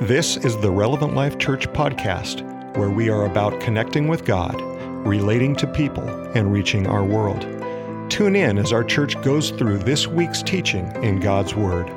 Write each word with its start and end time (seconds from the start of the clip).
This 0.00 0.38
is 0.38 0.56
the 0.56 0.70
Relevant 0.70 1.14
Life 1.14 1.36
Church 1.36 1.68
podcast, 1.74 2.40
where 2.74 2.88
we 2.88 3.10
are 3.10 3.26
about 3.26 3.60
connecting 3.60 4.08
with 4.08 4.24
God, 4.24 4.58
relating 5.06 5.54
to 5.56 5.66
people, 5.66 6.08
and 6.34 6.50
reaching 6.50 6.86
our 6.86 7.04
world. 7.04 7.42
Tune 8.10 8.34
in 8.34 8.56
as 8.56 8.72
our 8.72 8.82
church 8.82 9.20
goes 9.20 9.50
through 9.50 9.76
this 9.80 10.06
week's 10.06 10.42
teaching 10.42 10.90
in 11.04 11.20
God's 11.20 11.54
Word. 11.54 11.90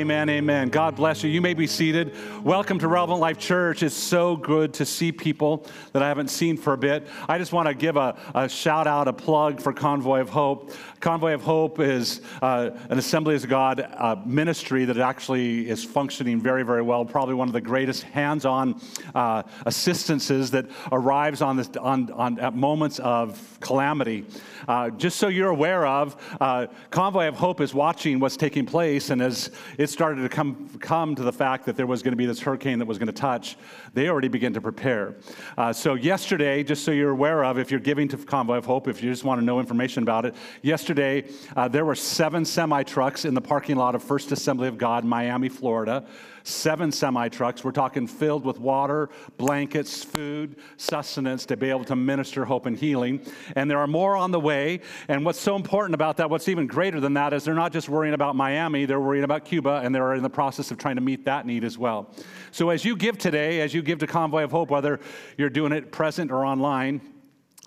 Amen, 0.00 0.30
amen. 0.30 0.70
God 0.70 0.96
bless 0.96 1.22
you. 1.22 1.28
You 1.28 1.42
may 1.42 1.52
be 1.52 1.66
seated. 1.66 2.14
Welcome 2.42 2.78
to 2.78 2.88
Relevant 2.88 3.20
Life 3.20 3.38
Church. 3.38 3.82
It's 3.82 3.94
so 3.94 4.34
good 4.34 4.72
to 4.74 4.86
see 4.86 5.12
people 5.12 5.66
that 5.92 6.02
I 6.02 6.08
haven't 6.08 6.28
seen 6.28 6.56
for 6.56 6.72
a 6.72 6.78
bit. 6.78 7.06
I 7.28 7.36
just 7.36 7.52
want 7.52 7.68
to 7.68 7.74
give 7.74 7.98
a, 7.98 8.16
a 8.34 8.48
shout 8.48 8.86
out, 8.86 9.08
a 9.08 9.12
plug 9.12 9.60
for 9.60 9.74
Convoy 9.74 10.20
of 10.20 10.30
Hope. 10.30 10.72
Convoy 11.00 11.34
of 11.34 11.42
Hope 11.42 11.80
is 11.80 12.22
uh, 12.40 12.70
an 12.88 12.98
Assemblies 12.98 13.44
of 13.44 13.50
God 13.50 13.80
uh, 13.80 14.16
ministry 14.24 14.86
that 14.86 14.96
actually 14.96 15.68
is 15.68 15.84
functioning 15.84 16.40
very, 16.40 16.62
very 16.62 16.80
well. 16.80 17.04
Probably 17.04 17.34
one 17.34 17.48
of 17.48 17.52
the 17.52 17.60
greatest 17.60 18.04
hands 18.04 18.46
on 18.46 18.80
uh, 19.14 19.42
assistances 19.66 20.50
that 20.52 20.64
arrives 20.92 21.42
on, 21.42 21.58
this, 21.58 21.68
on, 21.78 22.10
on 22.12 22.38
at 22.38 22.54
moments 22.54 23.00
of 23.00 23.58
calamity. 23.60 24.24
Uh, 24.66 24.88
just 24.88 25.18
so 25.18 25.28
you're 25.28 25.50
aware 25.50 25.86
of, 25.86 26.16
uh, 26.40 26.68
Convoy 26.90 27.28
of 27.28 27.34
Hope 27.34 27.60
is 27.60 27.74
watching 27.74 28.18
what's 28.18 28.38
taking 28.38 28.64
place, 28.64 29.10
and 29.10 29.20
as 29.20 29.50
it 29.90 29.92
started 29.92 30.22
to 30.22 30.28
come, 30.28 30.68
come 30.78 31.16
to 31.16 31.22
the 31.22 31.32
fact 31.32 31.66
that 31.66 31.76
there 31.76 31.86
was 31.86 32.02
going 32.02 32.12
to 32.12 32.16
be 32.16 32.26
this 32.26 32.40
hurricane 32.40 32.78
that 32.78 32.86
was 32.86 32.96
going 32.96 33.08
to 33.08 33.12
touch, 33.12 33.56
they 33.92 34.08
already 34.08 34.28
began 34.28 34.52
to 34.52 34.60
prepare. 34.60 35.16
Uh, 35.58 35.72
so, 35.72 35.94
yesterday, 35.94 36.62
just 36.62 36.84
so 36.84 36.92
you're 36.92 37.10
aware 37.10 37.44
of, 37.44 37.58
if 37.58 37.72
you're 37.72 37.80
giving 37.80 38.06
to 38.08 38.16
Convoy 38.16 38.56
of 38.56 38.64
Hope, 38.64 38.86
if 38.86 39.02
you 39.02 39.10
just 39.10 39.24
want 39.24 39.40
to 39.40 39.44
know 39.44 39.58
information 39.58 40.04
about 40.04 40.24
it, 40.26 40.36
yesterday 40.62 41.24
uh, 41.56 41.66
there 41.66 41.84
were 41.84 41.96
seven 41.96 42.44
semi 42.44 42.84
trucks 42.84 43.24
in 43.24 43.34
the 43.34 43.40
parking 43.40 43.76
lot 43.76 43.96
of 43.96 44.02
First 44.02 44.30
Assembly 44.30 44.68
of 44.68 44.78
God, 44.78 45.04
Miami, 45.04 45.48
Florida 45.48 46.06
seven 46.44 46.92
semi 46.92 47.28
trucks. 47.28 47.64
We're 47.64 47.72
talking 47.72 48.06
filled 48.06 48.44
with 48.44 48.58
water, 48.58 49.10
blankets, 49.36 50.02
food, 50.04 50.56
sustenance 50.76 51.46
to 51.46 51.56
be 51.56 51.70
able 51.70 51.84
to 51.84 51.96
minister 51.96 52.44
hope 52.44 52.66
and 52.66 52.76
healing. 52.76 53.20
And 53.56 53.70
there 53.70 53.78
are 53.78 53.86
more 53.86 54.16
on 54.16 54.30
the 54.30 54.40
way. 54.40 54.80
And 55.08 55.24
what's 55.24 55.40
so 55.40 55.56
important 55.56 55.94
about 55.94 56.16
that, 56.18 56.30
what's 56.30 56.48
even 56.48 56.66
greater 56.66 57.00
than 57.00 57.14
that, 57.14 57.32
is 57.32 57.44
they're 57.44 57.54
not 57.54 57.72
just 57.72 57.88
worrying 57.88 58.14
about 58.14 58.36
Miami, 58.36 58.84
they're 58.84 59.00
worrying 59.00 59.24
about 59.24 59.44
Cuba, 59.44 59.80
and 59.84 59.94
they're 59.94 60.14
in 60.14 60.22
the 60.22 60.30
process 60.30 60.70
of 60.70 60.78
trying 60.78 60.96
to 60.96 61.02
meet 61.02 61.24
that 61.24 61.46
need 61.46 61.64
as 61.64 61.78
well. 61.78 62.14
So 62.50 62.70
as 62.70 62.84
you 62.84 62.96
give 62.96 63.18
today, 63.18 63.60
as 63.60 63.74
you 63.74 63.82
give 63.82 63.98
to 64.00 64.06
Convoy 64.06 64.44
of 64.44 64.50
Hope, 64.50 64.70
whether 64.70 65.00
you're 65.36 65.50
doing 65.50 65.72
it 65.72 65.92
present 65.92 66.30
or 66.30 66.44
online, 66.44 67.00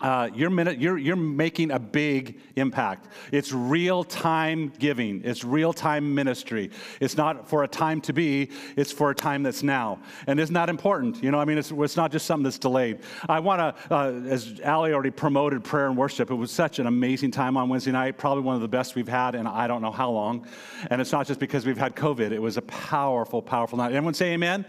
uh, 0.00 0.28
you're, 0.34 0.50
minute, 0.50 0.80
you're, 0.80 0.98
you're 0.98 1.14
making 1.14 1.70
a 1.70 1.78
big 1.78 2.40
impact. 2.56 3.06
It's 3.30 3.52
real 3.52 4.02
time 4.02 4.72
giving, 4.78 5.22
it's 5.24 5.44
real 5.44 5.72
time 5.72 6.14
ministry. 6.14 6.70
It's 7.00 7.16
not 7.16 7.48
for 7.48 7.62
a 7.62 7.68
time 7.68 8.00
to 8.02 8.12
be, 8.12 8.50
it's 8.76 8.90
for 8.90 9.10
a 9.10 9.14
time 9.14 9.44
that's 9.44 9.62
now. 9.62 10.00
And 10.26 10.40
isn't 10.40 10.54
that 10.54 10.68
important? 10.68 11.22
You 11.22 11.30
know, 11.30 11.38
I 11.38 11.44
mean, 11.44 11.58
it's, 11.58 11.70
it's 11.70 11.96
not 11.96 12.10
just 12.10 12.26
something 12.26 12.42
that's 12.42 12.58
delayed. 12.58 12.98
I 13.28 13.38
want 13.38 13.60
to, 13.60 13.94
uh, 13.94 14.10
as 14.28 14.60
Ali 14.64 14.92
already 14.92 15.12
promoted 15.12 15.62
prayer 15.62 15.86
and 15.86 15.96
worship, 15.96 16.30
it 16.30 16.34
was 16.34 16.50
such 16.50 16.80
an 16.80 16.86
amazing 16.88 17.30
time 17.30 17.56
on 17.56 17.68
Wednesday 17.68 17.92
night, 17.92 18.18
probably 18.18 18.42
one 18.42 18.56
of 18.56 18.62
the 18.62 18.68
best 18.68 18.96
we've 18.96 19.06
had 19.06 19.36
in 19.36 19.46
I 19.46 19.68
don't 19.68 19.80
know 19.80 19.92
how 19.92 20.10
long. 20.10 20.46
And 20.90 21.00
it's 21.00 21.12
not 21.12 21.28
just 21.28 21.38
because 21.38 21.64
we've 21.64 21.78
had 21.78 21.94
COVID, 21.94 22.32
it 22.32 22.40
was 22.40 22.56
a 22.56 22.62
powerful, 22.62 23.40
powerful 23.40 23.78
night. 23.78 23.92
Everyone 23.92 24.14
say 24.14 24.32
amen? 24.32 24.64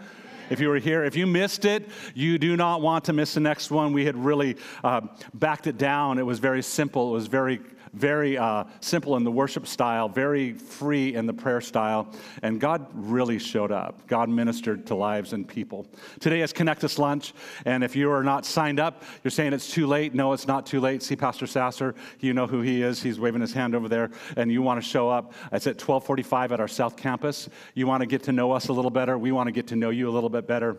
If 0.50 0.60
you 0.60 0.70
were 0.70 0.80
here. 0.80 1.04
If 1.04 1.16
you 1.16 1.28
missed 1.28 1.66
it, 1.66 1.90
you 2.14 2.38
do 2.38 2.56
not 2.56 2.82
want 2.82 3.06
to 3.06 3.14
miss 3.14 3.34
the 3.34 3.40
next 3.40 3.72
one. 3.72 3.94
We 3.94 4.06
had 4.06 4.16
really 4.16 4.58
uh, 4.84 5.02
backed 5.34 5.68
it 5.68 5.78
down. 5.78 6.18
It 6.18 6.26
was 6.26 6.40
very 6.40 6.62
simple, 6.62 7.10
it 7.10 7.14
was 7.14 7.28
very 7.28 7.62
very 7.96 8.38
uh, 8.38 8.66
simple 8.82 9.16
in 9.16 9.24
the 9.24 9.32
worship 9.32 9.66
style, 9.66 10.10
very 10.10 10.54
free 10.54 11.16
in 11.16 11.26
the 11.26 11.34
prayer 11.34 11.62
style, 11.62 12.12
and 12.44 12.60
God 12.60 12.86
really 12.94 13.40
showed 13.40 13.72
up. 13.72 14.06
God 14.08 14.30
ministered 14.30 14.86
to 14.88 14.96
lives 14.96 15.34
and 15.34 15.48
people. 15.48 15.88
Today 16.20 16.42
is 16.42 16.52
Connect 16.52 16.84
Us 16.84 17.00
Lunch, 17.00 17.34
and 17.64 17.84
if 17.84 17.96
you 17.96 18.12
are 18.12 18.24
not 18.24 18.46
signed 18.46 18.80
up, 18.80 19.04
you're 19.24 19.32
saying 19.32 19.54
it's 19.54 19.72
too 19.72 19.88
late. 19.88 20.14
No, 20.14 20.34
it's 20.34 20.48
not 20.48 20.66
too 20.66 20.82
late. 20.82 21.02
See 21.02 21.16
Pastor 21.16 21.48
Sasser. 21.48 21.96
You 22.20 22.34
know 22.34 22.48
who 22.48 22.62
he 22.62 22.82
is. 22.82 23.02
He's 23.02 23.20
waving 23.20 23.42
his 23.42 23.54
hand 23.54 23.74
over 23.76 23.88
there, 23.88 24.12
and 24.36 24.52
you 24.52 24.62
want 24.62 24.82
to 24.82 24.88
show 24.88 25.10
up. 25.10 25.34
It's 25.54 25.68
at 25.68 25.76
1245 25.76 26.52
at 26.52 26.60
our 26.60 26.68
South 26.68 26.98
Campus. 26.98 27.48
You 27.74 27.88
want 27.88 28.02
to 28.02 28.08
get 28.08 28.24
to 28.24 28.34
know 28.34 28.52
us 28.52 28.68
a 28.68 28.74
little 28.74 28.92
better. 28.92 29.18
We 29.18 29.32
want 29.32 29.48
to 29.48 29.54
get 29.54 29.68
to 29.68 29.76
know 29.76 29.90
you 29.90 30.10
a 30.10 30.12
little 30.12 30.30
bit 30.30 30.48
better, 30.48 30.78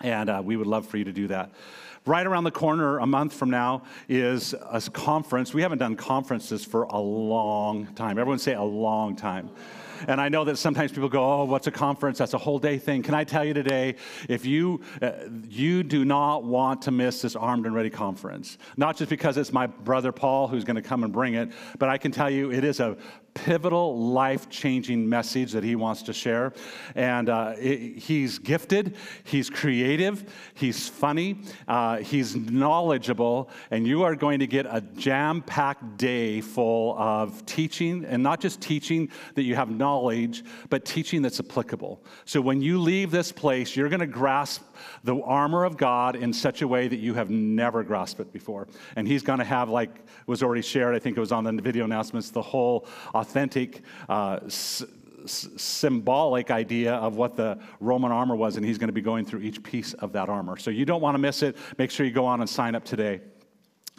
and 0.00 0.30
uh, 0.30 0.40
we 0.42 0.56
would 0.56 0.66
love 0.66 0.86
for 0.86 0.96
you 0.96 1.04
to 1.04 1.12
do 1.12 1.28
that. 1.28 1.52
Right 2.06 2.26
around 2.26 2.44
the 2.44 2.50
corner, 2.50 2.98
a 2.98 3.06
month 3.06 3.34
from 3.34 3.50
now, 3.50 3.82
is 4.08 4.54
a 4.54 4.80
conference. 4.80 5.52
We 5.52 5.60
haven't 5.60 5.78
done 5.78 5.96
conferences 5.96 6.64
for 6.64 6.84
a 6.84 6.98
long 6.98 7.88
time. 7.94 8.18
Everyone 8.18 8.38
say 8.38 8.54
a 8.54 8.62
long 8.62 9.16
time. 9.16 9.50
And 10.08 10.18
I 10.18 10.30
know 10.30 10.44
that 10.44 10.56
sometimes 10.56 10.92
people 10.92 11.10
go, 11.10 11.22
"Oh, 11.22 11.44
what's 11.44 11.66
a 11.66 11.70
conference? 11.70 12.16
That's 12.16 12.32
a 12.32 12.38
whole 12.38 12.58
day 12.58 12.78
thing." 12.78 13.02
Can 13.02 13.14
I 13.14 13.24
tell 13.24 13.44
you 13.44 13.52
today, 13.52 13.96
if 14.28 14.46
you 14.46 14.80
uh, 15.02 15.12
you 15.46 15.82
do 15.82 16.06
not 16.06 16.42
want 16.42 16.82
to 16.82 16.90
miss 16.90 17.20
this 17.20 17.36
Armed 17.36 17.66
and 17.66 17.74
Ready 17.74 17.90
conference, 17.90 18.56
not 18.78 18.96
just 18.96 19.10
because 19.10 19.36
it's 19.36 19.52
my 19.52 19.66
brother 19.66 20.10
Paul 20.10 20.48
who's 20.48 20.64
going 20.64 20.76
to 20.76 20.82
come 20.82 21.04
and 21.04 21.12
bring 21.12 21.34
it, 21.34 21.50
but 21.78 21.90
I 21.90 21.98
can 21.98 22.12
tell 22.12 22.30
you 22.30 22.50
it 22.50 22.64
is 22.64 22.80
a 22.80 22.96
pivotal, 23.34 23.98
life 23.98 24.48
changing 24.48 25.08
message 25.08 25.52
that 25.52 25.64
he 25.64 25.76
wants 25.76 26.02
to 26.02 26.12
share. 26.12 26.52
And 26.94 27.28
uh, 27.28 27.54
it, 27.58 27.98
he's 27.98 28.38
gifted, 28.38 28.96
he's 29.24 29.50
creative, 29.50 30.24
he's 30.54 30.88
funny, 30.88 31.42
uh, 31.68 31.98
he's 31.98 32.36
knowledgeable, 32.36 33.50
and 33.70 33.86
you 33.86 34.02
are 34.02 34.14
going 34.14 34.40
to 34.40 34.46
get 34.46 34.66
a 34.66 34.80
jam 34.96 35.42
packed 35.42 35.96
day 35.96 36.40
full 36.40 36.98
of 36.98 37.44
teaching, 37.46 38.04
and 38.04 38.22
not 38.22 38.40
just 38.40 38.60
teaching 38.60 39.10
that 39.34 39.42
you 39.42 39.54
have 39.54 39.70
knowledge, 39.70 40.44
but 40.68 40.84
teaching 40.84 41.22
that's 41.22 41.40
applicable. 41.40 42.02
So 42.24 42.40
when 42.40 42.60
you 42.60 42.80
leave 42.80 43.10
this 43.10 43.32
place, 43.32 43.76
you're 43.76 43.88
going 43.88 44.00
to 44.00 44.06
grasp 44.06 44.62
the 45.04 45.20
armor 45.22 45.64
of 45.64 45.76
God 45.76 46.16
in 46.16 46.32
such 46.32 46.62
a 46.62 46.68
way 46.68 46.88
that 46.88 46.98
you 46.98 47.14
have 47.14 47.30
never 47.30 47.82
grasped 47.82 48.20
it 48.20 48.32
before. 48.32 48.68
And 48.96 49.06
he's 49.06 49.22
going 49.22 49.38
to 49.38 49.44
have, 49.44 49.68
like 49.68 49.90
was 50.26 50.42
already 50.42 50.62
shared, 50.62 50.94
I 50.94 50.98
think 50.98 51.16
it 51.16 51.20
was 51.20 51.32
on 51.32 51.44
the 51.44 51.52
video 51.62 51.84
announcements, 51.84 52.30
the 52.30 52.42
whole 52.42 52.86
authentic. 53.14 53.82
Uh, 54.08 54.40
symbolic 55.26 56.50
idea 56.50 56.94
of 56.94 57.16
what 57.16 57.36
the 57.36 57.58
Roman 57.78 58.10
armor 58.10 58.36
was, 58.36 58.56
and 58.56 58.64
he's 58.64 58.78
going 58.78 58.88
to 58.88 58.92
be 58.92 59.02
going 59.02 59.26
through 59.26 59.40
each 59.40 59.62
piece 59.62 59.92
of 59.92 60.12
that 60.12 60.30
armor. 60.30 60.56
So 60.56 60.70
you 60.70 60.86
don't 60.86 61.02
want 61.02 61.14
to 61.14 61.18
miss 61.18 61.42
it. 61.42 61.58
Make 61.76 61.90
sure 61.90 62.06
you 62.06 62.12
go 62.12 62.24
on 62.24 62.40
and 62.40 62.48
sign 62.48 62.74
up 62.74 62.84
today. 62.86 63.20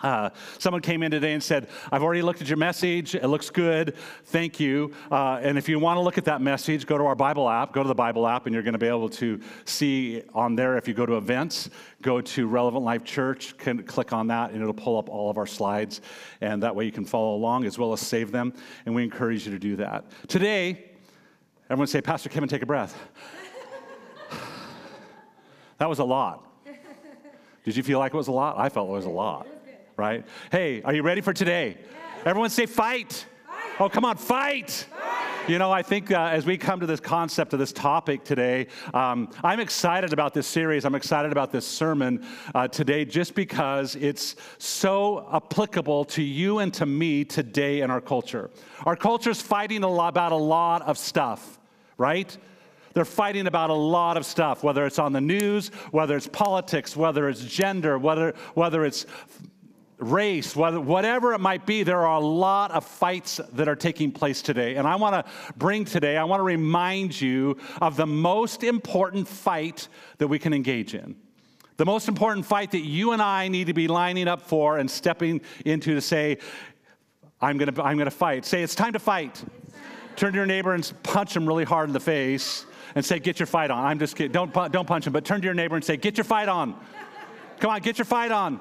Uh, 0.02 0.30
someone 0.58 0.82
came 0.82 1.04
in 1.04 1.12
today 1.12 1.34
and 1.34 1.44
said, 1.44 1.68
I've 1.92 2.04
already 2.04 2.22
looked 2.22 2.42
at 2.42 2.48
your 2.48 2.58
message. 2.58 3.16
It 3.16 3.28
looks 3.28 3.50
good. 3.50 3.96
Thank 4.26 4.60
you. 4.60 4.94
Uh, 5.12 5.40
and 5.42 5.58
if 5.58 5.70
you 5.70 5.80
want 5.80 5.98
to 5.98 6.02
look 6.02 6.18
at 6.18 6.26
that 6.26 6.42
message, 6.42 6.86
go 6.86 6.98
to 6.98 7.06
our 7.06 7.16
Bible 7.16 7.50
app. 7.50 7.74
Go 7.74 7.84
to 7.84 7.88
the 7.88 7.96
Bible 7.96 8.28
app, 8.28 8.46
and 8.46 8.54
you're 8.54 8.64
going 8.64 8.74
to 8.74 8.80
be 8.80 8.88
able 8.88 9.10
to 9.10 9.40
see 9.66 10.24
on 10.34 10.56
there. 10.56 10.78
If 10.78 10.88
you 10.88 10.94
go 10.94 11.06
to 11.06 11.18
events, 11.18 11.70
go 12.02 12.22
to 12.22 12.48
Relevant 12.48 12.84
Life 12.84 13.04
Church, 13.04 13.58
can 13.58 13.84
click 13.84 14.14
on 14.14 14.28
that, 14.28 14.52
and 14.52 14.62
it'll 14.62 14.74
pull 14.74 14.98
up 14.98 15.10
all 15.10 15.30
of 15.30 15.38
our 15.38 15.48
slides. 15.48 16.02
And 16.42 16.64
that 16.64 16.76
way 16.76 16.86
you 16.86 16.92
can 16.92 17.06
follow 17.06 17.36
along 17.36 17.66
as 17.66 17.78
well 17.78 17.94
as 17.94 18.02
save 18.02 18.32
them. 18.32 18.54
And 18.86 18.96
we 18.96 19.04
encourage 19.04 19.46
you 19.46 19.52
to 19.52 19.60
do 19.60 19.76
that. 19.78 20.06
Today, 20.28 20.86
everyone 21.70 21.88
say, 21.88 22.02
Pastor 22.02 22.30
Kevin, 22.30 22.50
take 22.50 22.64
a 22.64 22.66
breath. 22.66 22.98
that 25.78 25.88
was 25.88 26.00
a 26.00 26.04
lot. 26.04 26.48
Did 27.64 27.78
you 27.78 27.84
feel 27.84 28.00
like 28.00 28.12
it 28.12 28.18
was 28.18 28.28
a 28.28 28.32
lot? 28.32 28.58
I 28.58 28.70
felt 28.70 28.90
it 28.90 28.94
was 28.94 29.06
a 29.06 29.10
lot 29.10 29.46
right? 30.02 30.26
Hey, 30.52 30.82
are 30.82 30.96
you 30.96 31.04
ready 31.04 31.22
for 31.22 31.32
today? 31.32 31.78
Yes. 31.78 31.88
Everyone 32.26 32.50
say 32.50 32.66
fight. 32.66 33.28
fight. 33.46 33.56
Oh, 33.80 33.88
come 33.88 34.04
on, 34.04 34.18
fight. 34.18 34.88
fight. 34.90 35.48
You 35.48 35.60
know, 35.60 35.72
I 35.72 35.84
think 35.84 36.10
uh, 36.10 36.22
as 36.32 36.44
we 36.44 36.58
come 36.58 36.80
to 36.80 36.88
this 36.88 37.00
concept 37.00 37.54
of 37.54 37.60
this 37.60 37.72
topic 37.72 38.24
today, 38.24 38.66
um, 38.96 39.30
I'm 39.44 39.60
excited 39.60 40.12
about 40.12 40.34
this 40.34 40.48
series. 40.48 40.86
I'm 40.86 40.96
excited 40.96 41.32
about 41.32 41.52
this 41.52 41.68
sermon 41.68 42.26
uh, 42.56 42.68
today 42.68 43.06
just 43.06 43.36
because 43.36 43.96
it's 43.96 44.38
so 44.58 45.30
applicable 45.32 46.06
to 46.06 46.24
you 46.24 46.58
and 46.58 46.74
to 46.74 46.88
me 46.88 47.24
today 47.24 47.82
in 47.82 47.92
our 47.92 48.02
culture. 48.02 48.50
Our 48.88 48.96
culture's 48.96 49.40
fighting 49.40 49.84
a 49.84 49.88
lot 49.88 50.10
about 50.10 50.32
a 50.32 50.36
lot 50.36 50.82
of 50.82 50.98
stuff, 50.98 51.60
right? 52.00 52.36
They're 52.94 53.06
fighting 53.06 53.48
about 53.48 53.70
a 53.70 53.76
lot 53.76 54.18
of 54.18 54.26
stuff, 54.26 54.64
whether 54.64 54.86
it's 54.86 55.00
on 55.00 55.14
the 55.14 55.22
news, 55.22 55.70
whether 55.92 56.18
it's 56.18 56.28
politics, 56.28 56.96
whether 56.98 57.30
it's 57.30 57.44
gender, 57.44 57.98
whether, 57.98 58.34
whether 58.54 58.84
it's 58.84 59.06
race, 60.02 60.56
whatever 60.56 61.34
it 61.34 61.40
might 61.40 61.66
be, 61.66 61.84
there 61.84 62.06
are 62.06 62.18
a 62.18 62.24
lot 62.24 62.72
of 62.72 62.86
fights 62.86 63.40
that 63.54 63.68
are 63.68 63.76
taking 63.76 64.12
place 64.12 64.42
today. 64.42 64.76
And 64.76 64.88
I 64.88 64.96
want 64.96 65.14
to 65.26 65.32
bring 65.56 65.86
today, 65.86 66.18
I 66.18 66.24
want 66.24 66.40
to 66.40 66.44
remind 66.44 67.20
you 67.20 67.58
of 67.82 67.96
the 67.96 68.08
most 68.08 68.64
important 68.64 69.28
fight 69.28 69.88
that 70.18 70.28
we 70.28 70.40
can 70.40 70.54
engage 70.54 70.96
in. 70.96 71.16
The 71.78 71.86
most 71.86 72.08
important 72.08 72.46
fight 72.46 72.72
that 72.72 72.82
you 72.82 73.12
and 73.12 73.22
I 73.22 73.48
need 73.48 73.68
to 73.68 73.74
be 73.74 73.88
lining 73.88 74.28
up 74.28 74.42
for 74.42 74.78
and 74.78 74.90
stepping 74.90 75.42
into 75.66 75.96
to 75.96 76.02
say, 76.02 76.38
I'm 77.40 77.58
going 77.58 77.74
to, 77.74 77.84
I'm 77.84 77.98
going 77.98 78.06
to 78.06 78.12
fight. 78.12 78.46
Say, 78.46 78.62
it's 78.62 78.76
time 78.76 78.94
to 78.94 79.00
fight. 79.00 79.44
Turn 80.16 80.34
to 80.34 80.38
your 80.38 80.46
neighbor 80.46 80.74
and 80.74 80.92
punch 81.04 81.36
him 81.36 81.48
really 81.48 81.64
hard 81.64 81.90
in 81.90 81.94
the 81.94 82.00
face 82.00 82.66
and 82.96 83.04
say, 83.04 83.20
Get 83.20 83.40
your 83.40 83.48
fight 83.48 83.72
on. 83.72 83.84
I'm 83.84 83.98
just 83.98 84.16
kidding. 84.16 84.32
Don't, 84.32 84.54
don't 84.72 84.86
punch 84.86 85.08
him, 85.08 85.14
but 85.14 85.26
turn 85.26 85.42
to 85.42 85.46
your 85.46 85.54
neighbor 85.54 85.76
and 85.76 85.84
say, 85.84 85.98
Get 85.98 86.18
your 86.18 86.26
fight 86.26 86.50
on. 86.50 86.76
Come 87.60 87.72
on, 87.72 87.82
get 87.82 87.98
your 87.98 88.06
fight 88.06 88.32
on. 88.32 88.60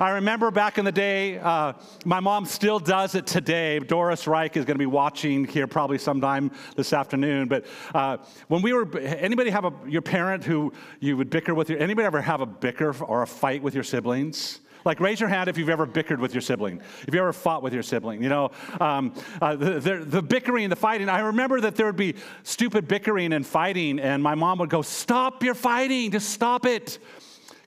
I 0.00 0.10
remember 0.10 0.50
back 0.50 0.78
in 0.78 0.84
the 0.84 0.92
day, 0.92 1.38
uh, 1.38 1.72
my 2.04 2.20
mom 2.20 2.46
still 2.46 2.78
does 2.78 3.14
it 3.14 3.26
today. 3.26 3.78
Doris 3.78 4.26
Reich 4.26 4.56
is 4.56 4.64
going 4.64 4.74
to 4.74 4.78
be 4.78 4.86
watching 4.86 5.44
here 5.44 5.66
probably 5.66 5.98
sometime 5.98 6.50
this 6.76 6.92
afternoon. 6.92 7.48
But 7.48 7.66
uh, 7.94 8.18
when 8.48 8.62
we 8.62 8.72
were, 8.72 8.98
anybody 8.98 9.50
have 9.50 9.64
a, 9.64 9.72
your 9.86 10.02
parent 10.02 10.44
who 10.44 10.72
you 11.00 11.16
would 11.16 11.30
bicker 11.30 11.54
with 11.54 11.70
your, 11.70 11.78
anybody 11.78 12.06
ever 12.06 12.20
have 12.20 12.40
a 12.40 12.46
bicker 12.46 12.94
or 13.02 13.22
a 13.22 13.26
fight 13.26 13.62
with 13.62 13.74
your 13.74 13.84
siblings? 13.84 14.60
Like, 14.84 15.00
raise 15.00 15.18
your 15.18 15.28
hand 15.28 15.48
if 15.48 15.58
you've 15.58 15.68
ever 15.68 15.84
bickered 15.84 16.20
with 16.20 16.32
your 16.32 16.40
sibling, 16.40 16.80
if 17.08 17.12
you 17.12 17.18
ever 17.18 17.32
fought 17.32 17.60
with 17.60 17.74
your 17.74 17.82
sibling. 17.82 18.22
You 18.22 18.28
know, 18.28 18.50
um, 18.80 19.14
uh, 19.42 19.56
the, 19.56 19.80
the, 19.80 19.96
the, 20.04 20.22
bickering, 20.22 20.68
the 20.68 20.76
fighting. 20.76 21.08
I 21.08 21.20
remember 21.20 21.60
that 21.62 21.74
there 21.74 21.86
would 21.86 21.96
be 21.96 22.14
stupid 22.44 22.86
bickering 22.86 23.32
and 23.32 23.44
fighting, 23.44 23.98
and 23.98 24.22
my 24.22 24.36
mom 24.36 24.60
would 24.60 24.70
go, 24.70 24.82
Stop 24.82 25.42
your 25.42 25.56
fighting, 25.56 26.12
just 26.12 26.30
stop 26.30 26.66
it. 26.66 27.00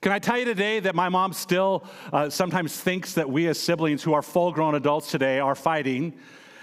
Can 0.02 0.14
I 0.14 0.20
tell 0.20 0.38
you 0.38 0.46
today 0.46 0.80
that 0.80 0.96
my 0.96 1.10
mom 1.10 1.34
still 1.34 1.84
uh, 2.14 2.30
sometimes 2.30 2.80
thinks 2.80 3.14
that 3.16 3.30
we 3.30 3.48
as 3.48 3.60
siblings 3.60 4.02
who 4.02 4.14
are 4.14 4.22
full 4.22 4.54
grown 4.54 4.76
adults 4.76 5.12
today 5.12 5.40
are 5.40 5.56
fighting, 5.56 6.14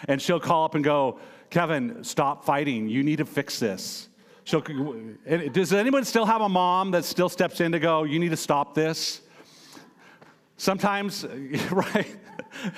and 0.08 0.22
she'll 0.22 0.40
call 0.40 0.64
up 0.64 0.74
and 0.74 0.82
go, 0.82 1.18
Kevin, 1.50 2.02
stop 2.02 2.46
fighting. 2.46 2.88
You 2.88 3.02
need 3.02 3.16
to 3.16 3.26
fix 3.26 3.58
this. 3.58 4.08
She'll, 4.44 4.62
does 5.52 5.72
anyone 5.74 6.04
still 6.04 6.24
have 6.24 6.40
a 6.40 6.48
mom 6.48 6.92
that 6.92 7.04
still 7.04 7.28
steps 7.28 7.60
in 7.60 7.72
to 7.72 7.78
go, 7.78 8.04
You 8.04 8.18
need 8.18 8.30
to 8.30 8.36
stop 8.36 8.74
this? 8.74 9.20
Sometimes, 10.56 11.26
right? 11.70 12.16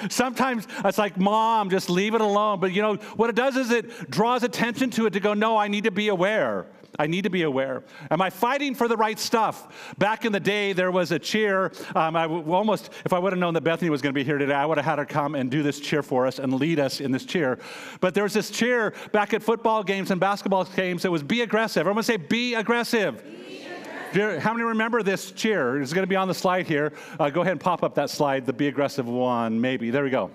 Sometimes 0.08 0.66
it's 0.84 0.98
like, 0.98 1.16
mom, 1.16 1.70
just 1.70 1.88
leave 1.88 2.14
it 2.14 2.20
alone. 2.20 2.58
But 2.58 2.72
you 2.72 2.82
know, 2.82 2.96
what 3.14 3.30
it 3.30 3.36
does 3.36 3.56
is 3.56 3.70
it 3.70 4.10
draws 4.10 4.42
attention 4.42 4.90
to 4.90 5.06
it 5.06 5.12
to 5.12 5.20
go, 5.20 5.34
no, 5.34 5.56
I 5.56 5.68
need 5.68 5.84
to 5.84 5.92
be 5.92 6.08
aware. 6.08 6.66
I 6.98 7.06
need 7.06 7.24
to 7.24 7.30
be 7.30 7.42
aware. 7.42 7.82
Am 8.10 8.22
I 8.22 8.30
fighting 8.30 8.74
for 8.74 8.88
the 8.88 8.96
right 8.96 9.18
stuff? 9.18 9.94
Back 9.98 10.24
in 10.24 10.32
the 10.32 10.40
day, 10.40 10.72
there 10.72 10.90
was 10.90 11.12
a 11.12 11.18
cheer. 11.18 11.72
Um, 11.94 12.16
I 12.16 12.22
w- 12.22 12.52
almost, 12.52 12.90
if 13.04 13.12
I 13.12 13.18
would 13.18 13.32
have 13.32 13.38
known 13.38 13.54
that 13.54 13.62
Bethany 13.62 13.90
was 13.90 14.00
going 14.00 14.12
to 14.12 14.18
be 14.18 14.24
here 14.24 14.38
today, 14.38 14.54
I 14.54 14.64
would 14.64 14.78
have 14.78 14.84
had 14.84 14.98
her 14.98 15.04
come 15.04 15.34
and 15.34 15.50
do 15.50 15.62
this 15.62 15.80
cheer 15.80 16.02
for 16.02 16.26
us 16.26 16.38
and 16.38 16.54
lead 16.54 16.80
us 16.80 17.00
in 17.00 17.12
this 17.12 17.24
cheer. 17.24 17.58
But 18.00 18.14
there 18.14 18.24
was 18.24 18.32
this 18.32 18.50
cheer 18.50 18.94
back 19.12 19.34
at 19.34 19.42
football 19.42 19.84
games 19.84 20.10
and 20.10 20.20
basketball 20.20 20.64
games 20.64 21.02
that 21.02 21.10
was 21.10 21.22
be 21.22 21.42
aggressive. 21.42 21.80
Everyone 21.80 22.02
say, 22.02 22.16
be 22.16 22.54
aggressive. 22.54 23.22
Be 23.22 23.64
aggressive. 24.12 24.42
how 24.42 24.52
many 24.52 24.64
remember 24.64 25.02
this 25.02 25.30
cheer? 25.32 25.80
It's 25.80 25.92
going 25.92 26.04
to 26.04 26.08
be 26.08 26.16
on 26.16 26.28
the 26.28 26.34
slide 26.34 26.66
here. 26.66 26.94
Uh, 27.20 27.28
go 27.30 27.42
ahead 27.42 27.52
and 27.52 27.60
pop 27.60 27.82
up 27.82 27.94
that 27.96 28.10
slide, 28.10 28.46
the 28.46 28.52
be 28.52 28.68
aggressive 28.68 29.06
one, 29.06 29.60
maybe. 29.60 29.90
There 29.90 30.04
we 30.04 30.10
go. 30.10 30.30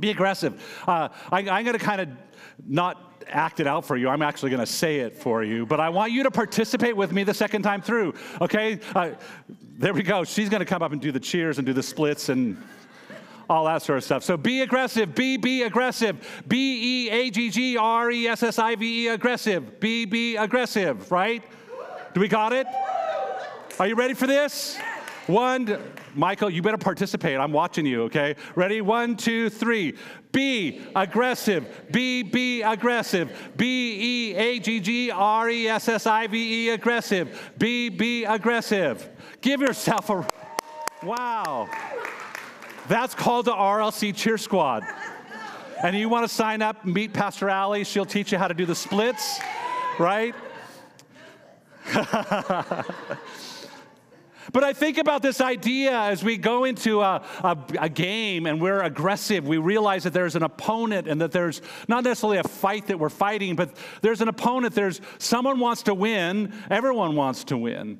Be 0.00 0.10
aggressive. 0.10 0.60
Uh, 0.86 1.08
I, 1.30 1.40
I'm 1.40 1.64
going 1.64 1.78
to 1.78 1.84
kind 1.84 2.00
of 2.00 2.08
not 2.66 3.13
act 3.28 3.60
it 3.60 3.66
out 3.66 3.84
for 3.84 3.96
you. 3.96 4.08
I'm 4.08 4.22
actually 4.22 4.50
going 4.50 4.60
to 4.60 4.70
say 4.70 5.00
it 5.00 5.16
for 5.16 5.42
you, 5.42 5.66
but 5.66 5.80
I 5.80 5.88
want 5.88 6.12
you 6.12 6.22
to 6.22 6.30
participate 6.30 6.96
with 6.96 7.12
me 7.12 7.24
the 7.24 7.34
second 7.34 7.62
time 7.62 7.82
through, 7.82 8.14
okay? 8.40 8.80
Uh, 8.94 9.10
there 9.78 9.92
we 9.92 10.02
go. 10.02 10.24
She's 10.24 10.48
going 10.48 10.60
to 10.60 10.66
come 10.66 10.82
up 10.82 10.92
and 10.92 11.00
do 11.00 11.12
the 11.12 11.20
cheers 11.20 11.58
and 11.58 11.66
do 11.66 11.72
the 11.72 11.82
splits 11.82 12.28
and 12.28 12.62
all 13.48 13.64
that 13.66 13.82
sort 13.82 13.98
of 13.98 14.04
stuff. 14.04 14.22
So 14.22 14.36
be 14.36 14.62
aggressive. 14.62 15.14
Be, 15.14 15.36
be 15.36 15.62
aggressive. 15.62 16.42
B 16.48 17.06
E 17.06 17.10
A 17.10 17.30
G 17.30 17.50
G 17.50 17.76
R 17.76 18.10
E 18.10 18.28
S 18.28 18.42
S 18.42 18.58
I 18.58 18.74
V 18.76 19.04
E 19.04 19.08
aggressive. 19.08 19.80
Be, 19.80 20.04
be 20.04 20.36
aggressive, 20.36 21.10
right? 21.10 21.42
Do 22.14 22.20
we 22.20 22.28
got 22.28 22.52
it? 22.52 22.66
Are 23.78 23.88
you 23.88 23.96
ready 23.96 24.14
for 24.14 24.26
this? 24.26 24.78
One, 25.26 25.78
Michael, 26.14 26.50
you 26.50 26.60
better 26.60 26.76
participate. 26.76 27.38
I'm 27.38 27.52
watching 27.52 27.86
you, 27.86 28.02
okay? 28.04 28.36
Ready? 28.54 28.82
One, 28.82 29.16
two, 29.16 29.48
three. 29.48 29.96
Be 30.32 30.82
aggressive. 30.94 31.66
Be, 31.90 32.22
be 32.22 32.60
aggressive. 32.60 33.32
B 33.56 34.32
E 34.32 34.34
A 34.34 34.58
G 34.58 34.80
G 34.80 35.10
R 35.10 35.48
E 35.48 35.68
S 35.68 35.88
S 35.88 36.06
I 36.06 36.26
V 36.26 36.66
E 36.66 36.70
aggressive. 36.70 37.52
Be, 37.58 37.88
be 37.88 38.24
aggressive. 38.24 39.08
Give 39.40 39.62
yourself 39.62 40.10
a. 40.10 40.26
Wow. 41.02 41.70
That's 42.88 43.14
called 43.14 43.46
the 43.46 43.54
RLC 43.54 44.14
Cheer 44.14 44.36
Squad. 44.36 44.84
And 45.82 45.96
you 45.96 46.10
want 46.10 46.28
to 46.28 46.34
sign 46.34 46.60
up, 46.60 46.84
meet 46.84 47.14
Pastor 47.14 47.48
Allie. 47.48 47.84
She'll 47.84 48.04
teach 48.04 48.30
you 48.30 48.38
how 48.38 48.48
to 48.48 48.54
do 48.54 48.66
the 48.66 48.74
splits, 48.74 49.40
right? 49.98 50.34
But 54.52 54.64
I 54.64 54.72
think 54.72 54.98
about 54.98 55.22
this 55.22 55.40
idea 55.40 55.98
as 55.98 56.22
we 56.22 56.36
go 56.36 56.64
into 56.64 57.00
a, 57.00 57.24
a, 57.42 57.56
a, 57.80 57.88
game 57.88 58.46
and 58.46 58.60
we're 58.60 58.82
aggressive, 58.82 59.46
we 59.46 59.58
realize 59.58 60.04
that 60.04 60.12
there's 60.12 60.36
an 60.36 60.42
opponent 60.42 61.08
and 61.08 61.20
that 61.20 61.32
there's 61.32 61.62
not 61.88 62.04
necessarily 62.04 62.38
a 62.38 62.44
fight 62.44 62.86
that 62.88 62.98
we're 62.98 63.08
fighting, 63.08 63.56
but 63.56 63.76
there's 64.02 64.20
an 64.20 64.28
opponent. 64.28 64.74
There's 64.74 65.00
someone 65.18 65.58
wants 65.60 65.84
to 65.84 65.94
win, 65.94 66.52
everyone 66.70 67.16
wants 67.16 67.44
to 67.44 67.56
win. 67.56 67.98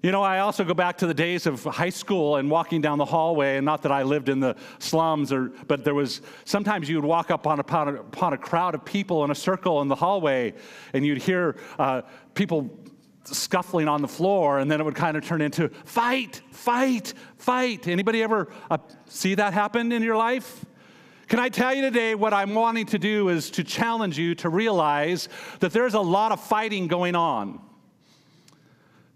You 0.00 0.12
know, 0.12 0.22
I 0.22 0.38
also 0.38 0.62
go 0.62 0.74
back 0.74 0.98
to 0.98 1.08
the 1.08 1.14
days 1.14 1.46
of 1.46 1.64
high 1.64 1.88
school 1.88 2.36
and 2.36 2.48
walking 2.48 2.80
down 2.80 2.98
the 2.98 3.04
hallway, 3.04 3.56
and 3.56 3.64
not 3.64 3.82
that 3.82 3.90
I 3.90 4.04
lived 4.04 4.28
in 4.28 4.38
the 4.38 4.54
slums, 4.78 5.32
or, 5.32 5.48
but 5.66 5.82
there 5.82 5.94
was 5.94 6.22
sometimes 6.44 6.88
you 6.88 6.96
would 6.96 7.04
walk 7.04 7.32
up 7.32 7.48
on 7.48 7.58
upon, 7.58 7.88
a, 7.88 7.94
upon 7.94 8.32
a 8.32 8.38
crowd 8.38 8.76
of 8.76 8.84
people 8.84 9.24
in 9.24 9.32
a 9.32 9.34
circle 9.34 9.82
in 9.82 9.88
the 9.88 9.96
hallway, 9.96 10.54
and 10.92 11.04
you'd 11.04 11.18
hear 11.18 11.56
uh, 11.80 12.02
people 12.34 12.70
scuffling 13.34 13.88
on 13.88 14.02
the 14.02 14.08
floor, 14.08 14.58
and 14.58 14.70
then 14.70 14.80
it 14.80 14.84
would 14.84 14.94
kind 14.94 15.16
of 15.16 15.24
turn 15.24 15.40
into 15.40 15.68
fight, 15.84 16.42
fight, 16.50 17.14
fight. 17.36 17.86
Anybody 17.86 18.22
ever 18.22 18.48
uh, 18.70 18.78
see 19.06 19.34
that 19.34 19.52
happen 19.52 19.92
in 19.92 20.02
your 20.02 20.16
life? 20.16 20.64
Can 21.28 21.38
I 21.38 21.50
tell 21.50 21.74
you 21.74 21.82
today 21.82 22.14
what 22.14 22.32
I'm 22.32 22.54
wanting 22.54 22.86
to 22.86 22.98
do 22.98 23.28
is 23.28 23.50
to 23.52 23.64
challenge 23.64 24.18
you 24.18 24.34
to 24.36 24.48
realize 24.48 25.28
that 25.60 25.72
there's 25.72 25.94
a 25.94 26.00
lot 26.00 26.32
of 26.32 26.40
fighting 26.40 26.86
going 26.88 27.14
on. 27.14 27.60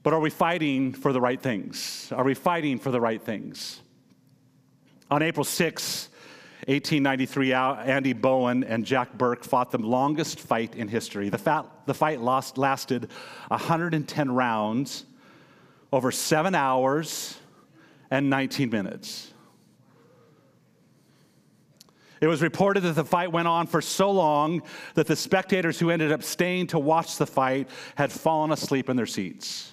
But 0.03 0.13
are 0.13 0.21
we 0.21 0.31
fighting 0.31 0.93
for 0.93 1.13
the 1.13 1.21
right 1.21 1.41
things? 1.41 2.13
Are 2.13 2.25
we 2.25 2.35
fighting 2.35 2.79
for 2.79 2.91
the 2.91 3.01
right 3.01 3.23
things? 3.23 3.81
On 5.11 5.23
April 5.23 5.45
6, 5.45 6.09
1893, 6.69 7.53
Andy 7.53 8.13
Bowen 8.13 8.63
and 8.63 8.85
Jack 8.85 9.19
Burke 9.19 9.43
fought 9.43 9.73
the 9.73 9.79
longest 9.79 10.39
fight 10.39 10.77
in 10.77 10.87
history. 10.87 11.29
The, 11.29 11.39
fat, 11.39 11.67
the 11.87 11.95
fight 11.95 12.21
lost, 12.21 12.57
lasted 12.57 13.11
110 13.49 14.31
rounds 14.31 15.05
over 15.93 16.13
seven 16.13 16.55
hours 16.55 17.37
and 18.13 18.31
19 18.31 18.71
minutes. 18.71 19.33
It 22.21 22.29
was 22.29 22.41
reported 22.41 22.85
that 22.85 22.93
the 22.93 23.05
fight 23.05 23.33
went 23.33 23.49
on 23.49 23.67
for 23.67 23.81
so 23.81 24.13
long 24.13 24.63
that 24.95 25.09
the 25.09 25.17
spectators 25.17 25.81
who 25.81 25.91
ended 25.91 26.13
up 26.13 26.23
staying 26.23 26.69
to 26.69 26.79
watch 26.79 27.17
the 27.17 27.27
fight 27.27 27.69
had 27.97 28.13
fallen 28.13 28.53
asleep 28.53 28.89
in 28.89 28.97
their 28.97 29.07
seats. 29.07 29.73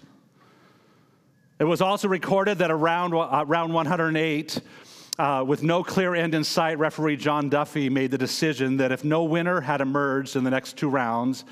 It 1.59 1.65
was 1.65 1.81
also 1.81 2.07
recorded 2.07 2.57
that 2.57 2.71
around, 2.71 3.13
uh, 3.13 3.43
around 3.47 3.73
108, 3.73 4.61
uh, 5.19 5.43
with 5.43 5.61
no 5.63 5.83
clear 5.83 6.15
end 6.15 6.33
in 6.33 6.45
sight, 6.45 6.79
referee 6.79 7.17
John 7.17 7.49
Duffy 7.49 7.89
made 7.89 8.09
the 8.09 8.17
decision 8.17 8.77
that 8.77 8.93
if 8.93 9.03
no 9.03 9.25
winner 9.25 9.59
had 9.59 9.81
emerged 9.81 10.37
in 10.37 10.45
the 10.45 10.49
next 10.49 10.77
two 10.77 10.87
rounds, 10.87 11.43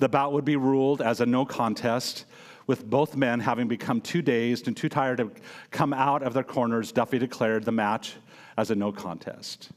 the 0.00 0.08
bout 0.08 0.32
would 0.32 0.44
be 0.44 0.56
ruled 0.56 1.00
as 1.00 1.20
a 1.20 1.26
no 1.26 1.44
contest, 1.44 2.24
with 2.66 2.84
both 2.84 3.14
men 3.14 3.38
having 3.38 3.68
become 3.68 4.00
too 4.00 4.22
dazed 4.22 4.66
and 4.66 4.76
too 4.76 4.88
tired 4.88 5.18
to 5.18 5.30
come 5.70 5.92
out 5.92 6.24
of 6.24 6.34
their 6.34 6.42
corners. 6.42 6.90
Duffy 6.90 7.20
declared 7.20 7.64
the 7.64 7.70
match 7.70 8.16
as 8.56 8.72
a 8.72 8.74
no 8.74 8.90
contest. 8.90 9.70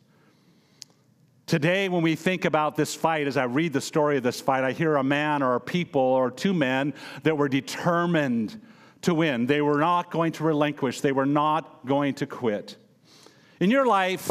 Today, 1.46 1.88
when 1.88 2.02
we 2.02 2.16
think 2.16 2.46
about 2.46 2.76
this 2.76 2.96
fight, 2.96 3.28
as 3.28 3.38
I 3.38 3.44
read 3.44 3.74
the 3.74 3.82
story 3.82 4.18
of 4.18 4.24
this 4.24 4.42
fight, 4.42 4.64
I 4.64 4.72
hear 4.72 4.96
a 4.96 5.04
man 5.04 5.44
or 5.44 5.54
a 5.54 5.62
people 5.62 6.02
or 6.02 6.32
two 6.32 6.54
men 6.56 6.96
that 7.22 7.38
were 7.38 7.48
determined 7.48 8.60
to 9.04 9.14
win. 9.14 9.46
They 9.46 9.62
were 9.62 9.78
not 9.78 10.10
going 10.10 10.32
to 10.34 10.44
relinquish, 10.44 11.02
they 11.02 11.12
were 11.12 11.28
not 11.28 11.86
going 11.86 12.16
to 12.16 12.26
quit. 12.26 12.78
In 13.66 13.72
your 13.72 13.88
life, 13.88 14.30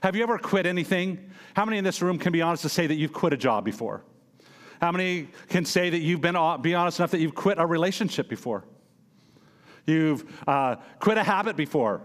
have 0.00 0.14
you 0.14 0.22
ever 0.22 0.38
quit 0.38 0.64
anything? 0.64 1.32
How 1.56 1.64
many 1.64 1.76
in 1.76 1.82
this 1.82 2.00
room 2.00 2.20
can 2.20 2.30
be 2.30 2.40
honest 2.40 2.62
to 2.62 2.68
say 2.68 2.86
that 2.86 2.94
you've 2.94 3.12
quit 3.12 3.32
a 3.32 3.36
job 3.36 3.64
before? 3.64 4.04
How 4.80 4.92
many 4.92 5.26
can 5.48 5.64
say 5.64 5.90
that 5.90 5.98
you've 5.98 6.20
been 6.20 6.36
be 6.60 6.72
honest 6.72 7.00
enough 7.00 7.10
that 7.10 7.18
you've 7.18 7.34
quit 7.34 7.58
a 7.58 7.66
relationship 7.66 8.28
before? 8.28 8.62
You've 9.86 10.24
uh, 10.46 10.76
quit 11.00 11.18
a 11.18 11.24
habit 11.24 11.56
before. 11.56 12.00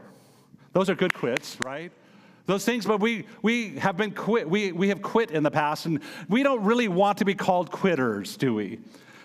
Those 0.74 0.90
are 0.90 0.96
good 0.96 1.14
quits, 1.14 1.56
right? 1.64 1.92
Those 2.48 2.66
things, 2.66 2.88
but 2.88 3.00
we, 3.00 3.28
we 3.44 3.78
have 3.78 3.96
been 3.96 4.10
quit, 4.10 4.50
we, 4.50 4.72
we 4.72 4.90
have 4.90 5.04
quit 5.04 5.30
in 5.30 5.44
the 5.44 5.52
past, 5.52 5.86
and 5.86 6.00
we 6.30 6.42
don't 6.42 6.64
really 6.64 6.88
want 6.88 7.20
to 7.20 7.26
be 7.26 7.36
called 7.36 7.70
quitters, 7.70 8.38
do 8.38 8.56
we? 8.56 8.80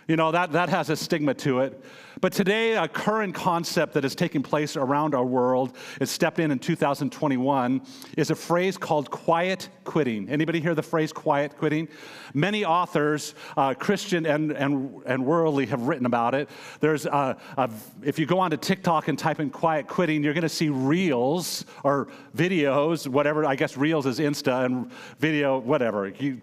You 0.08 0.14
know, 0.14 0.30
that, 0.30 0.52
that 0.52 0.68
has 0.68 0.88
a 0.88 0.96
stigma 0.96 1.34
to 1.34 1.60
it. 1.60 1.82
But 2.20 2.32
today, 2.32 2.76
a 2.76 2.86
current 2.86 3.34
concept 3.34 3.92
that 3.94 4.04
is 4.04 4.14
taking 4.14 4.42
place 4.42 4.76
around 4.76 5.14
our 5.14 5.24
world, 5.24 5.76
it 6.00 6.06
stepped 6.06 6.38
in 6.38 6.50
in 6.52 6.60
2021, 6.60 7.82
is 8.16 8.30
a 8.30 8.34
phrase 8.34 8.78
called 8.78 9.10
quiet 9.10 9.68
quitting. 9.84 10.28
Anybody 10.28 10.60
hear 10.60 10.76
the 10.76 10.82
phrase 10.82 11.12
quiet 11.12 11.58
quitting? 11.58 11.88
Many 12.32 12.64
authors, 12.64 13.34
uh, 13.56 13.74
Christian 13.74 14.26
and, 14.26 14.52
and, 14.52 15.02
and 15.06 15.26
worldly, 15.26 15.66
have 15.66 15.82
written 15.82 16.06
about 16.06 16.34
it. 16.34 16.48
There's 16.78 17.04
a, 17.04 17.36
a, 17.58 17.70
if 18.02 18.18
you 18.18 18.26
go 18.26 18.38
onto 18.38 18.56
TikTok 18.56 19.08
and 19.08 19.18
type 19.18 19.40
in 19.40 19.50
quiet 19.50 19.88
quitting, 19.88 20.22
you're 20.22 20.34
going 20.34 20.42
to 20.42 20.48
see 20.48 20.68
reels 20.68 21.66
or 21.82 22.08
videos, 22.34 23.08
whatever. 23.08 23.44
I 23.44 23.56
guess 23.56 23.76
reels 23.76 24.06
is 24.06 24.20
Insta 24.20 24.64
and 24.64 24.90
video, 25.18 25.58
whatever. 25.58 26.08
You, 26.08 26.40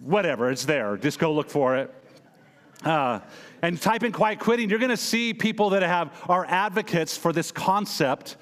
whatever, 0.00 0.50
it's 0.50 0.64
there. 0.64 0.96
Just 0.96 1.18
go 1.18 1.32
look 1.32 1.50
for 1.50 1.76
it. 1.76 1.94
Uh, 2.84 3.20
and 3.62 3.80
type 3.80 4.04
in 4.04 4.12
quiet 4.12 4.38
quitting, 4.38 4.70
you're 4.70 4.78
going 4.78 4.90
to 4.90 4.96
see 4.96 5.34
people 5.34 5.70
that 5.70 5.82
have 5.82 6.12
are 6.28 6.46
advocates 6.46 7.16
for 7.16 7.32
this 7.32 7.50
concept 7.50 8.36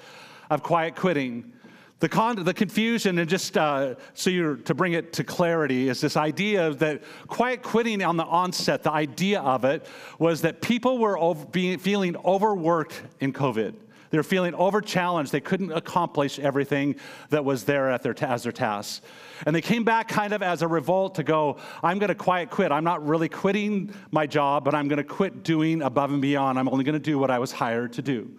of 0.49 0.61
quiet 0.63 0.95
quitting. 0.95 1.53
The, 1.99 2.09
con- 2.09 2.43
the 2.43 2.53
confusion, 2.53 3.17
and 3.17 3.27
just 3.27 3.57
uh, 3.57 3.95
so 4.13 4.29
you're 4.29 4.57
to 4.57 4.75
bring 4.75 4.93
it 4.93 5.13
to 5.13 5.23
clarity, 5.23 5.89
is 5.89 5.99
this 5.99 6.15
idea 6.15 6.71
that 6.75 7.01
quiet 7.27 7.63
quitting 7.63 8.03
on 8.03 8.17
the 8.17 8.25
onset, 8.25 8.83
the 8.83 8.91
idea 8.91 9.41
of 9.41 9.65
it 9.65 9.87
was 10.19 10.41
that 10.41 10.61
people 10.61 10.99
were 10.99 11.17
over, 11.17 11.43
being, 11.47 11.79
feeling 11.79 12.15
overworked 12.17 13.01
in 13.19 13.33
COVID. 13.33 13.73
They 14.11 14.17
were 14.17 14.23
feeling 14.23 14.53
over 14.53 14.79
challenged. 14.79 15.31
They 15.31 15.41
couldn't 15.41 15.71
accomplish 15.71 16.37
everything 16.37 16.97
that 17.29 17.43
was 17.43 17.63
there 17.63 17.89
at 17.89 18.03
their, 18.03 18.15
as 18.23 18.43
their 18.43 18.51
tasks. 18.51 19.01
And 19.45 19.55
they 19.55 19.61
came 19.61 19.83
back 19.83 20.07
kind 20.07 20.33
of 20.33 20.41
as 20.41 20.61
a 20.61 20.67
revolt 20.67 21.15
to 21.15 21.23
go, 21.23 21.57
I'm 21.83 21.99
going 21.99 22.09
to 22.09 22.15
quiet 22.15 22.49
quit. 22.49 22.71
I'm 22.71 22.83
not 22.83 23.05
really 23.05 23.29
quitting 23.29 23.93
my 24.11 24.25
job, 24.25 24.63
but 24.63 24.73
I'm 24.73 24.87
going 24.87 24.97
to 24.97 25.03
quit 25.03 25.43
doing 25.43 25.81
above 25.81 26.11
and 26.11 26.21
beyond. 26.21 26.57
I'm 26.57 26.69
only 26.69 26.83
going 26.83 26.93
to 26.93 26.99
do 26.99 27.19
what 27.19 27.29
I 27.29 27.39
was 27.39 27.51
hired 27.51 27.93
to 27.93 28.01
do. 28.01 28.31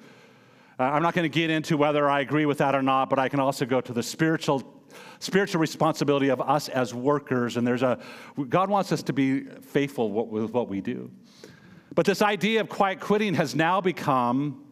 Uh, 0.79 0.85
I'm 0.85 1.03
not 1.03 1.15
going 1.15 1.25
to 1.25 1.29
get 1.29 1.51
into 1.51 1.77
whether 1.77 2.09
I 2.09 2.21
agree 2.21 2.47
with 2.47 2.59
that 2.59 2.75
or 2.75 2.83
not, 2.83 3.11
but 3.11 3.19
I 3.19 3.29
can 3.29 3.41
also 3.41 3.67
go 3.67 3.81
to 3.81 3.93
the 3.93 4.03
spiritual 4.03 4.75
spiritual 5.19 5.61
responsibility 5.61 6.29
of 6.29 6.41
us 6.41 6.69
as 6.69 6.95
workers 6.95 7.57
and 7.59 7.67
there's 7.67 7.83
a 7.83 7.99
god 8.49 8.71
wants 8.71 8.91
us 8.91 9.03
to 9.03 9.13
be 9.13 9.43
faithful 9.43 10.11
with 10.11 10.51
what 10.53 10.69
we 10.69 10.81
do 10.81 11.11
but 11.95 12.07
this 12.07 12.23
idea 12.23 12.61
of 12.61 12.71
quiet 12.71 12.99
quitting 12.99 13.35
has 13.35 13.55
now 13.55 13.83
become 13.83 14.65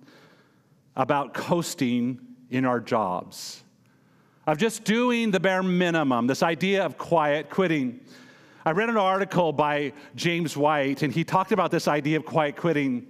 about 0.97 1.35
coasting 1.35 2.19
in 2.51 2.65
our 2.65 2.81
jobs 2.81 3.63
of 4.47 4.59
just 4.59 4.85
doing 4.85 5.31
the 5.31 5.41
bare 5.41 5.63
minimum 5.63 6.27
this 6.27 6.43
idea 6.43 6.85
of 6.85 6.97
quiet 6.99 7.51
quitting 7.51 8.01
i 8.65 8.71
read 8.71 8.89
an 8.89 8.97
article 8.97 9.53
by 9.53 9.93
james 10.15 10.57
white 10.57 11.03
and 11.03 11.13
he 11.13 11.25
talked 11.25 11.53
about 11.53 11.71
this 11.71 11.89
idea 11.89 12.17
of 12.17 12.25
quiet 12.25 12.57
quitting 12.57 13.07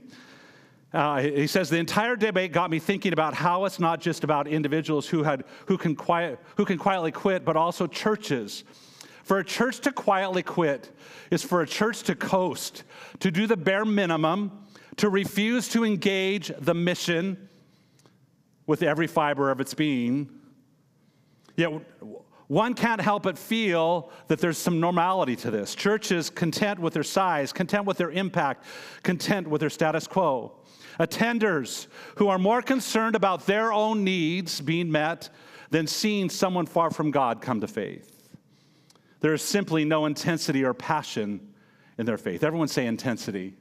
uh, 0.96 1.20
he 1.20 1.46
says 1.46 1.68
the 1.68 1.76
entire 1.76 2.16
debate 2.16 2.52
got 2.52 2.70
me 2.70 2.78
thinking 2.78 3.12
about 3.12 3.34
how 3.34 3.66
it's 3.66 3.78
not 3.78 4.00
just 4.00 4.24
about 4.24 4.46
individuals 4.46 5.06
who, 5.06 5.22
had, 5.22 5.44
who, 5.66 5.76
can 5.76 5.94
quiet, 5.94 6.38
who 6.56 6.64
can 6.64 6.78
quietly 6.78 7.12
quit, 7.12 7.44
but 7.44 7.54
also 7.54 7.86
churches. 7.86 8.64
For 9.22 9.38
a 9.38 9.44
church 9.44 9.80
to 9.80 9.92
quietly 9.92 10.42
quit 10.42 10.90
is 11.30 11.42
for 11.42 11.60
a 11.60 11.66
church 11.66 12.02
to 12.04 12.14
coast, 12.14 12.84
to 13.18 13.30
do 13.30 13.46
the 13.46 13.58
bare 13.58 13.84
minimum, 13.84 14.52
to 14.96 15.10
refuse 15.10 15.68
to 15.70 15.84
engage 15.84 16.50
the 16.60 16.72
mission 16.72 17.48
with 18.66 18.82
every 18.82 19.06
fiber 19.06 19.50
of 19.50 19.60
its 19.60 19.74
being. 19.74 20.30
Yet 21.56 21.70
one 22.48 22.74
can't 22.74 23.00
help 23.00 23.24
but 23.24 23.38
feel 23.38 24.10
that 24.28 24.38
there's 24.38 24.58
some 24.58 24.78
normality 24.78 25.34
to 25.36 25.50
this. 25.50 25.74
Churches 25.74 26.30
content 26.30 26.78
with 26.78 26.94
their 26.94 27.02
size, 27.02 27.52
content 27.52 27.86
with 27.86 27.96
their 27.96 28.10
impact, 28.10 28.64
content 29.02 29.48
with 29.48 29.60
their 29.60 29.70
status 29.70 30.06
quo 30.06 30.52
attenders 30.98 31.86
who 32.16 32.28
are 32.28 32.38
more 32.38 32.62
concerned 32.62 33.16
about 33.16 33.46
their 33.46 33.72
own 33.72 34.04
needs 34.04 34.60
being 34.60 34.90
met 34.90 35.28
than 35.70 35.86
seeing 35.86 36.30
someone 36.30 36.66
far 36.66 36.90
from 36.90 37.10
God 37.10 37.40
come 37.40 37.60
to 37.60 37.68
faith. 37.68 38.28
There 39.20 39.34
is 39.34 39.42
simply 39.42 39.84
no 39.84 40.06
intensity 40.06 40.64
or 40.64 40.74
passion 40.74 41.52
in 41.98 42.06
their 42.06 42.18
faith. 42.18 42.44
Everyone 42.44 42.68
say 42.68 42.86
intensity. 42.86 43.56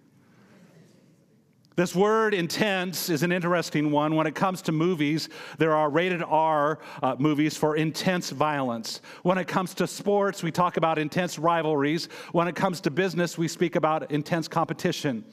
This 1.75 1.93
word 1.93 2.33
intense 2.33 3.09
is 3.09 3.21
an 3.21 3.33
interesting 3.33 3.91
one. 3.91 4.15
When 4.15 4.27
it 4.27 4.33
comes 4.33 4.61
to 4.61 4.71
movies, 4.71 5.27
there 5.57 5.75
are 5.75 5.89
rated 5.89 6.23
R 6.23 6.79
uh, 7.03 7.17
movies 7.19 7.57
for 7.57 7.75
intense 7.75 8.29
violence. 8.29 9.01
When 9.23 9.37
it 9.37 9.49
comes 9.49 9.73
to 9.75 9.87
sports, 9.87 10.41
we 10.41 10.53
talk 10.53 10.77
about 10.77 10.97
intense 10.97 11.37
rivalries. 11.37 12.07
When 12.31 12.47
it 12.47 12.55
comes 12.55 12.79
to 12.81 12.91
business, 12.91 13.37
we 13.37 13.49
speak 13.49 13.75
about 13.75 14.09
intense 14.09 14.47
competition. 14.47 15.25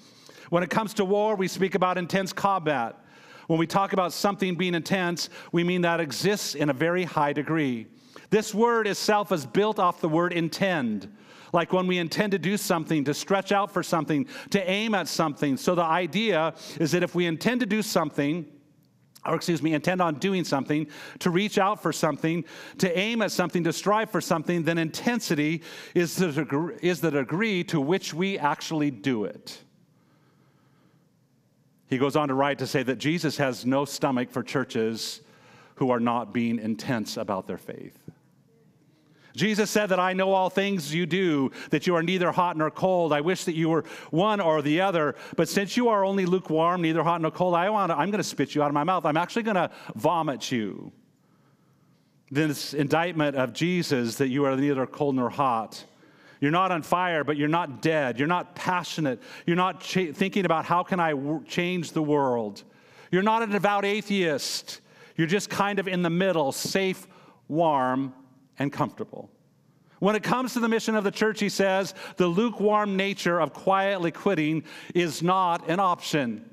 When 0.51 0.65
it 0.65 0.71
comes 0.71 0.95
to 0.95 1.05
war, 1.05 1.37
we 1.37 1.47
speak 1.47 1.77
about 1.77 1.97
intense 1.97 2.33
combat. 2.33 2.99
When 3.47 3.61
we 3.61 3.69
talk 3.69 3.93
about 3.93 4.13
something 4.13 4.57
being 4.57 4.75
intense, 4.75 5.29
we 5.53 5.63
mean 5.63 5.83
that 5.83 6.01
exists 6.01 6.57
in 6.57 6.71
a 6.71 6.73
very 6.73 7.05
high 7.05 7.33
degree. 7.33 7.87
This 8.33 8.55
word 8.55 8.87
itself 8.87 9.31
is 9.31 9.45
built 9.45 9.79
off 9.79 10.01
the 10.01 10.09
word 10.09 10.33
intend. 10.33 11.15
Like 11.53 11.71
when 11.71 11.87
we 11.87 11.99
intend 11.99 12.33
to 12.33 12.39
do 12.39 12.57
something, 12.57 13.05
to 13.05 13.13
stretch 13.13 13.53
out 13.53 13.71
for 13.71 13.83
something, 13.83 14.27
to 14.53 14.71
aim 14.71 14.95
at 14.95 15.07
something. 15.07 15.59
So 15.59 15.75
the 15.75 15.85
idea 15.85 16.55
is 16.81 16.93
that 16.93 17.03
if 17.03 17.15
we 17.15 17.27
intend 17.27 17.61
to 17.61 17.67
do 17.67 17.83
something, 17.83 18.47
or 19.27 19.35
excuse 19.35 19.63
me, 19.63 19.75
intend 19.75 20.01
on 20.01 20.15
doing 20.15 20.45
something, 20.45 20.87
to 21.19 21.29
reach 21.29 21.59
out 21.59 21.83
for 21.83 21.93
something, 21.93 22.47
to 22.79 22.99
aim 22.99 23.21
at 23.21 23.33
something, 23.33 23.65
to 23.65 23.73
strive 23.73 24.09
for 24.09 24.23
something, 24.23 24.63
then 24.63 24.79
intensity 24.79 25.63
is 25.95 26.17
the 26.17 26.33
degree, 26.33 26.77
is 26.81 27.03
the 27.03 27.11
degree 27.11 27.63
to 27.65 27.83
which 27.83 28.15
we 28.15 28.39
actually 28.39 28.91
do 28.91 29.27
it. 29.27 29.59
He 31.87 31.99
goes 31.99 32.17
on 32.17 32.29
to 32.29 32.35
write 32.35 32.61
to 32.61 32.67
say 32.67 32.83
that 32.83 32.97
Jesus 32.97 33.37
has 33.37 33.67
no 33.67 33.85
stomach 33.85 34.31
for 34.31 34.43
churches 34.43 35.21
who 35.75 35.91
are 35.91 36.01
not 36.01 36.33
being 36.33 36.59
intense 36.59 37.19
about 37.19 37.47
their 37.47 37.59
faith. 37.59 38.02
Jesus 39.35 39.71
said 39.71 39.87
that 39.87 40.01
I 40.01 40.13
know 40.13 40.33
all 40.33 40.51
things 40.51 40.95
you 40.95 41.07
do, 41.07 41.51
that 41.71 41.87
you 41.87 41.95
are 41.97 42.03
neither 42.03 42.33
hot 42.33 42.57
nor 42.57 42.71
cold. 42.71 43.13
I 43.13 43.21
wish 43.21 43.45
that 43.45 43.55
you 43.55 43.71
were 43.71 43.85
one 44.11 44.41
or 44.41 44.63
the 44.63 44.81
other. 44.81 45.15
But 45.37 45.49
since 45.49 45.77
you 45.77 45.89
are 45.89 46.05
only 46.05 46.27
lukewarm, 46.27 46.83
neither 46.83 47.03
hot 47.03 47.21
nor 47.21 47.31
cold, 47.31 47.55
I 47.55 47.71
want 47.71 47.91
to, 47.91 47.97
I'm 47.97 48.11
going 48.11 48.23
to 48.23 48.29
spit 48.29 48.55
you 48.55 48.63
out 48.63 48.69
of 48.69 48.75
my 48.75 48.85
mouth. 48.85 49.05
I'm 49.05 49.17
actually 49.17 49.45
going 49.45 49.57
to 49.57 49.71
vomit 49.95 50.53
you. 50.53 50.93
This 52.31 52.75
indictment 52.75 53.37
of 53.37 53.53
Jesus 53.53 54.17
that 54.17 54.29
you 54.29 54.45
are 54.45 54.57
neither 54.57 54.87
cold 54.87 55.17
nor 55.17 55.31
hot 55.31 55.85
you're 56.43 56.51
not 56.51 56.73
on 56.73 56.83
fire, 56.83 57.23
but 57.23 57.37
you're 57.37 57.47
not 57.47 57.81
dead. 57.81 58.19
You're 58.19 58.27
not 58.27 58.57
passionate. 58.57 59.23
You're 59.47 59.55
not 59.55 59.81
thinking 59.81 60.45
about 60.45 60.65
how 60.65 60.83
can 60.83 60.99
I 60.99 61.11
w- 61.11 61.45
change 61.47 61.93
the 61.93 62.03
world. 62.03 62.65
You're 63.13 63.23
not 63.23 63.43
a 63.43 63.47
devout 63.47 63.85
atheist. 63.85 64.81
You're 65.17 65.29
just 65.29 65.49
kind 65.49 65.79
of 65.79 65.87
in 65.87 66.03
the 66.03 66.11
middle, 66.11 66.51
safe, 66.51 67.07
warm, 67.47 68.13
and 68.59 68.73
comfortable. 68.73 69.31
When 69.99 70.17
it 70.17 70.23
comes 70.25 70.53
to 70.55 70.61
the 70.61 70.69
mission 70.69 70.97
of 70.97 71.05
the 71.05 71.11
church, 71.13 71.39
he 71.39 71.49
says, 71.49 71.95
the 72.17 72.27
lukewarm 72.27 72.97
nature 72.97 73.41
of 73.41 73.53
quietly 73.53 74.11
quitting 74.11 74.65
is 74.95 75.23
not 75.23 75.69
an 75.69 75.79
option. 75.79 76.49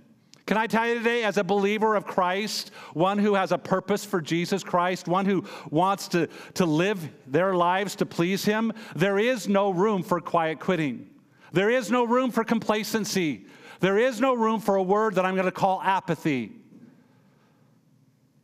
Can 0.45 0.57
I 0.57 0.67
tell 0.67 0.87
you 0.87 0.95
today, 0.95 1.23
as 1.23 1.37
a 1.37 1.43
believer 1.43 1.95
of 1.95 2.05
Christ, 2.05 2.71
one 2.93 3.19
who 3.19 3.35
has 3.35 3.51
a 3.51 3.57
purpose 3.57 4.03
for 4.03 4.19
Jesus 4.19 4.63
Christ, 4.63 5.07
one 5.07 5.25
who 5.25 5.45
wants 5.69 6.07
to, 6.09 6.27
to 6.55 6.65
live 6.65 7.07
their 7.27 7.55
lives 7.55 7.95
to 7.97 8.05
please 8.07 8.43
Him, 8.45 8.73
there 8.95 9.19
is 9.19 9.47
no 9.47 9.69
room 9.69 10.01
for 10.01 10.19
quiet 10.19 10.59
quitting. 10.59 11.07
There 11.51 11.69
is 11.69 11.91
no 11.91 12.03
room 12.03 12.31
for 12.31 12.43
complacency. 12.43 13.45
There 13.79 13.97
is 13.97 14.19
no 14.19 14.33
room 14.33 14.59
for 14.59 14.75
a 14.75 14.83
word 14.83 15.15
that 15.15 15.25
I'm 15.25 15.35
going 15.35 15.45
to 15.45 15.51
call 15.51 15.81
apathy. 15.83 16.51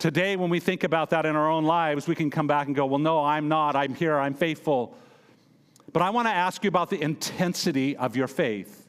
Today, 0.05 0.35
when 0.35 0.51
we 0.51 0.59
think 0.59 0.83
about 0.83 1.09
that 1.09 1.25
in 1.25 1.35
our 1.35 1.49
own 1.49 1.63
lives, 1.63 2.07
we 2.07 2.13
can 2.13 2.29
come 2.29 2.45
back 2.45 2.67
and 2.67 2.75
go, 2.75 2.85
Well, 2.85 2.99
no, 2.99 3.25
I'm 3.25 3.47
not. 3.47 3.75
I'm 3.75 3.95
here. 3.95 4.19
I'm 4.19 4.35
faithful. 4.35 4.95
But 5.91 6.03
I 6.03 6.11
want 6.11 6.27
to 6.27 6.31
ask 6.31 6.63
you 6.63 6.67
about 6.67 6.91
the 6.91 7.01
intensity 7.01 7.97
of 7.97 8.15
your 8.15 8.27
faith 8.27 8.87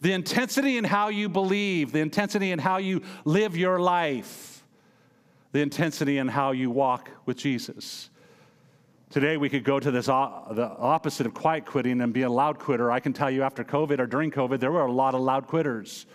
the 0.00 0.12
intensity 0.12 0.76
in 0.76 0.82
how 0.82 1.06
you 1.06 1.28
believe, 1.28 1.92
the 1.92 2.00
intensity 2.00 2.50
in 2.50 2.58
how 2.58 2.78
you 2.78 3.02
live 3.24 3.56
your 3.56 3.78
life, 3.78 4.64
the 5.52 5.60
intensity 5.60 6.18
in 6.18 6.26
how 6.26 6.50
you 6.50 6.68
walk 6.68 7.12
with 7.24 7.36
Jesus. 7.36 8.10
Today, 9.10 9.36
we 9.36 9.48
could 9.48 9.62
go 9.62 9.78
to 9.78 9.92
this 9.92 10.06
the 10.06 10.74
opposite 10.80 11.26
of 11.26 11.34
quiet 11.34 11.64
quitting 11.64 12.00
and 12.00 12.12
be 12.12 12.22
a 12.22 12.28
loud 12.28 12.58
quitter. 12.58 12.90
I 12.90 12.98
can 12.98 13.12
tell 13.12 13.30
you 13.30 13.44
after 13.44 13.62
COVID 13.62 14.00
or 14.00 14.06
during 14.06 14.32
COVID, 14.32 14.58
there 14.58 14.72
were 14.72 14.84
a 14.84 14.90
lot 14.90 15.14
of 15.14 15.20
loud 15.20 15.46
quitters 15.46 16.06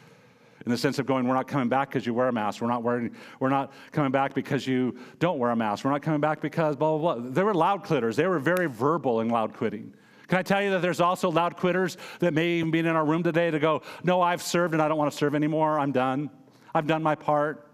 in 0.66 0.72
the 0.72 0.78
sense 0.78 1.00
of 1.00 1.06
going, 1.06 1.28
we're 1.28 1.36
not 1.36 1.48
coming 1.48 1.68
back 1.68 1.90
because 1.90 2.06
you 2.06 2.14
wear 2.14 2.28
a 2.28 2.34
mask. 2.34 2.62
We're 2.62 2.68
not, 2.68 2.84
wearing, 2.84 3.16
we're 3.40 3.50
not 3.50 3.74
coming 3.92 4.12
back 4.12 4.34
because 4.34 4.66
you 4.66 4.98
don't 5.20 5.38
wear 5.38 5.52
a 5.52 5.56
mask. 5.56 5.84
We're 5.84 5.92
not 5.92 6.02
coming 6.02 6.22
back 6.22 6.42
because 6.42 6.76
blah, 6.76 6.98
blah, 6.98 7.16
blah. 7.16 7.30
There 7.32 7.46
were 7.46 7.54
loud 7.54 7.84
quitters. 7.84 8.16
They 8.16 8.28
were 8.28 8.40
very 8.40 8.68
verbal 8.68 9.22
in 9.22 9.30
loud 9.30 9.54
quitting. 9.54 9.94
Can 10.28 10.40
I 10.40 10.44
tell 10.44 10.64
you 10.64 10.72
that 10.72 10.82
there's 10.82 11.02
also 11.02 11.30
loud 11.30 11.58
quitters 11.58 11.98
that 12.20 12.34
may 12.34 12.54
even 12.54 12.72
be 12.72 12.80
in 12.80 12.88
our 12.88 13.06
room 13.06 13.24
today 13.24 13.52
to 13.52 13.60
go, 13.60 13.82
No, 14.04 14.22
I've 14.22 14.42
served 14.42 14.74
and 14.74 14.82
I 14.82 14.88
don't 14.88 14.98
want 14.98 15.12
to 15.12 15.18
serve 15.18 15.36
anymore. 15.36 15.80
I'm 15.80 15.92
done. 15.92 16.30
I've 16.74 16.88
done 16.88 17.04
my 17.04 17.16
part. 17.16 17.70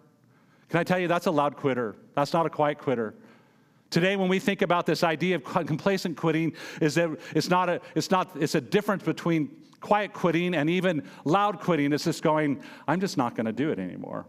Can 0.70 0.80
I 0.80 0.84
tell 0.84 1.00
you 1.00 1.08
that's 1.08 1.28
a 1.28 1.32
loud 1.32 1.56
quitter? 1.56 1.96
That's 2.16 2.34
not 2.34 2.46
a 2.46 2.50
quiet 2.50 2.78
quitter. 2.78 3.16
Today, 3.90 4.16
when 4.16 4.30
we 4.30 4.40
think 4.40 4.62
about 4.62 4.86
this 4.86 5.04
idea 5.04 5.36
of 5.36 5.44
complacent 5.44 6.16
quitting, 6.16 6.54
is 6.80 6.96
that 6.96 7.10
it's 7.36 7.50
not 7.50 7.70
a, 7.70 7.82
it's 7.96 8.12
not, 8.12 8.36
it's 8.36 8.56
a 8.56 8.62
difference 8.62 9.04
between 9.04 9.50
quiet 9.82 10.14
quitting 10.14 10.54
and 10.54 10.70
even 10.70 11.04
loud 11.26 11.60
quitting. 11.60 11.92
It's 11.92 12.04
just 12.04 12.22
going, 12.22 12.62
I'm 12.88 13.00
just 13.00 13.18
not 13.18 13.36
going 13.36 13.46
to 13.46 13.52
do 13.54 13.72
it 13.72 13.80
anymore. 13.80 14.28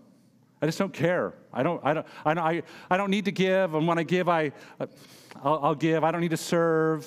I 0.62 0.66
just 0.66 0.78
don't 0.78 0.92
care. 0.92 1.34
I 1.52 1.62
don't, 1.62 1.80
I 1.84 1.94
don't, 1.94 2.06
I 2.24 2.32
I, 2.32 2.62
I 2.90 2.96
don't 2.96 3.10
need 3.10 3.24
to 3.26 3.32
give. 3.32 3.74
And 3.74 3.86
when 3.86 3.98
I 3.98 4.02
give, 4.02 4.28
I, 4.28 4.52
I'll, 5.42 5.60
I'll 5.62 5.74
give. 5.74 6.04
I 6.04 6.10
don't 6.10 6.20
need 6.20 6.30
to 6.30 6.36
serve. 6.36 7.06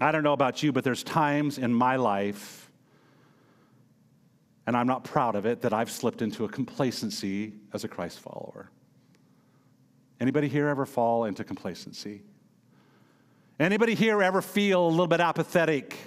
I 0.00 0.10
don't 0.10 0.24
know 0.24 0.32
about 0.32 0.62
you, 0.62 0.72
but 0.72 0.82
there's 0.84 1.04
times 1.04 1.58
in 1.58 1.72
my 1.72 1.96
life, 1.96 2.70
and 4.66 4.76
I'm 4.76 4.86
not 4.86 5.04
proud 5.04 5.36
of 5.36 5.46
it, 5.46 5.60
that 5.62 5.72
I've 5.72 5.90
slipped 5.90 6.22
into 6.22 6.44
a 6.44 6.48
complacency 6.48 7.54
as 7.72 7.84
a 7.84 7.88
Christ 7.88 8.20
follower. 8.20 8.70
Anybody 10.22 10.48
here 10.48 10.68
ever 10.68 10.86
fall 10.86 11.26
into 11.26 11.44
complacency? 11.44 12.22
Anybody 13.60 13.94
here 13.94 14.22
ever 14.22 14.40
feel 14.40 14.86
a 14.86 14.88
little 14.88 15.06
bit 15.06 15.20
apathetic 15.20 15.98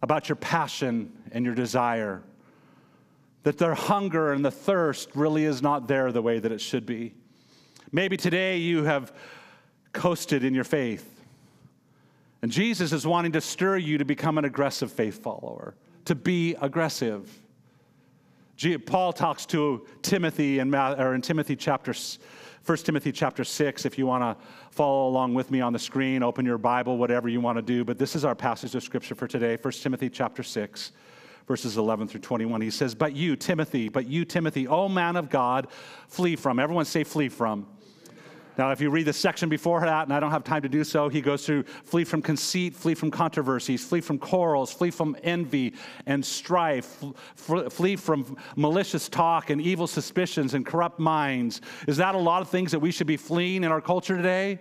about 0.00 0.28
your 0.28 0.36
passion 0.36 1.10
and 1.32 1.44
your 1.44 1.56
desire? 1.56 2.22
that 3.44 3.58
their 3.58 3.74
hunger 3.74 4.32
and 4.32 4.44
the 4.44 4.50
thirst 4.50 5.10
really 5.14 5.44
is 5.44 5.62
not 5.62 5.86
there 5.86 6.10
the 6.10 6.22
way 6.22 6.38
that 6.38 6.50
it 6.50 6.60
should 6.60 6.84
be. 6.84 7.14
Maybe 7.92 8.16
today 8.16 8.56
you 8.56 8.84
have 8.84 9.12
coasted 9.92 10.42
in 10.42 10.54
your 10.54 10.64
faith. 10.64 11.22
And 12.42 12.50
Jesus 12.50 12.92
is 12.92 13.06
wanting 13.06 13.32
to 13.32 13.40
stir 13.40 13.76
you 13.76 13.98
to 13.98 14.04
become 14.04 14.38
an 14.38 14.44
aggressive 14.44 14.90
faith 14.90 15.22
follower, 15.22 15.74
to 16.06 16.14
be 16.14 16.56
aggressive. 16.60 17.30
Paul 18.86 19.12
talks 19.12 19.46
to 19.46 19.86
Timothy 20.02 20.58
in, 20.58 20.74
in 20.74 21.20
Timothy 21.20 21.56
chapter 21.56 21.94
1 22.66 22.78
Timothy 22.78 23.12
chapter 23.12 23.44
6 23.44 23.84
if 23.84 23.98
you 23.98 24.06
want 24.06 24.22
to 24.22 24.46
follow 24.70 25.08
along 25.08 25.34
with 25.34 25.50
me 25.50 25.60
on 25.60 25.74
the 25.74 25.78
screen, 25.78 26.22
open 26.22 26.46
your 26.46 26.56
Bible, 26.56 26.96
whatever 26.96 27.28
you 27.28 27.40
want 27.40 27.58
to 27.58 27.62
do, 27.62 27.84
but 27.84 27.98
this 27.98 28.16
is 28.16 28.24
our 28.24 28.34
passage 28.34 28.74
of 28.74 28.82
scripture 28.82 29.14
for 29.14 29.26
today, 29.26 29.58
1 29.60 29.72
Timothy 29.74 30.08
chapter 30.08 30.42
6 30.42 30.92
verses 31.46 31.76
11 31.76 32.08
through 32.08 32.20
21. 32.20 32.62
He 32.62 32.70
says, 32.70 32.94
But 32.94 33.14
you, 33.14 33.36
Timothy, 33.36 33.90
but 33.90 34.06
you, 34.06 34.24
Timothy, 34.24 34.66
O 34.66 34.88
man 34.88 35.16
of 35.16 35.28
God, 35.28 35.66
flee 36.08 36.36
from. 36.36 36.58
Everyone 36.58 36.86
say, 36.86 37.04
flee 37.04 37.28
from. 37.28 37.66
Now, 38.56 38.70
if 38.70 38.80
you 38.80 38.88
read 38.88 39.06
the 39.06 39.12
section 39.12 39.48
before 39.48 39.80
that, 39.80 40.04
and 40.04 40.12
I 40.12 40.20
don't 40.20 40.30
have 40.30 40.44
time 40.44 40.62
to 40.62 40.68
do 40.68 40.84
so, 40.84 41.08
he 41.08 41.20
goes 41.20 41.44
through 41.44 41.64
flee 41.64 42.04
from 42.04 42.22
conceit, 42.22 42.76
flee 42.76 42.94
from 42.94 43.10
controversies, 43.10 43.84
flee 43.84 44.00
from 44.00 44.18
quarrels, 44.18 44.72
flee 44.72 44.90
from 44.90 45.16
envy 45.24 45.74
and 46.06 46.24
strife, 46.24 47.02
flee 47.34 47.96
from 47.96 48.36
malicious 48.54 49.08
talk 49.08 49.50
and 49.50 49.60
evil 49.60 49.88
suspicions 49.88 50.54
and 50.54 50.64
corrupt 50.64 51.00
minds. 51.00 51.62
Is 51.88 51.96
that 51.96 52.14
a 52.14 52.18
lot 52.18 52.42
of 52.42 52.48
things 52.48 52.70
that 52.70 52.78
we 52.78 52.92
should 52.92 53.08
be 53.08 53.16
fleeing 53.16 53.64
in 53.64 53.72
our 53.72 53.80
culture 53.80 54.16
today? 54.16 54.60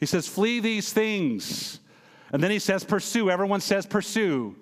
He 0.00 0.06
says, 0.06 0.26
flee 0.26 0.60
these 0.60 0.92
things. 0.92 1.80
And 2.32 2.42
then 2.42 2.50
he 2.50 2.58
says, 2.58 2.84
pursue. 2.84 3.30
Everyone 3.30 3.60
says, 3.60 3.84
pursue. 3.84 4.56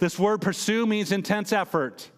This 0.00 0.18
word 0.18 0.40
pursue 0.40 0.86
means 0.86 1.12
intense 1.12 1.52
effort 1.52 2.10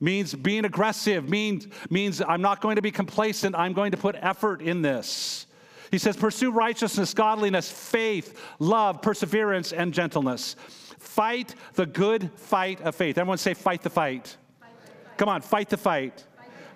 means 0.00 0.34
being 0.34 0.64
aggressive, 0.64 1.28
means, 1.28 1.68
means 1.90 2.20
I'm 2.20 2.42
not 2.42 2.60
going 2.60 2.76
to 2.76 2.82
be 2.82 2.90
complacent, 2.90 3.54
I'm 3.54 3.72
going 3.72 3.90
to 3.92 3.96
put 3.96 4.16
effort 4.16 4.62
in 4.62 4.82
this. 4.82 5.46
He 5.90 5.98
says, 5.98 6.16
pursue 6.16 6.50
righteousness, 6.50 7.14
godliness, 7.14 7.70
faith, 7.70 8.40
love, 8.58 9.02
perseverance, 9.02 9.72
and 9.72 9.94
gentleness. 9.94 10.56
Fight 10.98 11.54
the 11.74 11.86
good 11.86 12.30
fight 12.36 12.80
of 12.80 12.94
faith. 12.94 13.18
Everyone 13.18 13.38
say, 13.38 13.54
fight 13.54 13.82
the 13.82 13.90
fight. 13.90 14.36
fight, 14.60 14.70
fight. 14.84 15.16
Come 15.16 15.28
on, 15.28 15.40
fight 15.40 15.68
the 15.68 15.76
fight. 15.76 16.24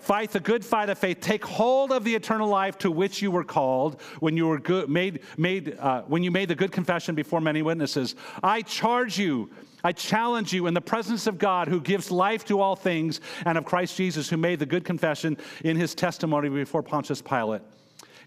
Fight 0.00 0.30
the 0.30 0.40
good 0.40 0.64
fight 0.64 0.88
of 0.88 0.98
faith. 0.98 1.20
Take 1.20 1.44
hold 1.44 1.92
of 1.92 2.04
the 2.04 2.14
eternal 2.14 2.48
life 2.48 2.78
to 2.78 2.90
which 2.90 3.20
you 3.20 3.30
were 3.30 3.44
called 3.44 4.00
when 4.20 4.34
you 4.34 4.46
were 4.46 4.58
good, 4.58 4.88
made, 4.88 5.20
made, 5.36 5.76
uh, 5.78 6.02
when 6.02 6.22
you 6.22 6.30
made 6.30 6.48
the 6.48 6.54
good 6.54 6.72
confession 6.72 7.14
before 7.14 7.40
many 7.40 7.60
witnesses. 7.60 8.16
I 8.42 8.62
charge 8.62 9.18
you 9.18 9.50
I 9.82 9.92
challenge 9.92 10.52
you 10.52 10.66
in 10.66 10.75
the 10.75 10.80
presence 10.80 11.26
of 11.26 11.38
God 11.38 11.68
who 11.68 11.80
gives 11.80 12.10
life 12.10 12.44
to 12.46 12.60
all 12.60 12.76
things 12.76 13.20
and 13.46 13.56
of 13.56 13.64
Christ 13.64 13.96
Jesus 13.96 14.28
who 14.28 14.37
made 14.37 14.58
the 14.58 14.66
good 14.66 14.84
confession 14.84 15.37
in 15.64 15.76
his 15.76 15.94
testimony 15.94 16.49
before 16.49 16.82
Pontius 16.82 17.22
Pilate. 17.22 17.62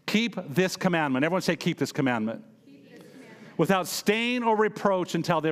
Keep 0.06 0.54
this 0.54 0.76
commandment. 0.76 1.24
Everyone 1.24 1.42
say, 1.42 1.56
Keep 1.56 1.78
this 1.78 1.92
commandment. 1.92 2.44
Without 3.56 3.88
stain 3.88 4.42
or 4.42 4.58
reproach 4.58 5.14
until 5.14 5.40
the 5.40 5.50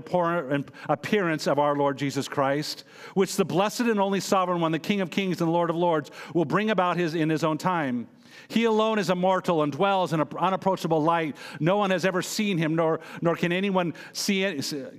appearance 0.89 1.47
of 1.47 1.59
our 1.59 1.75
Lord 1.75 1.99
Jesus 1.99 2.27
Christ, 2.27 2.83
which 3.13 3.35
the 3.35 3.45
blessed 3.45 3.81
and 3.81 3.99
only 3.99 4.19
sovereign 4.19 4.59
one, 4.59 4.71
the 4.71 4.79
King 4.79 5.01
of 5.01 5.11
kings 5.11 5.39
and 5.39 5.51
Lord 5.51 5.69
of 5.69 5.75
lords, 5.75 6.09
will 6.33 6.45
bring 6.45 6.71
about 6.71 6.97
his, 6.97 7.13
in 7.13 7.29
his 7.29 7.43
own 7.43 7.59
time. 7.59 8.07
He 8.47 8.65
alone 8.65 8.99
is 8.99 9.09
immortal 9.09 9.63
and 9.63 9.71
dwells 9.71 10.13
in 10.13 10.19
an 10.19 10.27
unapproachable 10.37 11.01
light. 11.01 11.37
No 11.59 11.77
one 11.77 11.91
has 11.91 12.05
ever 12.05 12.21
seen 12.21 12.57
him, 12.57 12.75
nor, 12.75 12.99
nor 13.21 13.35
can 13.35 13.51
anyone 13.51 13.93
see 14.13 14.41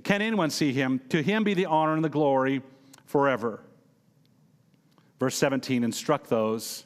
can 0.04 0.22
anyone 0.22 0.50
see 0.50 0.72
him. 0.72 1.00
To 1.10 1.22
him 1.22 1.44
be 1.44 1.54
the 1.54 1.66
honor 1.66 1.94
and 1.94 2.04
the 2.04 2.08
glory 2.08 2.62
forever. 3.04 3.62
Verse 5.18 5.36
17 5.36 5.84
instruct 5.84 6.28
those 6.28 6.84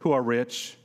who 0.00 0.12
are 0.12 0.22
rich 0.22 0.76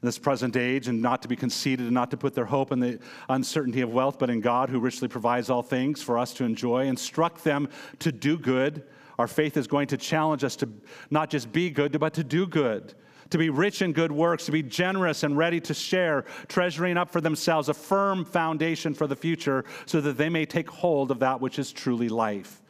in 0.00 0.06
this 0.06 0.18
present 0.18 0.56
age 0.56 0.86
and 0.86 1.02
not 1.02 1.22
to 1.22 1.28
be 1.28 1.34
conceited 1.34 1.86
and 1.86 1.94
not 1.94 2.10
to 2.12 2.16
put 2.16 2.34
their 2.34 2.44
hope 2.44 2.70
in 2.70 2.78
the 2.78 3.00
uncertainty 3.28 3.80
of 3.80 3.92
wealth, 3.92 4.18
but 4.18 4.30
in 4.30 4.40
God 4.40 4.70
who 4.70 4.78
richly 4.78 5.08
provides 5.08 5.50
all 5.50 5.62
things 5.62 6.00
for 6.00 6.16
us 6.18 6.32
to 6.34 6.44
enjoy. 6.44 6.86
Instruct 6.86 7.42
them 7.42 7.68
to 7.98 8.12
do 8.12 8.38
good. 8.38 8.84
Our 9.18 9.26
faith 9.26 9.56
is 9.56 9.66
going 9.66 9.88
to 9.88 9.96
challenge 9.96 10.44
us 10.44 10.54
to 10.56 10.68
not 11.10 11.30
just 11.30 11.50
be 11.50 11.70
good, 11.70 11.98
but 11.98 12.14
to 12.14 12.22
do 12.22 12.46
good 12.46 12.94
to 13.30 13.38
be 13.38 13.50
rich 13.50 13.82
in 13.82 13.92
good 13.92 14.12
works, 14.12 14.46
to 14.46 14.52
be 14.52 14.62
generous 14.62 15.22
and 15.22 15.36
ready 15.36 15.60
to 15.60 15.74
share, 15.74 16.24
treasuring 16.48 16.96
up 16.96 17.10
for 17.10 17.20
themselves 17.20 17.68
a 17.68 17.74
firm 17.74 18.24
foundation 18.24 18.94
for 18.94 19.06
the 19.06 19.16
future 19.16 19.64
so 19.86 20.00
that 20.00 20.16
they 20.16 20.28
may 20.28 20.46
take 20.46 20.68
hold 20.68 21.10
of 21.10 21.18
that 21.20 21.40
which 21.40 21.58
is 21.58 21.72
truly 21.72 22.08
life. 22.08 22.62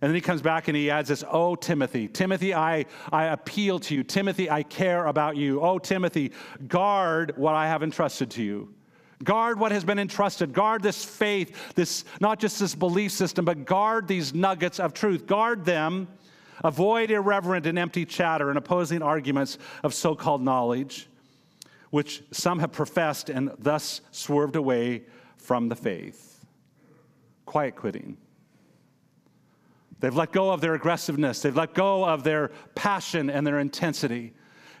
And 0.00 0.08
then 0.10 0.16
he 0.16 0.20
comes 0.20 0.42
back 0.42 0.66
and 0.66 0.76
he 0.76 0.90
adds 0.90 1.08
this, 1.08 1.22
Oh, 1.30 1.54
Timothy, 1.54 2.08
Timothy, 2.08 2.52
I, 2.52 2.86
I 3.12 3.26
appeal 3.26 3.78
to 3.80 3.94
you. 3.94 4.02
Timothy, 4.02 4.50
I 4.50 4.64
care 4.64 5.06
about 5.06 5.36
you. 5.36 5.60
Oh, 5.60 5.78
Timothy, 5.78 6.32
guard 6.66 7.34
what 7.36 7.54
I 7.54 7.68
have 7.68 7.84
entrusted 7.84 8.28
to 8.32 8.42
you. 8.42 8.74
Guard 9.22 9.60
what 9.60 9.70
has 9.70 9.84
been 9.84 10.00
entrusted. 10.00 10.52
Guard 10.52 10.82
this 10.82 11.04
faith, 11.04 11.74
this 11.76 12.04
not 12.20 12.40
just 12.40 12.58
this 12.58 12.74
belief 12.74 13.12
system, 13.12 13.44
but 13.44 13.64
guard 13.64 14.08
these 14.08 14.34
nuggets 14.34 14.80
of 14.80 14.92
truth. 14.92 15.26
Guard 15.26 15.64
them 15.64 16.08
Avoid 16.64 17.10
irreverent 17.10 17.66
and 17.66 17.78
empty 17.78 18.04
chatter 18.04 18.48
and 18.48 18.58
opposing 18.58 19.02
arguments 19.02 19.58
of 19.82 19.94
so 19.94 20.14
called 20.14 20.42
knowledge, 20.42 21.08
which 21.90 22.22
some 22.30 22.58
have 22.58 22.72
professed 22.72 23.30
and 23.30 23.50
thus 23.58 24.00
swerved 24.10 24.56
away 24.56 25.02
from 25.36 25.68
the 25.68 25.76
faith. 25.76 26.44
Quiet 27.46 27.76
quitting. 27.76 28.16
They've 30.00 30.14
let 30.14 30.32
go 30.32 30.50
of 30.50 30.60
their 30.60 30.74
aggressiveness, 30.74 31.42
they've 31.42 31.56
let 31.56 31.74
go 31.74 32.04
of 32.04 32.24
their 32.24 32.50
passion 32.74 33.30
and 33.30 33.46
their 33.46 33.60
intensity. 33.60 34.32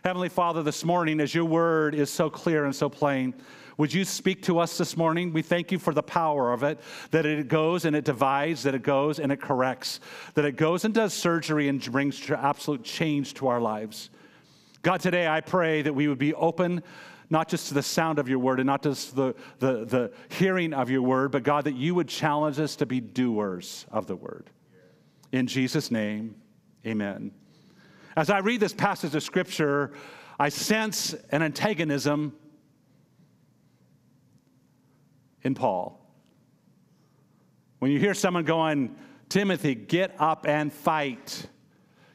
Heavenly 0.04 0.28
Father, 0.28 0.64
this 0.64 0.84
morning, 0.84 1.20
as 1.20 1.32
your 1.32 1.44
word 1.44 1.94
is 1.94 2.10
so 2.10 2.28
clear 2.28 2.64
and 2.64 2.74
so 2.74 2.88
plain, 2.88 3.34
would 3.76 3.92
you 3.92 4.04
speak 4.04 4.42
to 4.44 4.58
us 4.58 4.78
this 4.78 4.96
morning? 4.96 5.32
We 5.32 5.42
thank 5.42 5.72
you 5.72 5.78
for 5.78 5.94
the 5.94 6.02
power 6.02 6.52
of 6.52 6.62
it, 6.62 6.80
that 7.10 7.26
it 7.26 7.48
goes 7.48 7.84
and 7.84 7.96
it 7.96 8.04
divides, 8.04 8.62
that 8.64 8.74
it 8.74 8.82
goes 8.82 9.18
and 9.18 9.32
it 9.32 9.40
corrects, 9.40 10.00
that 10.34 10.44
it 10.44 10.56
goes 10.56 10.84
and 10.84 10.92
does 10.92 11.14
surgery 11.14 11.68
and 11.68 11.82
brings 11.90 12.30
absolute 12.30 12.84
change 12.84 13.34
to 13.34 13.48
our 13.48 13.60
lives. 13.60 14.10
God, 14.82 15.00
today 15.00 15.28
I 15.28 15.40
pray 15.40 15.82
that 15.82 15.94
we 15.94 16.08
would 16.08 16.18
be 16.18 16.34
open 16.34 16.82
not 17.30 17.48
just 17.48 17.68
to 17.68 17.74
the 17.74 17.82
sound 17.82 18.18
of 18.18 18.28
your 18.28 18.38
word 18.38 18.60
and 18.60 18.66
not 18.66 18.82
just 18.82 19.16
the, 19.16 19.34
the, 19.58 19.86
the 19.86 20.12
hearing 20.28 20.74
of 20.74 20.90
your 20.90 21.00
word, 21.00 21.32
but 21.32 21.42
God, 21.42 21.64
that 21.64 21.74
you 21.74 21.94
would 21.94 22.08
challenge 22.08 22.60
us 22.60 22.76
to 22.76 22.84
be 22.84 23.00
doers 23.00 23.86
of 23.90 24.06
the 24.06 24.14
word. 24.14 24.50
In 25.32 25.46
Jesus' 25.46 25.90
name, 25.90 26.34
amen. 26.86 27.32
As 28.16 28.28
I 28.28 28.40
read 28.40 28.60
this 28.60 28.74
passage 28.74 29.14
of 29.14 29.22
scripture, 29.22 29.92
I 30.38 30.50
sense 30.50 31.14
an 31.30 31.42
antagonism 31.42 32.34
in 35.42 35.54
Paul. 35.54 35.98
When 37.78 37.90
you 37.90 37.98
hear 37.98 38.14
someone 38.14 38.44
going, 38.44 38.94
Timothy, 39.28 39.74
get 39.74 40.14
up 40.18 40.46
and 40.46 40.72
fight. 40.72 41.46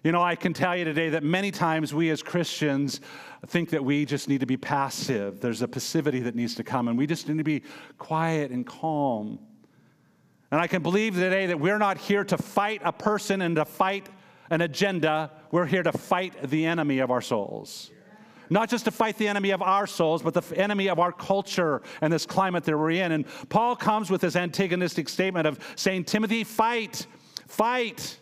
You 0.04 0.12
know, 0.12 0.22
I 0.22 0.36
can 0.36 0.54
tell 0.54 0.78
you 0.78 0.86
today 0.86 1.10
that 1.10 1.24
many 1.24 1.52
times 1.52 1.94
we 1.94 2.10
as 2.10 2.24
Christians 2.24 3.02
think 3.48 3.72
that 3.72 3.84
we 3.84 4.06
just 4.06 4.30
need 4.30 4.40
to 4.40 4.46
be 4.46 4.58
passive. 4.58 5.42
There's 5.42 5.62
a 5.62 5.68
passivity 5.68 6.22
that 6.22 6.36
needs 6.36 6.56
to 6.56 6.64
come, 6.64 6.88
and 6.88 6.98
we 6.98 7.08
just 7.08 7.28
need 7.28 7.38
to 7.38 7.44
be 7.44 7.64
quiet 7.98 8.52
and 8.52 8.66
calm. 8.66 9.40
And 10.52 10.62
I 10.62 10.68
can 10.68 10.82
believe 10.82 11.16
today 11.16 11.48
that 11.48 11.60
we're 11.60 11.78
not 11.78 11.98
here 11.98 12.24
to 12.24 12.38
fight 12.38 12.82
a 12.86 12.94
person 12.94 13.42
and 13.42 13.58
to 13.58 13.66
fight 13.66 14.08
an 14.50 14.62
agenda. 14.62 15.32
We're 15.52 15.66
here 15.66 15.84
to 15.84 15.92
fight 15.92 16.50
the 16.50 16.66
enemy 16.66 17.00
of 17.00 17.12
our 17.12 17.22
souls 17.22 17.92
not 18.50 18.70
just 18.70 18.86
to 18.86 18.92
fight 18.92 19.18
the 19.18 19.28
enemy 19.28 19.52
of 19.52 19.62
our 19.62 19.88
souls, 19.88 20.22
but 20.22 20.34
the 20.34 20.58
enemy 20.58 20.90
of 20.90 21.00
our 21.00 21.12
culture 21.12 21.82
and 22.02 22.12
this 22.12 22.26
climate 22.26 22.64
that 22.66 22.78
we're 22.78 22.92
in. 22.92 23.12
And 23.12 23.26
Paul 23.50 23.76
comes 23.76 24.10
with 24.10 24.22
this 24.22 24.36
antagonistic 24.36 25.10
statement 25.10 25.48
of 25.48 25.60
saying, 25.76 26.06
Timothy, 26.06 26.44
fight, 26.44 27.08
fight, 27.48 28.18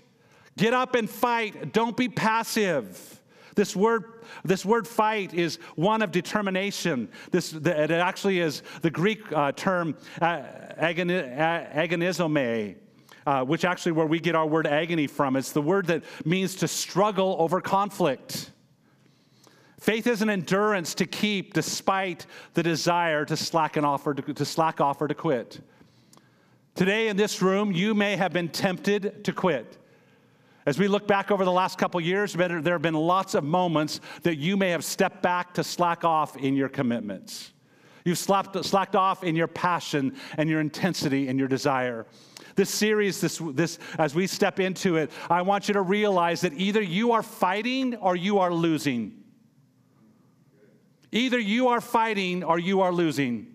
get 0.57 0.73
up 0.73 0.95
and 0.95 1.09
fight, 1.09 1.73
don't 1.73 1.95
be 1.97 2.09
passive. 2.09 3.21
This 3.55 3.75
word, 3.75 4.25
this 4.43 4.65
word 4.65 4.87
fight 4.87 5.33
is 5.33 5.57
one 5.75 6.01
of 6.01 6.11
determination. 6.11 7.09
This, 7.31 7.51
the, 7.51 7.83
it 7.83 7.91
actually 7.91 8.39
is 8.39 8.63
the 8.81 8.91
Greek 8.91 9.31
uh, 9.31 9.53
term 9.53 9.95
uh. 10.21 10.43
Uh, 13.27 13.43
which 13.43 13.65
actually 13.65 13.91
where 13.91 14.05
we 14.05 14.19
get 14.19 14.35
our 14.35 14.45
word 14.45 14.67
agony 14.67 15.07
from. 15.07 15.35
It's 15.35 15.51
the 15.51 15.61
word 15.61 15.87
that 15.87 16.03
means 16.25 16.57
to 16.57 16.67
struggle 16.67 17.35
over 17.39 17.59
conflict. 17.59 18.51
Faith 19.85 20.07
is 20.07 20.23
an 20.23 20.31
endurance 20.31 20.95
to 20.95 21.05
keep 21.05 21.53
despite 21.53 22.25
the 22.55 22.63
desire 22.63 23.23
to 23.23 23.37
slacken 23.37 23.85
off 23.85 24.07
or 24.07 24.15
to, 24.15 24.33
to 24.33 24.43
slack 24.43 24.81
off 24.81 24.99
or 24.99 25.07
to 25.07 25.13
quit. 25.13 25.59
Today 26.73 27.07
in 27.07 27.17
this 27.17 27.39
room, 27.39 27.71
you 27.71 27.93
may 27.93 28.15
have 28.15 28.33
been 28.33 28.49
tempted 28.49 29.23
to 29.23 29.31
quit. 29.31 29.77
As 30.65 30.79
we 30.79 30.87
look 30.87 31.07
back 31.07 31.29
over 31.29 31.45
the 31.45 31.51
last 31.51 31.77
couple 31.77 32.01
years, 32.01 32.33
there 32.33 32.49
have 32.49 32.81
been 32.81 32.95
lots 32.95 33.35
of 33.35 33.43
moments 33.43 33.99
that 34.23 34.37
you 34.37 34.57
may 34.57 34.71
have 34.71 34.83
stepped 34.83 35.21
back 35.21 35.53
to 35.53 35.63
slack 35.63 36.03
off 36.03 36.35
in 36.35 36.55
your 36.55 36.67
commitments. 36.67 37.53
You've 38.05 38.17
slapped, 38.17 38.65
slacked 38.65 38.95
off 38.95 39.23
in 39.23 39.35
your 39.35 39.45
passion 39.45 40.15
and 40.39 40.49
your 40.49 40.61
intensity 40.61 41.27
and 41.27 41.37
your 41.37 41.47
desire. 41.47 42.07
This 42.55 42.71
series, 42.71 43.21
this, 43.21 43.39
this, 43.53 43.77
as 43.99 44.15
we 44.15 44.25
step 44.25 44.59
into 44.59 44.95
it, 44.95 45.11
I 45.29 45.43
want 45.43 45.67
you 45.67 45.75
to 45.75 45.83
realize 45.83 46.41
that 46.41 46.53
either 46.53 46.81
you 46.81 47.11
are 47.11 47.21
fighting 47.21 47.93
or 47.97 48.15
you 48.15 48.39
are 48.39 48.51
losing. 48.51 49.21
Either 51.15 51.39
you 51.39 51.69
are 51.69 51.79
fighting 51.79 52.43
or 52.43 52.59
you 52.59 52.81
are 52.81 52.91
losing. 52.91 53.47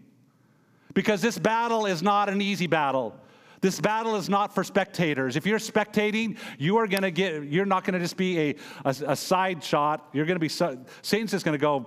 Because 0.94 1.20
this 1.20 1.38
battle 1.38 1.84
is 1.84 2.02
not 2.02 2.30
an 2.30 2.40
easy 2.40 2.66
battle. 2.66 3.14
This 3.60 3.78
battle 3.78 4.16
is 4.16 4.30
not 4.30 4.54
for 4.54 4.64
spectators. 4.64 5.36
If 5.36 5.44
you're 5.44 5.58
spectating, 5.58 6.38
you 6.58 6.78
are 6.78 6.86
going 6.86 7.02
to 7.02 7.10
get, 7.10 7.44
you're 7.44 7.66
not 7.66 7.84
going 7.84 7.92
to 7.92 8.00
just 8.00 8.16
be 8.16 8.38
a, 8.38 8.54
a, 8.86 8.96
a, 9.08 9.16
side 9.16 9.62
shot. 9.62 10.08
You're 10.14 10.24
going 10.24 10.36
to 10.36 10.40
be, 10.40 10.48
Satan's 10.48 11.32
just 11.32 11.44
going 11.44 11.52
to 11.52 11.60
go, 11.60 11.86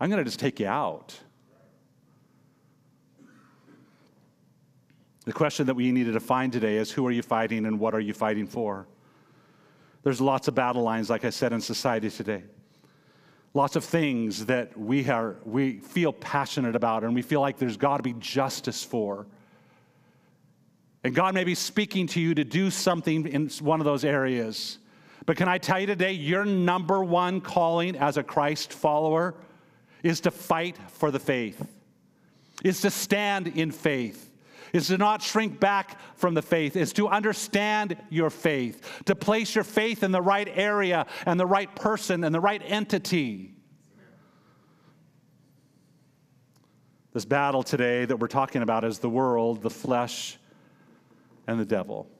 I'm 0.00 0.10
going 0.10 0.18
to 0.18 0.24
just 0.24 0.40
take 0.40 0.58
you 0.58 0.66
out. 0.66 1.16
The 5.26 5.32
question 5.32 5.66
that 5.66 5.74
we 5.74 5.92
needed 5.92 6.14
to 6.14 6.20
find 6.20 6.52
today 6.52 6.76
is 6.76 6.90
who 6.90 7.06
are 7.06 7.12
you 7.12 7.22
fighting 7.22 7.66
and 7.66 7.78
what 7.78 7.94
are 7.94 8.00
you 8.00 8.14
fighting 8.14 8.48
for? 8.48 8.88
There's 10.02 10.20
lots 10.20 10.48
of 10.48 10.56
battle 10.56 10.82
lines, 10.82 11.08
like 11.08 11.24
I 11.24 11.30
said, 11.30 11.52
in 11.52 11.60
society 11.60 12.10
today. 12.10 12.42
Lots 13.56 13.76
of 13.76 13.84
things 13.84 14.46
that 14.46 14.76
we, 14.76 15.08
are, 15.08 15.36
we 15.44 15.78
feel 15.78 16.12
passionate 16.12 16.74
about 16.74 17.04
and 17.04 17.14
we 17.14 17.22
feel 17.22 17.40
like 17.40 17.56
there's 17.56 17.76
got 17.76 17.98
to 17.98 18.02
be 18.02 18.14
justice 18.14 18.82
for. 18.82 19.26
And 21.04 21.14
God 21.14 21.34
may 21.34 21.44
be 21.44 21.54
speaking 21.54 22.08
to 22.08 22.20
you 22.20 22.34
to 22.34 22.42
do 22.42 22.68
something 22.70 23.26
in 23.28 23.48
one 23.60 23.80
of 23.80 23.84
those 23.84 24.04
areas. 24.04 24.78
But 25.24 25.36
can 25.36 25.48
I 25.48 25.58
tell 25.58 25.78
you 25.78 25.86
today, 25.86 26.12
your 26.12 26.44
number 26.44 27.04
one 27.04 27.40
calling 27.40 27.96
as 27.96 28.16
a 28.16 28.24
Christ 28.24 28.72
follower 28.72 29.34
is 30.02 30.20
to 30.20 30.30
fight 30.32 30.76
for 30.88 31.12
the 31.12 31.20
faith, 31.20 31.64
is 32.64 32.80
to 32.80 32.90
stand 32.90 33.46
in 33.46 33.70
faith 33.70 34.30
is 34.74 34.88
to 34.88 34.98
not 34.98 35.22
shrink 35.22 35.58
back 35.58 35.98
from 36.16 36.34
the 36.34 36.42
faith, 36.42 36.76
is 36.76 36.92
to 36.92 37.08
understand 37.08 37.96
your 38.10 38.28
faith, 38.28 39.02
to 39.06 39.14
place 39.14 39.54
your 39.54 39.64
faith 39.64 40.02
in 40.02 40.12
the 40.12 40.20
right 40.20 40.48
area 40.52 41.06
and 41.24 41.40
the 41.40 41.46
right 41.46 41.74
person 41.74 42.24
and 42.24 42.34
the 42.34 42.40
right 42.40 42.60
entity. 42.66 43.54
This 47.12 47.24
battle 47.24 47.62
today 47.62 48.04
that 48.04 48.16
we're 48.16 48.26
talking 48.26 48.60
about 48.60 48.84
is 48.84 48.98
the 48.98 49.08
world, 49.08 49.62
the 49.62 49.70
flesh, 49.70 50.36
and 51.46 51.58
the 51.58 51.64
devil 51.64 52.10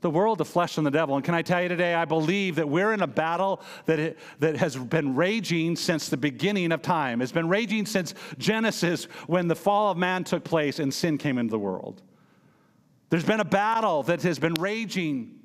the 0.00 0.10
world, 0.10 0.38
the 0.38 0.44
flesh, 0.44 0.78
and 0.78 0.86
the 0.86 0.90
devil. 0.90 1.16
And 1.16 1.24
can 1.24 1.34
I 1.34 1.42
tell 1.42 1.62
you 1.62 1.68
today, 1.68 1.94
I 1.94 2.04
believe 2.04 2.56
that 2.56 2.68
we're 2.68 2.92
in 2.92 3.02
a 3.02 3.06
battle 3.06 3.60
that, 3.86 3.98
it, 3.98 4.18
that 4.38 4.56
has 4.56 4.76
been 4.76 5.14
raging 5.14 5.76
since 5.76 6.08
the 6.08 6.16
beginning 6.16 6.72
of 6.72 6.82
time. 6.82 7.20
It's 7.20 7.32
been 7.32 7.48
raging 7.48 7.86
since 7.86 8.14
Genesis 8.38 9.04
when 9.26 9.48
the 9.48 9.54
fall 9.54 9.90
of 9.90 9.98
man 9.98 10.24
took 10.24 10.44
place 10.44 10.78
and 10.78 10.92
sin 10.92 11.18
came 11.18 11.38
into 11.38 11.50
the 11.50 11.58
world. 11.58 12.02
There's 13.10 13.24
been 13.24 13.40
a 13.40 13.44
battle 13.44 14.02
that 14.04 14.22
has 14.22 14.38
been 14.38 14.54
raging. 14.54 15.36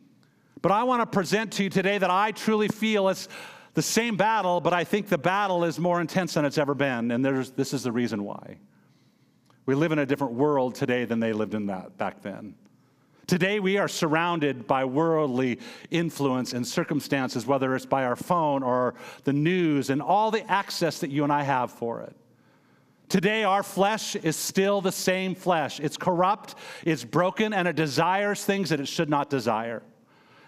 But 0.62 0.72
I 0.72 0.84
want 0.84 1.02
to 1.02 1.06
present 1.06 1.52
to 1.54 1.64
you 1.64 1.70
today 1.70 1.98
that 1.98 2.10
I 2.10 2.32
truly 2.32 2.68
feel 2.68 3.10
it's 3.10 3.28
the 3.74 3.82
same 3.82 4.16
battle, 4.16 4.62
but 4.62 4.72
I 4.72 4.84
think 4.86 5.10
the 5.10 5.18
battle 5.18 5.66
is 5.66 5.80
more 5.80 6.00
intense 6.00 6.36
than 6.36 6.46
it's 6.46 6.58
ever 6.58 6.74
been. 6.74 7.12
And 7.12 7.26
this 7.26 7.74
is 7.74 7.84
the 7.84 7.92
reason 7.92 8.24
why. 8.24 8.58
We 9.66 9.76
live 9.76 9.92
in 9.92 10.00
a 10.00 10.06
different 10.06 10.34
world 10.34 10.76
today 10.76 11.06
than 11.06 11.20
they 11.20 11.34
lived 11.34 11.56
in 11.56 11.66
that 11.66 11.98
back 11.98 12.22
then. 12.22 12.56
Today, 13.28 13.60
we 13.60 13.78
are 13.78 13.88
surrounded 13.88 14.68
by 14.68 14.86
worldly 14.86 15.60
influence 15.90 16.54
and 16.54 16.66
circumstances, 16.66 17.48
whether 17.48 17.76
it's 17.76 17.86
by 17.86 18.04
our 18.06 18.16
phone 18.16 18.62
or 18.62 18.94
the 19.24 19.34
news 19.34 19.90
and 19.90 20.02
all 20.02 20.30
the 20.30 20.50
access 20.50 21.00
that 21.00 21.10
you 21.10 21.24
and 21.24 21.34
I 21.34 21.42
have 21.42 21.72
for 21.72 22.02
it. 22.02 22.16
Today, 23.10 23.44
our 23.44 23.64
flesh 23.64 24.16
is 24.16 24.36
still 24.36 24.80
the 24.80 24.92
same 24.92 25.34
flesh. 25.34 25.80
It's 25.80 25.98
corrupt, 25.98 26.56
it's 26.84 27.04
broken, 27.04 27.54
and 27.54 27.68
it 27.68 27.76
desires 27.76 28.46
things 28.46 28.70
that 28.70 28.80
it 28.80 28.88
should 28.88 29.10
not 29.10 29.30
desire. 29.30 29.82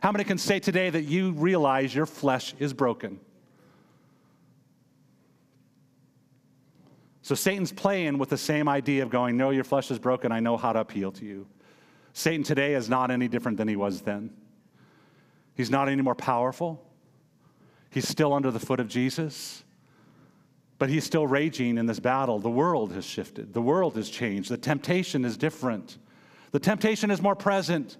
How 0.04 0.12
many 0.12 0.24
can 0.24 0.38
say 0.38 0.60
today 0.60 0.90
that 0.92 1.04
you 1.04 1.32
realize 1.32 1.96
your 1.96 2.06
flesh 2.06 2.54
is 2.60 2.74
broken? 2.74 3.20
So 7.24 7.34
Satan's 7.36 7.72
playing 7.72 8.20
with 8.20 8.30
the 8.30 8.38
same 8.38 8.70
idea 8.70 9.04
of 9.04 9.10
going, 9.10 9.36
No, 9.36 9.50
your 9.50 9.64
flesh 9.64 9.92
is 9.92 10.00
broken. 10.00 10.32
I 10.32 10.40
know 10.40 10.58
how 10.58 10.74
to 10.74 10.80
appeal 10.80 11.12
to 11.14 11.26
you. 11.26 11.48
Satan 12.18 12.42
today 12.42 12.74
is 12.74 12.90
not 12.90 13.12
any 13.12 13.28
different 13.28 13.60
than 13.60 13.68
he 13.68 13.76
was 13.76 14.02
then. 14.02 14.32
He's 15.54 15.70
not 15.70 15.88
any 15.88 16.02
more 16.02 16.16
powerful. 16.16 16.84
He's 17.92 18.08
still 18.08 18.34
under 18.34 18.50
the 18.50 18.60
foot 18.60 18.80
of 18.80 18.88
Jesus, 18.88 19.64
but 20.80 20.90
he's 20.90 21.04
still 21.04 21.28
raging 21.28 21.78
in 21.78 21.86
this 21.86 22.00
battle. 22.00 22.40
The 22.40 22.50
world 22.50 22.92
has 22.94 23.06
shifted, 23.06 23.54
the 23.54 23.62
world 23.62 23.96
has 23.98 24.10
changed, 24.10 24.50
the 24.50 24.58
temptation 24.58 25.26
is 25.26 25.38
different, 25.38 26.00
the 26.54 26.60
temptation 26.60 27.12
is 27.12 27.22
more 27.22 27.36
present. 27.36 27.98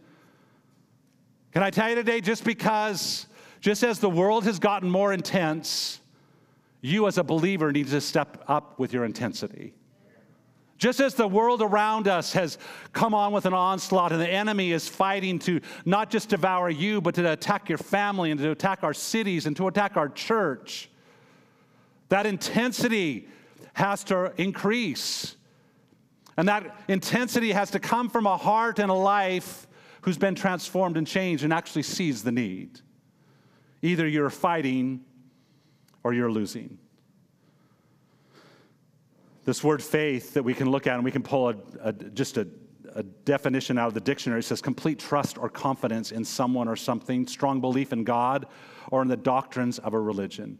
Can 1.52 1.62
I 1.62 1.70
tell 1.70 1.90
you 1.90 1.96
today, 1.96 2.20
just 2.20 2.44
because, 2.44 3.28
just 3.62 3.84
as 3.84 4.00
the 4.00 4.10
world 4.10 4.46
has 4.46 4.58
gotten 4.58 4.90
more 4.90 5.14
intense, 5.14 6.00
you 6.82 7.06
as 7.06 7.20
a 7.20 7.24
believer 7.24 7.72
need 7.72 7.90
to 7.90 8.02
step 8.02 8.44
up 8.48 8.80
with 8.80 8.94
your 8.94 9.06
intensity. 9.06 9.76
Just 10.78 11.00
as 11.00 11.16
the 11.16 11.28
world 11.28 11.62
around 11.62 12.08
us 12.08 12.34
has 12.34 12.58
come 12.94 13.14
on 13.16 13.32
with 13.32 13.46
an 13.46 13.54
onslaught 13.54 14.12
and 14.12 14.22
the 14.22 14.30
enemy 14.30 14.72
is 14.72 14.88
fighting 14.88 15.40
to 15.40 15.60
not 15.86 16.12
just 16.12 16.30
devour 16.30 16.70
you, 16.70 17.02
but 17.02 17.16
to 17.16 17.32
attack 17.32 17.68
your 17.68 17.80
family 17.80 18.30
and 18.30 18.40
to 18.40 18.52
attack 18.52 18.84
our 18.84 18.94
cities 18.94 19.48
and 19.48 19.58
to 19.58 19.68
attack 19.68 19.98
our 19.98 20.10
church, 20.10 20.90
that 22.10 22.28
intensity 22.28 23.28
has 23.74 24.04
to 24.06 24.32
increase. 24.38 25.36
And 26.38 26.48
that 26.48 26.76
intensity 26.88 27.52
has 27.52 27.72
to 27.72 27.80
come 27.80 28.10
from 28.10 28.28
a 28.28 28.38
heart 28.38 28.78
and 28.78 28.92
a 28.92 28.96
life 28.96 29.68
who's 30.02 30.18
been 30.18 30.36
transformed 30.36 30.96
and 30.96 31.08
changed 31.08 31.44
and 31.44 31.52
actually 31.52 31.84
sees 31.84 32.24
the 32.24 32.32
need. 32.32 32.82
Either 33.82 34.08
you're 34.08 34.30
fighting 34.30 35.04
or 36.04 36.14
you're 36.14 36.32
losing. 36.32 36.78
This 39.48 39.64
word 39.64 39.82
faith 39.82 40.34
that 40.34 40.44
we 40.44 40.54
can 40.54 40.70
look 40.70 40.88
at 40.88 40.96
and 40.96 41.06
we 41.06 41.12
can 41.12 41.24
pull 41.24 41.48
a, 41.48 41.56
a, 41.80 41.94
just 41.94 42.36
a, 42.36 42.46
a 42.96 43.02
definition 43.02 43.78
out 43.78 43.88
of 43.88 43.94
the 43.94 44.02
dictionary 44.02 44.42
it 44.42 44.44
says 44.44 44.62
complete 44.62 45.00
trust 45.00 45.38
or 45.38 45.48
confidence 45.48 46.12
in 46.12 46.26
someone 46.26 46.68
or 46.68 46.76
something, 46.76 47.26
strong 47.26 47.62
belief 47.62 47.94
in 47.94 48.04
God 48.04 48.48
or 48.92 49.02
in 49.02 49.08
the 49.08 49.16
doctrines 49.16 49.80
of 49.80 49.94
a 49.94 50.00
religion. 50.02 50.60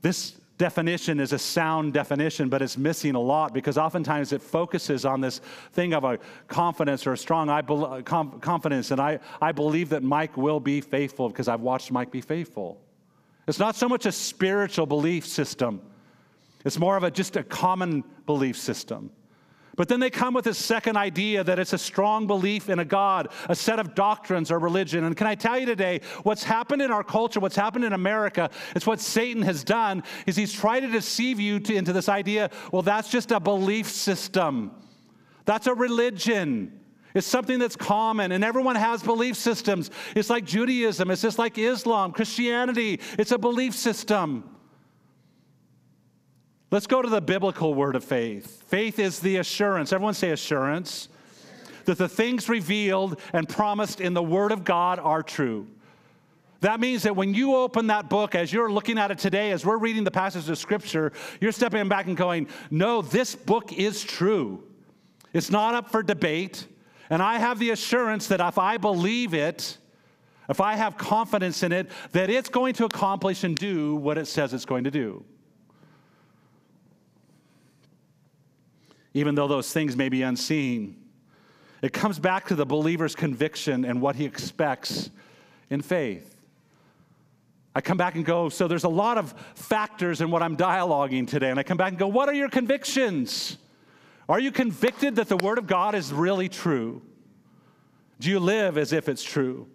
This 0.00 0.36
definition 0.58 1.18
is 1.18 1.32
a 1.32 1.40
sound 1.40 1.92
definition, 1.92 2.48
but 2.48 2.62
it's 2.62 2.78
missing 2.78 3.16
a 3.16 3.20
lot 3.20 3.52
because 3.52 3.76
oftentimes 3.76 4.32
it 4.32 4.42
focuses 4.42 5.04
on 5.04 5.20
this 5.20 5.40
thing 5.72 5.92
of 5.92 6.04
a 6.04 6.20
confidence 6.46 7.04
or 7.04 7.14
a 7.14 7.18
strong 7.18 7.50
I 7.50 7.62
be, 7.62 7.74
uh, 7.74 8.00
confidence. 8.02 8.92
And 8.92 9.00
I, 9.00 9.18
I 9.40 9.50
believe 9.50 9.88
that 9.88 10.04
Mike 10.04 10.36
will 10.36 10.60
be 10.60 10.80
faithful 10.80 11.28
because 11.28 11.48
I've 11.48 11.62
watched 11.62 11.90
Mike 11.90 12.12
be 12.12 12.20
faithful. 12.20 12.80
It's 13.48 13.58
not 13.58 13.74
so 13.74 13.88
much 13.88 14.06
a 14.06 14.12
spiritual 14.12 14.86
belief 14.86 15.26
system 15.26 15.80
it's 16.64 16.78
more 16.78 16.96
of 16.96 17.02
a 17.02 17.10
just 17.10 17.36
a 17.36 17.42
common 17.42 18.04
belief 18.26 18.56
system. 18.56 19.10
But 19.74 19.88
then 19.88 20.00
they 20.00 20.10
come 20.10 20.34
with 20.34 20.44
this 20.44 20.58
second 20.58 20.98
idea 20.98 21.42
that 21.42 21.58
it's 21.58 21.72
a 21.72 21.78
strong 21.78 22.26
belief 22.26 22.68
in 22.68 22.78
a 22.78 22.84
God, 22.84 23.28
a 23.48 23.54
set 23.54 23.78
of 23.78 23.94
doctrines 23.94 24.50
or 24.50 24.58
religion. 24.58 25.04
And 25.04 25.16
can 25.16 25.26
I 25.26 25.34
tell 25.34 25.58
you 25.58 25.64
today, 25.64 26.02
what's 26.24 26.44
happened 26.44 26.82
in 26.82 26.90
our 26.90 27.02
culture, 27.02 27.40
what's 27.40 27.56
happened 27.56 27.84
in 27.84 27.94
America, 27.94 28.50
it's 28.76 28.86
what 28.86 29.00
Satan 29.00 29.42
has 29.42 29.64
done, 29.64 30.02
is 30.26 30.36
he's 30.36 30.52
tried 30.52 30.80
to 30.80 30.88
deceive 30.88 31.40
you 31.40 31.58
to, 31.60 31.74
into 31.74 31.92
this 31.94 32.10
idea, 32.10 32.50
well, 32.70 32.82
that's 32.82 33.08
just 33.08 33.30
a 33.30 33.40
belief 33.40 33.88
system. 33.88 34.72
That's 35.46 35.66
a 35.66 35.74
religion. 35.74 36.78
It's 37.14 37.26
something 37.26 37.58
that's 37.58 37.76
common, 37.76 38.32
and 38.32 38.44
everyone 38.44 38.76
has 38.76 39.02
belief 39.02 39.36
systems. 39.36 39.90
It's 40.14 40.30
like 40.30 40.44
Judaism, 40.44 41.10
it's 41.10 41.22
just 41.22 41.38
like 41.38 41.56
Islam, 41.58 42.12
Christianity, 42.12 43.00
it's 43.18 43.32
a 43.32 43.38
belief 43.38 43.74
system. 43.74 44.51
Let's 46.72 46.86
go 46.86 47.02
to 47.02 47.08
the 47.10 47.20
biblical 47.20 47.74
word 47.74 47.96
of 47.96 48.02
faith. 48.02 48.62
Faith 48.66 48.98
is 48.98 49.20
the 49.20 49.36
assurance, 49.36 49.92
everyone 49.92 50.14
say 50.14 50.30
assurance, 50.30 51.10
that 51.84 51.98
the 51.98 52.08
things 52.08 52.48
revealed 52.48 53.20
and 53.34 53.46
promised 53.46 54.00
in 54.00 54.14
the 54.14 54.22
word 54.22 54.52
of 54.52 54.64
God 54.64 54.98
are 54.98 55.22
true. 55.22 55.66
That 56.60 56.80
means 56.80 57.02
that 57.02 57.14
when 57.14 57.34
you 57.34 57.56
open 57.56 57.88
that 57.88 58.08
book, 58.08 58.34
as 58.34 58.54
you're 58.54 58.72
looking 58.72 58.96
at 58.96 59.10
it 59.10 59.18
today, 59.18 59.50
as 59.50 59.66
we're 59.66 59.76
reading 59.76 60.02
the 60.02 60.10
passage 60.10 60.48
of 60.48 60.56
scripture, 60.56 61.12
you're 61.42 61.52
stepping 61.52 61.90
back 61.90 62.06
and 62.06 62.16
going, 62.16 62.48
No, 62.70 63.02
this 63.02 63.34
book 63.34 63.74
is 63.74 64.02
true. 64.02 64.64
It's 65.34 65.50
not 65.50 65.74
up 65.74 65.90
for 65.90 66.02
debate. 66.02 66.66
And 67.10 67.20
I 67.20 67.36
have 67.36 67.58
the 67.58 67.70
assurance 67.70 68.28
that 68.28 68.40
if 68.40 68.56
I 68.56 68.78
believe 68.78 69.34
it, 69.34 69.76
if 70.48 70.58
I 70.58 70.76
have 70.76 70.96
confidence 70.96 71.62
in 71.62 71.72
it, 71.72 71.90
that 72.12 72.30
it's 72.30 72.48
going 72.48 72.72
to 72.74 72.86
accomplish 72.86 73.44
and 73.44 73.58
do 73.58 73.96
what 73.96 74.16
it 74.16 74.26
says 74.26 74.54
it's 74.54 74.64
going 74.64 74.84
to 74.84 74.90
do. 74.90 75.22
Even 79.14 79.34
though 79.34 79.48
those 79.48 79.72
things 79.72 79.96
may 79.96 80.08
be 80.08 80.22
unseen. 80.22 80.96
It 81.82 81.92
comes 81.92 82.18
back 82.18 82.46
to 82.48 82.54
the 82.54 82.64
believer's 82.64 83.14
conviction 83.14 83.84
and 83.84 84.00
what 84.00 84.16
he 84.16 84.24
expects 84.24 85.10
in 85.68 85.82
faith. 85.82 86.36
I 87.74 87.80
come 87.80 87.96
back 87.96 88.14
and 88.14 88.24
go, 88.24 88.48
so 88.48 88.68
there's 88.68 88.84
a 88.84 88.88
lot 88.88 89.18
of 89.18 89.32
factors 89.54 90.20
in 90.20 90.30
what 90.30 90.42
I'm 90.42 90.56
dialoguing 90.56 91.26
today. 91.26 91.50
And 91.50 91.58
I 91.58 91.62
come 91.62 91.78
back 91.78 91.88
and 91.88 91.98
go, 91.98 92.06
what 92.06 92.28
are 92.28 92.34
your 92.34 92.50
convictions? 92.50 93.56
Are 94.28 94.38
you 94.38 94.52
convicted 94.52 95.16
that 95.16 95.28
the 95.28 95.38
Word 95.38 95.58
of 95.58 95.66
God 95.66 95.94
is 95.94 96.12
really 96.12 96.48
true? 96.48 97.02
Do 98.20 98.30
you 98.30 98.38
live 98.38 98.76
as 98.78 98.92
if 98.92 99.08
it's 99.08 99.22
true? 99.22 99.66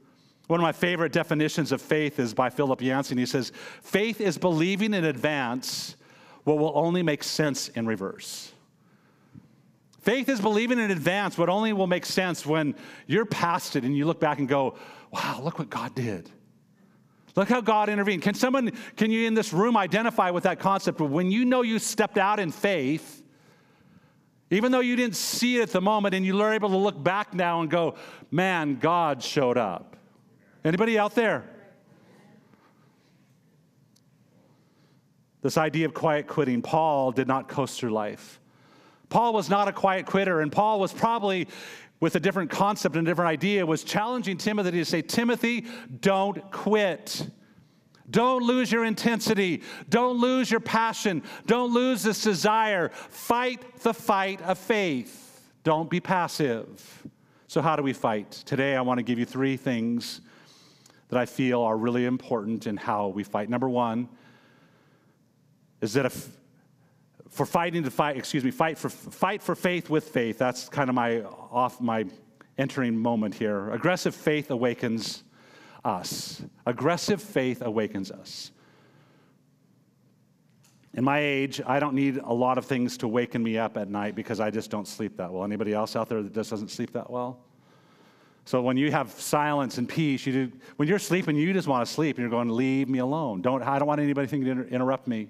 One 0.48 0.60
of 0.60 0.64
my 0.64 0.72
favorite 0.72 1.12
definitions 1.12 1.72
of 1.72 1.82
faith 1.82 2.20
is 2.20 2.34
by 2.34 2.50
Philip 2.50 2.82
Yancey. 2.82 3.16
He 3.16 3.26
says, 3.26 3.52
Faith 3.82 4.22
is 4.22 4.38
believing 4.38 4.94
in 4.94 5.04
advance 5.04 5.98
what 6.46 6.58
will 6.58 6.72
only 6.76 7.04
make 7.04 7.24
sense 7.24 7.68
in 7.70 7.86
reverse. 7.86 8.54
Faith 10.00 10.30
is 10.30 10.40
believing 10.40 10.80
in 10.80 10.92
advance 10.92 11.38
what 11.38 11.50
only 11.50 11.74
will 11.74 11.88
make 11.88 12.06
sense 12.06 12.46
when 12.46 12.76
you're 13.08 13.26
past 13.26 13.76
it 13.76 13.84
and 13.84 13.98
you 13.98 14.06
look 14.06 14.20
back 14.20 14.40
and 14.40 14.48
go, 14.48 14.78
wow, 15.12 15.42
look 15.44 15.60
what 15.60 15.70
God 15.70 15.94
did. 15.96 16.30
Look 17.36 17.50
how 17.50 17.62
God 17.62 17.90
intervened. 17.90 18.24
Can 18.24 18.34
someone, 18.34 18.72
can 18.96 19.12
you 19.12 19.28
in 19.28 19.34
this 19.34 19.54
room 19.54 19.78
identify 19.78 20.32
with 20.32 20.44
that 20.44 20.60
concept 20.60 21.00
when 21.00 21.30
you 21.30 21.46
know 21.46 21.62
you 21.62 21.78
stepped 21.78 22.18
out 22.18 22.40
in 22.40 22.52
faith, 22.52 23.22
even 24.50 24.72
though 24.72 24.80
you 24.80 24.96
didn't 24.96 25.16
see 25.16 25.58
it 25.58 25.64
at 25.64 25.70
the 25.70 25.82
moment 25.82 26.16
and 26.16 26.26
you're 26.26 26.54
able 26.54 26.70
to 26.70 26.78
look 26.78 27.02
back 27.02 27.34
now 27.34 27.62
and 27.62 27.70
go, 27.70 27.96
man, 28.32 28.78
God 28.78 29.22
showed 29.22 29.58
up. 29.58 29.98
Anybody 30.64 30.98
out 30.98 31.16
there? 31.16 31.44
This 35.42 35.58
idea 35.58 35.86
of 35.86 35.94
quiet 35.94 36.28
quitting, 36.28 36.62
Paul 36.62 37.12
did 37.12 37.28
not 37.28 37.48
coast 37.48 37.80
through 37.80 37.92
life. 37.92 38.40
Paul 39.10 39.34
was 39.34 39.50
not 39.50 39.68
a 39.68 39.72
quiet 39.72 40.06
quitter, 40.06 40.42
and 40.42 40.52
Paul 40.52 40.80
was 40.80 40.94
probably, 40.94 41.48
with 42.00 42.16
a 42.16 42.20
different 42.20 42.50
concept 42.50 42.96
and 42.96 43.08
a 43.08 43.10
different 43.10 43.30
idea, 43.30 43.66
was 43.66 43.84
challenging 43.84 44.38
Timothy 44.38 44.72
to 44.72 44.86
say, 44.86 45.02
Timothy, 45.02 45.66
don't 46.02 46.52
quit. 46.52 47.28
Don't 48.10 48.44
lose 48.44 48.72
your 48.72 48.86
intensity. 48.86 49.64
Don't 49.90 50.20
lose 50.20 50.50
your 50.50 50.60
passion. 50.60 51.24
Don't 51.46 51.74
lose 51.74 52.04
this 52.04 52.22
desire. 52.22 52.90
Fight 52.90 53.80
the 53.82 53.94
fight 53.94 54.42
of 54.42 54.58
faith. 54.58 55.52
Don't 55.64 55.90
be 55.90 56.00
passive. 56.00 57.04
So, 57.48 57.62
how 57.62 57.76
do 57.76 57.84
we 57.84 57.94
fight? 57.94 58.32
Today, 58.32 58.76
I 58.76 58.82
want 58.82 59.00
to 59.00 59.04
give 59.04 59.20
you 59.20 59.26
three 59.26 59.58
things 59.58 60.22
that 61.10 61.20
I 61.20 61.26
feel 61.26 61.62
are 61.62 61.78
really 61.78 62.06
important 62.06 62.68
in 62.68 62.78
how 62.78 63.08
we 63.08 63.24
fight. 63.24 63.50
Number 63.50 63.70
one 63.70 64.10
is 65.82 65.94
that 65.94 66.06
if 66.06 66.30
for 67.30 67.46
fighting 67.46 67.84
to 67.84 67.92
fight, 67.92 68.18
excuse 68.18 68.44
me, 68.44 68.52
fight 68.52 68.78
for 68.78 68.90
fight 68.90 69.42
for 69.42 69.56
faith 69.56 69.90
with 69.90 70.10
faith. 70.10 70.38
That's 70.38 70.70
kind 70.70 70.90
of 70.90 70.96
my 70.96 71.22
off 71.22 71.82
my 71.82 72.06
entering 72.58 72.98
moment 72.98 73.36
here. 73.36 73.72
Aggressive 73.72 74.16
faith 74.16 74.50
awakens 74.52 75.24
us. 75.84 76.42
Aggressive 76.66 77.22
faith 77.22 77.62
awakens 77.62 78.12
us. 78.12 78.52
In 80.94 81.04
my 81.04 81.20
age, 81.20 81.62
I 81.66 81.80
don't 81.80 81.94
need 81.94 82.18
a 82.18 82.34
lot 82.34 82.58
of 82.58 82.66
things 82.66 82.98
to 82.98 83.08
waken 83.08 83.44
me 83.44 83.58
up 83.58 83.78
at 83.78 83.88
night 83.88 84.16
because 84.16 84.40
I 84.40 84.50
just 84.50 84.72
don't 84.72 84.88
sleep 84.88 85.18
that 85.18 85.32
well. 85.32 85.44
Anybody 85.44 85.74
else 85.74 85.96
out 85.96 86.10
there 86.10 86.24
that 86.24 86.34
just 86.34 86.50
doesn't 86.50 86.72
sleep 86.72 86.92
that 86.94 87.10
well? 87.10 87.40
So 88.46 88.62
when 88.62 88.78
you 88.78 88.92
have 88.92 89.12
silence 89.12 89.78
and 89.78 89.88
peace, 89.88 90.26
you 90.26 90.34
do, 90.34 90.52
when 90.78 90.88
you're 90.88 91.00
sleeping, 91.00 91.36
you 91.36 91.54
just 91.54 91.68
want 91.68 91.86
to 91.86 91.94
sleep 91.94 92.18
and 92.18 92.24
you're 92.24 92.32
going, 92.32 92.50
leave 92.50 92.90
me 92.90 93.00
alone. 93.00 93.42
Don't, 93.42 93.62
I 93.62 93.78
don't 93.78 93.88
want 93.88 94.02
anybody 94.02 94.28
to 94.28 94.68
interrupt 94.70 95.06
me. 95.06 95.28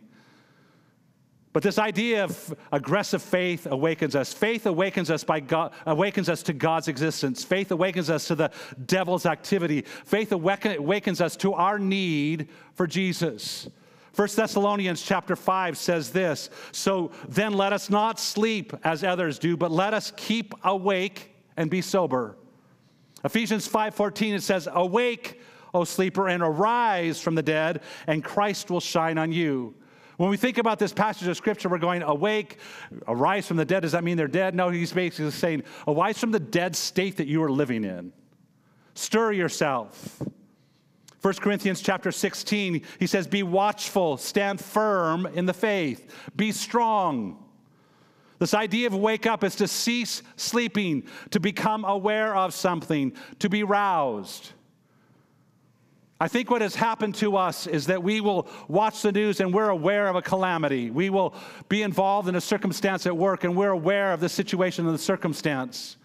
But 1.57 1.63
this 1.63 1.79
idea 1.79 2.23
of 2.23 2.55
aggressive 2.71 3.19
faith 3.19 3.65
awakens 3.65 4.15
us. 4.15 4.31
Faith 4.31 4.67
awakens 4.67 5.09
us 5.09 5.23
by 5.23 5.39
God, 5.39 5.73
awakens 5.87 6.29
us 6.29 6.43
to 6.43 6.53
God's 6.53 6.87
existence. 6.87 7.43
Faith 7.43 7.71
awakens 7.71 8.11
us 8.11 8.27
to 8.27 8.35
the 8.35 8.51
devil's 8.85 9.25
activity. 9.25 9.81
Faith 9.81 10.31
awakens 10.33 11.19
us 11.19 11.35
to 11.37 11.53
our 11.53 11.79
need 11.79 12.49
for 12.75 12.85
Jesus. 12.85 13.67
1 14.13 14.27
Thessalonians 14.35 15.01
chapter 15.01 15.35
5 15.35 15.79
says 15.79 16.11
this, 16.11 16.51
so 16.71 17.09
then 17.27 17.53
let 17.53 17.73
us 17.73 17.89
not 17.89 18.19
sleep 18.19 18.71
as 18.83 19.03
others 19.03 19.39
do, 19.39 19.57
but 19.57 19.71
let 19.71 19.95
us 19.95 20.13
keep 20.15 20.53
awake 20.63 21.33
and 21.57 21.71
be 21.71 21.81
sober. 21.81 22.37
Ephesians 23.23 23.67
5:14 23.67 24.35
it 24.35 24.43
says, 24.43 24.69
"Awake, 24.71 25.41
O 25.73 25.85
sleeper, 25.85 26.27
and 26.27 26.43
arise 26.43 27.19
from 27.19 27.33
the 27.33 27.41
dead, 27.41 27.81
and 28.05 28.23
Christ 28.23 28.69
will 28.69 28.79
shine 28.79 29.17
on 29.17 29.31
you." 29.31 29.73
When 30.17 30.29
we 30.29 30.37
think 30.37 30.57
about 30.57 30.79
this 30.79 30.91
passage 30.91 31.27
of 31.27 31.37
scripture, 31.37 31.69
we're 31.69 31.77
going, 31.77 32.01
awake, 32.01 32.57
arise 33.07 33.47
from 33.47 33.57
the 33.57 33.65
dead. 33.65 33.81
Does 33.81 33.91
that 33.91 34.03
mean 34.03 34.17
they're 34.17 34.27
dead? 34.27 34.55
No, 34.55 34.69
he's 34.69 34.91
basically 34.91 35.29
saying, 35.31 35.63
arise 35.87 36.17
from 36.17 36.31
the 36.31 36.39
dead 36.39 36.75
state 36.75 37.17
that 37.17 37.27
you 37.27 37.43
are 37.43 37.51
living 37.51 37.83
in. 37.83 38.11
Stir 38.95 39.31
yourself. 39.31 40.21
1 41.21 41.33
Corinthians 41.35 41.81
chapter 41.81 42.11
16, 42.11 42.81
he 42.99 43.07
says, 43.07 43.27
Be 43.27 43.43
watchful, 43.43 44.17
stand 44.17 44.59
firm 44.59 45.25
in 45.27 45.45
the 45.45 45.53
faith, 45.53 46.11
be 46.35 46.51
strong. 46.51 47.43
This 48.39 48.53
idea 48.53 48.87
of 48.87 48.95
wake 48.95 49.25
up 49.25 49.43
is 49.43 49.55
to 49.55 49.67
cease 49.67 50.21
sleeping, 50.35 51.07
to 51.31 51.39
become 51.39 51.85
aware 51.85 52.35
of 52.35 52.53
something, 52.53 53.13
to 53.39 53.49
be 53.49 53.63
roused. 53.63 54.51
I 56.19 56.27
think 56.27 56.49
what 56.49 56.61
has 56.61 56.73
happened 56.75 57.13
to 57.15 57.37
us 57.37 57.67
is 57.67 57.87
that 57.87 58.01
we 58.01 58.21
will 58.21 58.47
watch 58.67 59.03
the 59.03 59.11
news 59.11 59.39
and 59.39 59.53
we're 59.53 59.69
aware 59.69 60.07
of 60.07 60.15
a 60.15 60.21
calamity. 60.21 60.89
We 60.89 61.11
will 61.11 61.35
be 61.69 61.83
involved 61.83 62.27
in 62.27 62.35
a 62.35 62.41
circumstance 62.41 63.05
at 63.05 63.15
work 63.15 63.43
and 63.43 63.55
we're 63.55 63.69
aware 63.69 64.13
of 64.13 64.19
the 64.19 64.29
situation 64.29 64.87
and 64.87 64.95
the 64.95 64.99
circumstance. 64.99 65.97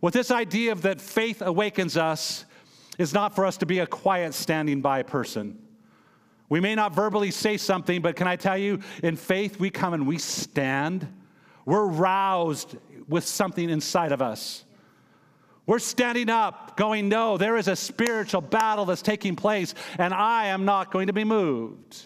What 0.00 0.12
this 0.12 0.32
idea 0.32 0.72
of 0.72 0.82
that 0.82 1.00
faith 1.00 1.40
awakens 1.40 1.96
us 1.96 2.44
is 2.98 3.14
not 3.14 3.34
for 3.34 3.46
us 3.46 3.56
to 3.58 3.66
be 3.66 3.78
a 3.78 3.86
quiet 3.86 4.34
standing 4.34 4.80
by 4.80 5.04
person. 5.04 5.58
We 6.48 6.60
may 6.60 6.74
not 6.74 6.94
verbally 6.94 7.30
say 7.30 7.56
something, 7.56 8.02
but 8.02 8.16
can 8.16 8.26
I 8.26 8.36
tell 8.36 8.58
you, 8.58 8.80
in 9.02 9.16
faith, 9.16 9.58
we 9.58 9.70
come 9.70 9.94
and 9.94 10.06
we 10.06 10.18
stand. 10.18 11.06
We're 11.64 11.86
roused 11.86 12.76
with 13.08 13.24
something 13.24 13.70
inside 13.70 14.12
of 14.12 14.20
us. 14.20 14.64
We're 15.66 15.78
standing 15.78 16.28
up, 16.28 16.76
going, 16.76 17.08
No, 17.08 17.36
there 17.38 17.56
is 17.56 17.68
a 17.68 17.76
spiritual 17.76 18.42
battle 18.42 18.84
that's 18.84 19.02
taking 19.02 19.36
place, 19.36 19.74
and 19.98 20.12
I 20.12 20.46
am 20.46 20.64
not 20.64 20.92
going 20.92 21.06
to 21.06 21.12
be 21.12 21.24
moved. 21.24 22.04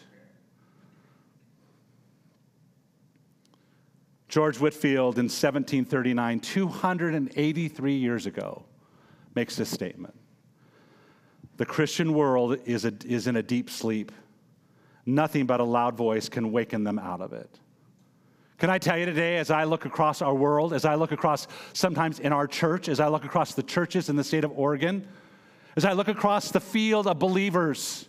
George 4.28 4.60
Whitefield 4.60 5.18
in 5.18 5.24
1739, 5.24 6.40
283 6.40 7.94
years 7.94 8.26
ago, 8.26 8.64
makes 9.34 9.56
this 9.56 9.70
statement 9.70 10.14
The 11.56 11.66
Christian 11.66 12.12
world 12.12 12.58
is, 12.66 12.84
a, 12.84 12.92
is 13.04 13.26
in 13.26 13.36
a 13.36 13.42
deep 13.42 13.70
sleep. 13.70 14.12
Nothing 15.06 15.46
but 15.46 15.60
a 15.60 15.64
loud 15.64 15.96
voice 15.96 16.28
can 16.28 16.52
waken 16.52 16.84
them 16.84 16.98
out 16.98 17.22
of 17.22 17.32
it. 17.32 17.58
Can 18.58 18.70
I 18.70 18.78
tell 18.78 18.98
you 18.98 19.06
today, 19.06 19.36
as 19.36 19.52
I 19.52 19.62
look 19.62 19.84
across 19.84 20.20
our 20.20 20.34
world, 20.34 20.72
as 20.72 20.84
I 20.84 20.96
look 20.96 21.12
across 21.12 21.46
sometimes 21.74 22.18
in 22.18 22.32
our 22.32 22.48
church, 22.48 22.88
as 22.88 22.98
I 22.98 23.06
look 23.06 23.24
across 23.24 23.54
the 23.54 23.62
churches 23.62 24.08
in 24.08 24.16
the 24.16 24.24
state 24.24 24.42
of 24.42 24.50
Oregon, 24.58 25.06
as 25.76 25.84
I 25.84 25.92
look 25.92 26.08
across 26.08 26.50
the 26.50 26.58
field 26.58 27.06
of 27.06 27.20
believers, 27.20 28.08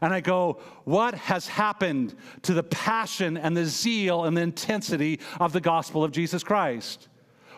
and 0.00 0.14
I 0.14 0.20
go, 0.20 0.60
what 0.84 1.14
has 1.14 1.46
happened 1.46 2.14
to 2.40 2.54
the 2.54 2.62
passion 2.62 3.36
and 3.36 3.54
the 3.54 3.66
zeal 3.66 4.24
and 4.24 4.34
the 4.34 4.40
intensity 4.40 5.20
of 5.38 5.52
the 5.52 5.60
gospel 5.60 6.02
of 6.02 6.10
Jesus 6.10 6.42
Christ? 6.42 7.08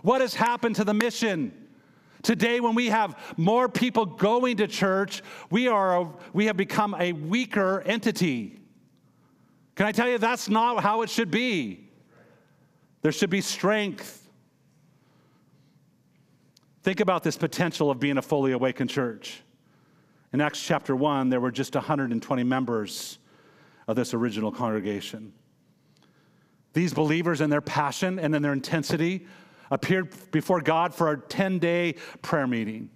What 0.03 0.20
has 0.20 0.35
happened 0.35 0.75
to 0.77 0.85
the 0.85 0.92
mission? 0.92 1.68
Today, 2.23 2.59
when 2.59 2.75
we 2.75 2.88
have 2.88 3.16
more 3.37 3.68
people 3.68 4.07
going 4.07 4.57
to 4.57 4.66
church, 4.66 5.23
we, 5.51 5.68
are 5.68 6.01
a, 6.01 6.09
we 6.33 6.47
have 6.47 6.57
become 6.57 6.97
a 6.99 7.12
weaker 7.12 7.81
entity. 7.83 8.61
Can 9.77 9.87
I 9.87 9.92
tell 9.92 10.09
you, 10.09 10.18
that's 10.18 10.49
not 10.49 10.83
how 10.83 11.03
it 11.03 11.11
should 11.11 11.31
be. 11.31 11.84
There 13.04 13.12
should 13.12 13.28
be 13.28 13.42
strength. 13.42 14.26
Think 16.82 17.00
about 17.00 17.22
this 17.22 17.36
potential 17.36 17.90
of 17.90 18.00
being 18.00 18.16
a 18.16 18.22
fully 18.22 18.52
awakened 18.52 18.88
church. 18.88 19.42
In 20.32 20.40
Acts 20.40 20.62
chapter 20.62 20.96
1, 20.96 21.28
there 21.28 21.38
were 21.38 21.50
just 21.50 21.74
120 21.74 22.44
members 22.44 23.18
of 23.86 23.94
this 23.94 24.14
original 24.14 24.50
congregation. 24.50 25.34
These 26.72 26.94
believers 26.94 27.42
in 27.42 27.50
their 27.50 27.60
passion 27.60 28.18
and 28.18 28.34
in 28.34 28.40
their 28.40 28.54
intensity 28.54 29.26
appeared 29.70 30.08
before 30.30 30.62
God 30.62 30.94
for 30.94 31.12
a 31.12 31.20
10 31.20 31.58
day 31.58 31.96
prayer 32.22 32.46
meeting. 32.46 32.88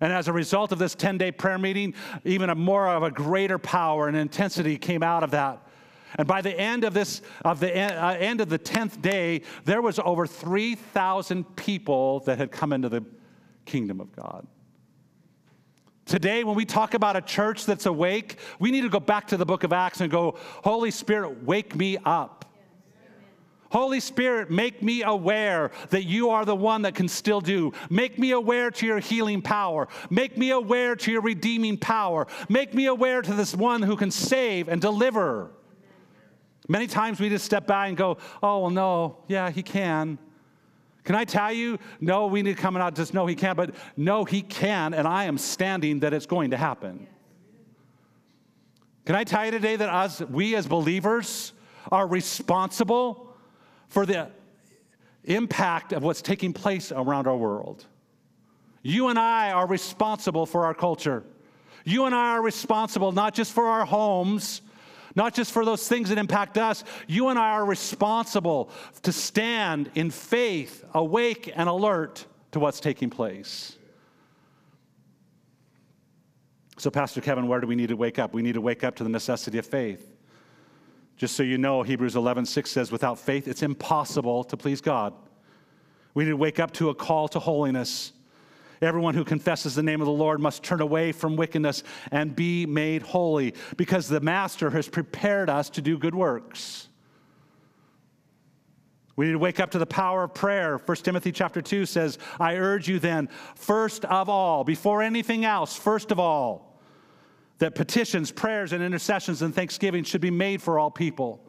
And 0.00 0.12
as 0.12 0.28
a 0.28 0.32
result 0.32 0.70
of 0.70 0.78
this 0.78 0.94
10 0.94 1.18
day 1.18 1.32
prayer 1.32 1.58
meeting, 1.58 1.94
even 2.24 2.50
a 2.50 2.54
more 2.54 2.86
of 2.86 3.02
a 3.02 3.10
greater 3.10 3.58
power 3.58 4.06
and 4.06 4.16
intensity 4.16 4.78
came 4.78 5.02
out 5.02 5.24
of 5.24 5.32
that. 5.32 5.67
And 6.16 6.26
by 6.26 6.40
the 6.40 6.58
end 6.58 6.84
of 6.84 6.94
this, 6.94 7.22
of 7.44 7.60
the 7.60 7.76
uh, 7.76 8.14
end 8.14 8.40
of 8.40 8.48
the 8.48 8.58
tenth 8.58 9.02
day, 9.02 9.42
there 9.64 9.82
was 9.82 9.98
over 9.98 10.26
three 10.26 10.74
thousand 10.74 11.56
people 11.56 12.20
that 12.20 12.38
had 12.38 12.50
come 12.50 12.72
into 12.72 12.88
the 12.88 13.04
kingdom 13.64 14.00
of 14.00 14.14
God. 14.14 14.46
Today, 16.06 16.42
when 16.42 16.56
we 16.56 16.64
talk 16.64 16.94
about 16.94 17.16
a 17.16 17.20
church 17.20 17.66
that's 17.66 17.84
awake, 17.84 18.38
we 18.58 18.70
need 18.70 18.80
to 18.80 18.88
go 18.88 19.00
back 19.00 19.26
to 19.28 19.36
the 19.36 19.44
book 19.44 19.62
of 19.62 19.74
Acts 19.74 20.00
and 20.00 20.10
go, 20.10 20.38
Holy 20.64 20.90
Spirit, 20.90 21.44
wake 21.44 21.76
me 21.76 21.98
up. 22.02 22.46
Holy 23.70 24.00
Spirit, 24.00 24.50
make 24.50 24.82
me 24.82 25.02
aware 25.02 25.70
that 25.90 26.04
you 26.04 26.30
are 26.30 26.46
the 26.46 26.56
one 26.56 26.80
that 26.82 26.94
can 26.94 27.08
still 27.08 27.42
do. 27.42 27.74
Make 27.90 28.18
me 28.18 28.30
aware 28.30 28.70
to 28.70 28.86
your 28.86 28.98
healing 28.98 29.42
power. 29.42 29.88
Make 30.08 30.38
me 30.38 30.52
aware 30.52 30.96
to 30.96 31.12
your 31.12 31.20
redeeming 31.20 31.76
power. 31.76 32.26
Make 32.48 32.72
me 32.72 32.86
aware 32.86 33.20
to 33.20 33.34
this 33.34 33.54
one 33.54 33.82
who 33.82 33.94
can 33.94 34.10
save 34.10 34.68
and 34.68 34.80
deliver. 34.80 35.50
Many 36.68 36.86
times 36.86 37.18
we 37.18 37.30
just 37.30 37.44
step 37.44 37.66
back 37.66 37.88
and 37.88 37.96
go, 37.96 38.18
oh, 38.42 38.60
well, 38.60 38.70
no, 38.70 39.18
yeah, 39.26 39.50
he 39.50 39.62
can. 39.62 40.18
Can 41.02 41.14
I 41.14 41.24
tell 41.24 41.50
you, 41.50 41.78
no, 42.00 42.26
we 42.26 42.42
need 42.42 42.56
to 42.56 42.62
come 42.62 42.76
out, 42.76 42.94
just 42.94 43.14
know 43.14 43.24
he 43.24 43.34
can, 43.34 43.56
but 43.56 43.74
no, 43.96 44.24
he 44.24 44.42
can, 44.42 44.92
and 44.92 45.08
I 45.08 45.24
am 45.24 45.38
standing 45.38 46.00
that 46.00 46.12
it's 46.12 46.26
going 46.26 46.50
to 46.50 46.58
happen. 46.58 47.06
Can 49.06 49.14
I 49.16 49.24
tell 49.24 49.46
you 49.46 49.50
today 49.50 49.76
that 49.76 49.88
us, 49.88 50.20
we 50.20 50.54
as 50.54 50.66
believers 50.66 51.54
are 51.90 52.06
responsible 52.06 53.34
for 53.88 54.04
the 54.04 54.30
impact 55.24 55.92
of 55.92 56.02
what's 56.02 56.22
taking 56.22 56.52
place 56.52 56.92
around 56.92 57.26
our 57.26 57.36
world. 57.36 57.86
You 58.82 59.08
and 59.08 59.18
I 59.18 59.52
are 59.52 59.66
responsible 59.66 60.46
for 60.46 60.64
our 60.64 60.74
culture. 60.74 61.24
You 61.84 62.04
and 62.04 62.14
I 62.14 62.30
are 62.32 62.42
responsible 62.42 63.12
not 63.12 63.34
just 63.34 63.52
for 63.52 63.66
our 63.66 63.84
homes, 63.84 64.62
not 65.18 65.34
just 65.34 65.50
for 65.50 65.64
those 65.64 65.86
things 65.88 66.10
that 66.10 66.16
impact 66.16 66.56
us. 66.56 66.84
You 67.08 67.28
and 67.28 67.38
I 67.38 67.50
are 67.50 67.64
responsible 67.64 68.70
to 69.02 69.10
stand 69.10 69.90
in 69.96 70.10
faith, 70.10 70.84
awake 70.94 71.52
and 71.56 71.68
alert 71.68 72.24
to 72.52 72.60
what's 72.60 72.78
taking 72.78 73.10
place. 73.10 73.76
So, 76.78 76.88
Pastor 76.88 77.20
Kevin, 77.20 77.48
where 77.48 77.60
do 77.60 77.66
we 77.66 77.74
need 77.74 77.88
to 77.88 77.96
wake 77.96 78.20
up? 78.20 78.32
We 78.32 78.42
need 78.42 78.54
to 78.54 78.60
wake 78.60 78.84
up 78.84 78.94
to 78.96 79.02
the 79.02 79.10
necessity 79.10 79.58
of 79.58 79.66
faith. 79.66 80.14
Just 81.16 81.34
so 81.34 81.42
you 81.42 81.58
know, 81.58 81.82
Hebrews 81.82 82.14
11, 82.14 82.46
6 82.46 82.70
says, 82.70 82.92
without 82.92 83.18
faith, 83.18 83.48
it's 83.48 83.64
impossible 83.64 84.44
to 84.44 84.56
please 84.56 84.80
God. 84.80 85.12
We 86.14 86.22
need 86.22 86.30
to 86.30 86.36
wake 86.36 86.60
up 86.60 86.72
to 86.74 86.90
a 86.90 86.94
call 86.94 87.26
to 87.28 87.40
holiness. 87.40 88.12
Everyone 88.80 89.14
who 89.14 89.24
confesses 89.24 89.74
the 89.74 89.82
name 89.82 90.00
of 90.00 90.06
the 90.06 90.12
Lord 90.12 90.40
must 90.40 90.62
turn 90.62 90.80
away 90.80 91.12
from 91.12 91.36
wickedness 91.36 91.82
and 92.10 92.34
be 92.34 92.66
made 92.66 93.02
holy 93.02 93.54
because 93.76 94.08
the 94.08 94.20
Master 94.20 94.70
has 94.70 94.88
prepared 94.88 95.50
us 95.50 95.70
to 95.70 95.82
do 95.82 95.98
good 95.98 96.14
works. 96.14 96.88
We 99.16 99.26
need 99.26 99.32
to 99.32 99.38
wake 99.40 99.58
up 99.58 99.72
to 99.72 99.80
the 99.80 99.86
power 99.86 100.22
of 100.22 100.32
prayer. 100.32 100.78
1 100.78 100.96
Timothy 100.98 101.32
chapter 101.32 101.60
2 101.60 101.86
says, 101.86 102.18
I 102.38 102.54
urge 102.54 102.88
you 102.88 103.00
then, 103.00 103.28
first 103.56 104.04
of 104.04 104.28
all, 104.28 104.62
before 104.62 105.02
anything 105.02 105.44
else, 105.44 105.74
first 105.74 106.12
of 106.12 106.20
all, 106.20 106.80
that 107.58 107.74
petitions, 107.74 108.30
prayers, 108.30 108.72
and 108.72 108.80
intercessions 108.80 109.42
and 109.42 109.52
thanksgiving 109.52 110.04
should 110.04 110.20
be 110.20 110.30
made 110.30 110.62
for 110.62 110.78
all 110.78 110.92
people. 110.92 111.47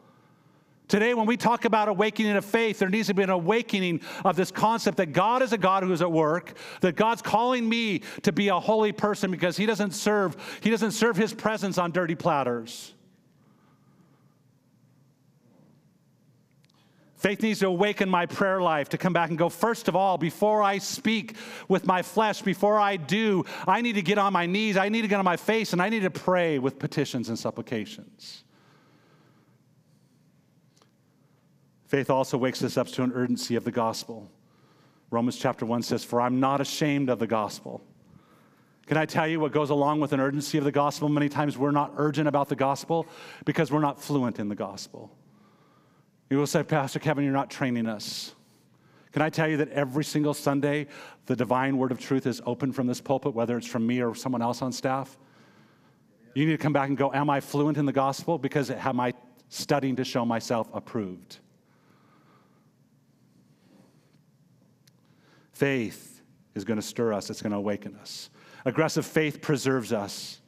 Today, 0.90 1.14
when 1.14 1.26
we 1.26 1.36
talk 1.36 1.66
about 1.66 1.86
awakening 1.86 2.36
of 2.36 2.44
faith, 2.44 2.80
there 2.80 2.88
needs 2.88 3.06
to 3.06 3.14
be 3.14 3.22
an 3.22 3.30
awakening 3.30 4.00
of 4.24 4.34
this 4.34 4.50
concept 4.50 4.96
that 4.96 5.12
God 5.12 5.40
is 5.40 5.52
a 5.52 5.58
God 5.58 5.84
who 5.84 5.92
is 5.92 6.02
at 6.02 6.10
work, 6.10 6.54
that 6.80 6.96
God's 6.96 7.22
calling 7.22 7.68
me 7.68 8.00
to 8.22 8.32
be 8.32 8.48
a 8.48 8.58
holy 8.58 8.90
person 8.90 9.30
because 9.30 9.56
He 9.56 9.66
doesn't 9.66 9.92
serve, 9.92 10.36
He 10.60 10.68
doesn't 10.68 10.90
serve 10.90 11.16
His 11.16 11.32
presence 11.32 11.78
on 11.78 11.92
dirty 11.92 12.16
platters. 12.16 12.92
Faith 17.14 17.40
needs 17.40 17.60
to 17.60 17.68
awaken 17.68 18.08
my 18.08 18.26
prayer 18.26 18.60
life 18.60 18.88
to 18.88 18.98
come 18.98 19.12
back 19.12 19.28
and 19.28 19.38
go, 19.38 19.48
first 19.48 19.86
of 19.86 19.94
all, 19.94 20.18
before 20.18 20.60
I 20.60 20.78
speak 20.78 21.36
with 21.68 21.86
my 21.86 22.02
flesh, 22.02 22.42
before 22.42 22.80
I 22.80 22.96
do, 22.96 23.44
I 23.64 23.80
need 23.80 23.92
to 23.92 24.02
get 24.02 24.18
on 24.18 24.32
my 24.32 24.46
knees, 24.46 24.76
I 24.76 24.88
need 24.88 25.02
to 25.02 25.08
get 25.08 25.20
on 25.20 25.24
my 25.24 25.36
face, 25.36 25.72
and 25.72 25.80
I 25.80 25.88
need 25.88 26.02
to 26.02 26.10
pray 26.10 26.58
with 26.58 26.80
petitions 26.80 27.28
and 27.28 27.38
supplications. 27.38 28.42
Faith 31.90 32.08
also 32.08 32.38
wakes 32.38 32.62
us 32.62 32.76
up 32.76 32.86
to 32.86 33.02
an 33.02 33.10
urgency 33.16 33.56
of 33.56 33.64
the 33.64 33.72
gospel. 33.72 34.30
Romans 35.10 35.36
chapter 35.36 35.66
1 35.66 35.82
says, 35.82 36.04
For 36.04 36.20
I'm 36.20 36.38
not 36.38 36.60
ashamed 36.60 37.10
of 37.10 37.18
the 37.18 37.26
gospel. 37.26 37.82
Can 38.86 38.96
I 38.96 39.06
tell 39.06 39.26
you 39.26 39.40
what 39.40 39.50
goes 39.50 39.70
along 39.70 39.98
with 39.98 40.12
an 40.12 40.20
urgency 40.20 40.56
of 40.56 40.62
the 40.62 40.70
gospel? 40.70 41.08
Many 41.08 41.28
times 41.28 41.58
we're 41.58 41.72
not 41.72 41.92
urgent 41.96 42.28
about 42.28 42.48
the 42.48 42.54
gospel 42.54 43.08
because 43.44 43.72
we're 43.72 43.80
not 43.80 44.00
fluent 44.00 44.38
in 44.38 44.48
the 44.48 44.54
gospel. 44.54 45.10
You 46.30 46.38
will 46.38 46.46
say, 46.46 46.62
Pastor 46.62 47.00
Kevin, 47.00 47.24
you're 47.24 47.32
not 47.32 47.50
training 47.50 47.88
us. 47.88 48.36
Can 49.10 49.20
I 49.20 49.28
tell 49.28 49.48
you 49.48 49.56
that 49.56 49.70
every 49.70 50.04
single 50.04 50.32
Sunday, 50.32 50.86
the 51.26 51.34
divine 51.34 51.76
word 51.76 51.90
of 51.90 51.98
truth 51.98 52.24
is 52.24 52.40
open 52.46 52.72
from 52.72 52.86
this 52.86 53.00
pulpit, 53.00 53.34
whether 53.34 53.58
it's 53.58 53.66
from 53.66 53.84
me 53.84 54.00
or 54.00 54.14
someone 54.14 54.42
else 54.42 54.62
on 54.62 54.70
staff? 54.70 55.18
You 56.36 56.46
need 56.46 56.52
to 56.52 56.58
come 56.58 56.72
back 56.72 56.88
and 56.88 56.96
go, 56.96 57.12
Am 57.12 57.28
I 57.28 57.40
fluent 57.40 57.78
in 57.78 57.84
the 57.84 57.92
gospel? 57.92 58.38
Because 58.38 58.70
am 58.70 59.00
I 59.00 59.12
studying 59.48 59.96
to 59.96 60.04
show 60.04 60.24
myself 60.24 60.70
approved? 60.72 61.40
Faith 65.60 66.22
is 66.54 66.64
going 66.64 66.78
to 66.78 66.82
stir 66.82 67.12
us, 67.12 67.28
it's 67.28 67.42
going 67.42 67.50
to 67.52 67.58
awaken 67.58 67.94
us. 67.96 68.30
Aggressive 68.64 69.04
faith 69.04 69.42
preserves 69.42 69.92
us. 69.92 70.40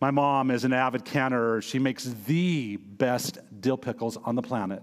My 0.00 0.10
mom 0.10 0.50
is 0.50 0.64
an 0.64 0.72
avid 0.72 1.04
canner. 1.04 1.60
She 1.60 1.78
makes 1.78 2.04
the 2.26 2.78
best 2.78 3.36
dill 3.60 3.76
pickles 3.76 4.16
on 4.16 4.34
the 4.34 4.40
planet. 4.40 4.82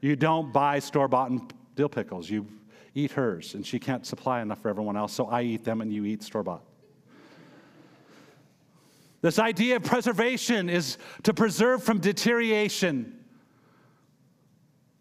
You 0.00 0.16
don't 0.16 0.50
buy 0.50 0.78
store 0.78 1.08
bought 1.08 1.30
dill 1.76 1.90
pickles, 1.90 2.30
you 2.30 2.46
eat 2.94 3.10
hers, 3.10 3.52
and 3.52 3.66
she 3.66 3.78
can't 3.78 4.06
supply 4.06 4.40
enough 4.40 4.62
for 4.62 4.70
everyone 4.70 4.96
else, 4.96 5.12
so 5.12 5.26
I 5.26 5.42
eat 5.42 5.62
them 5.62 5.82
and 5.82 5.92
you 5.92 6.06
eat 6.06 6.22
store 6.22 6.42
bought. 6.42 6.64
This 9.20 9.38
idea 9.38 9.76
of 9.76 9.82
preservation 9.84 10.70
is 10.70 10.96
to 11.24 11.34
preserve 11.34 11.82
from 11.82 11.98
deterioration, 11.98 13.19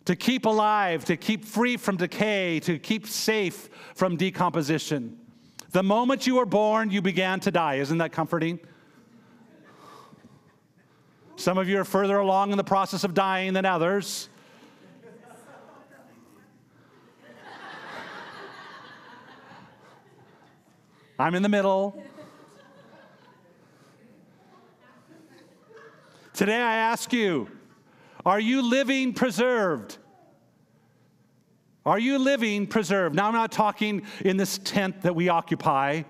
to 0.09 0.15
keep 0.15 0.47
alive, 0.47 1.05
to 1.05 1.15
keep 1.15 1.45
free 1.45 1.77
from 1.77 1.95
decay, 1.95 2.59
to 2.59 2.79
keep 2.79 3.05
safe 3.05 3.69
from 3.93 4.17
decomposition. 4.17 5.15
The 5.69 5.83
moment 5.83 6.25
you 6.25 6.37
were 6.37 6.47
born, 6.47 6.89
you 6.89 6.99
began 6.99 7.39
to 7.41 7.51
die. 7.51 7.75
Isn't 7.75 7.99
that 7.99 8.11
comforting? 8.11 8.59
Some 11.35 11.59
of 11.59 11.69
you 11.69 11.79
are 11.79 11.85
further 11.85 12.17
along 12.17 12.49
in 12.49 12.57
the 12.57 12.63
process 12.63 13.03
of 13.03 13.13
dying 13.13 13.53
than 13.53 13.65
others. 13.65 14.29
I'm 21.19 21.35
in 21.35 21.43
the 21.43 21.49
middle. 21.49 22.03
Today 26.33 26.59
I 26.59 26.77
ask 26.77 27.13
you, 27.13 27.47
are 28.25 28.39
you 28.39 28.61
living 28.61 29.13
preserved? 29.13 29.97
Are 31.85 31.99
you 31.99 32.19
living 32.19 32.67
preserved? 32.67 33.15
Now, 33.15 33.27
I'm 33.27 33.33
not 33.33 33.51
talking 33.51 34.03
in 34.21 34.37
this 34.37 34.59
tent 34.59 35.01
that 35.01 35.15
we 35.15 35.29
occupy. 35.29 36.03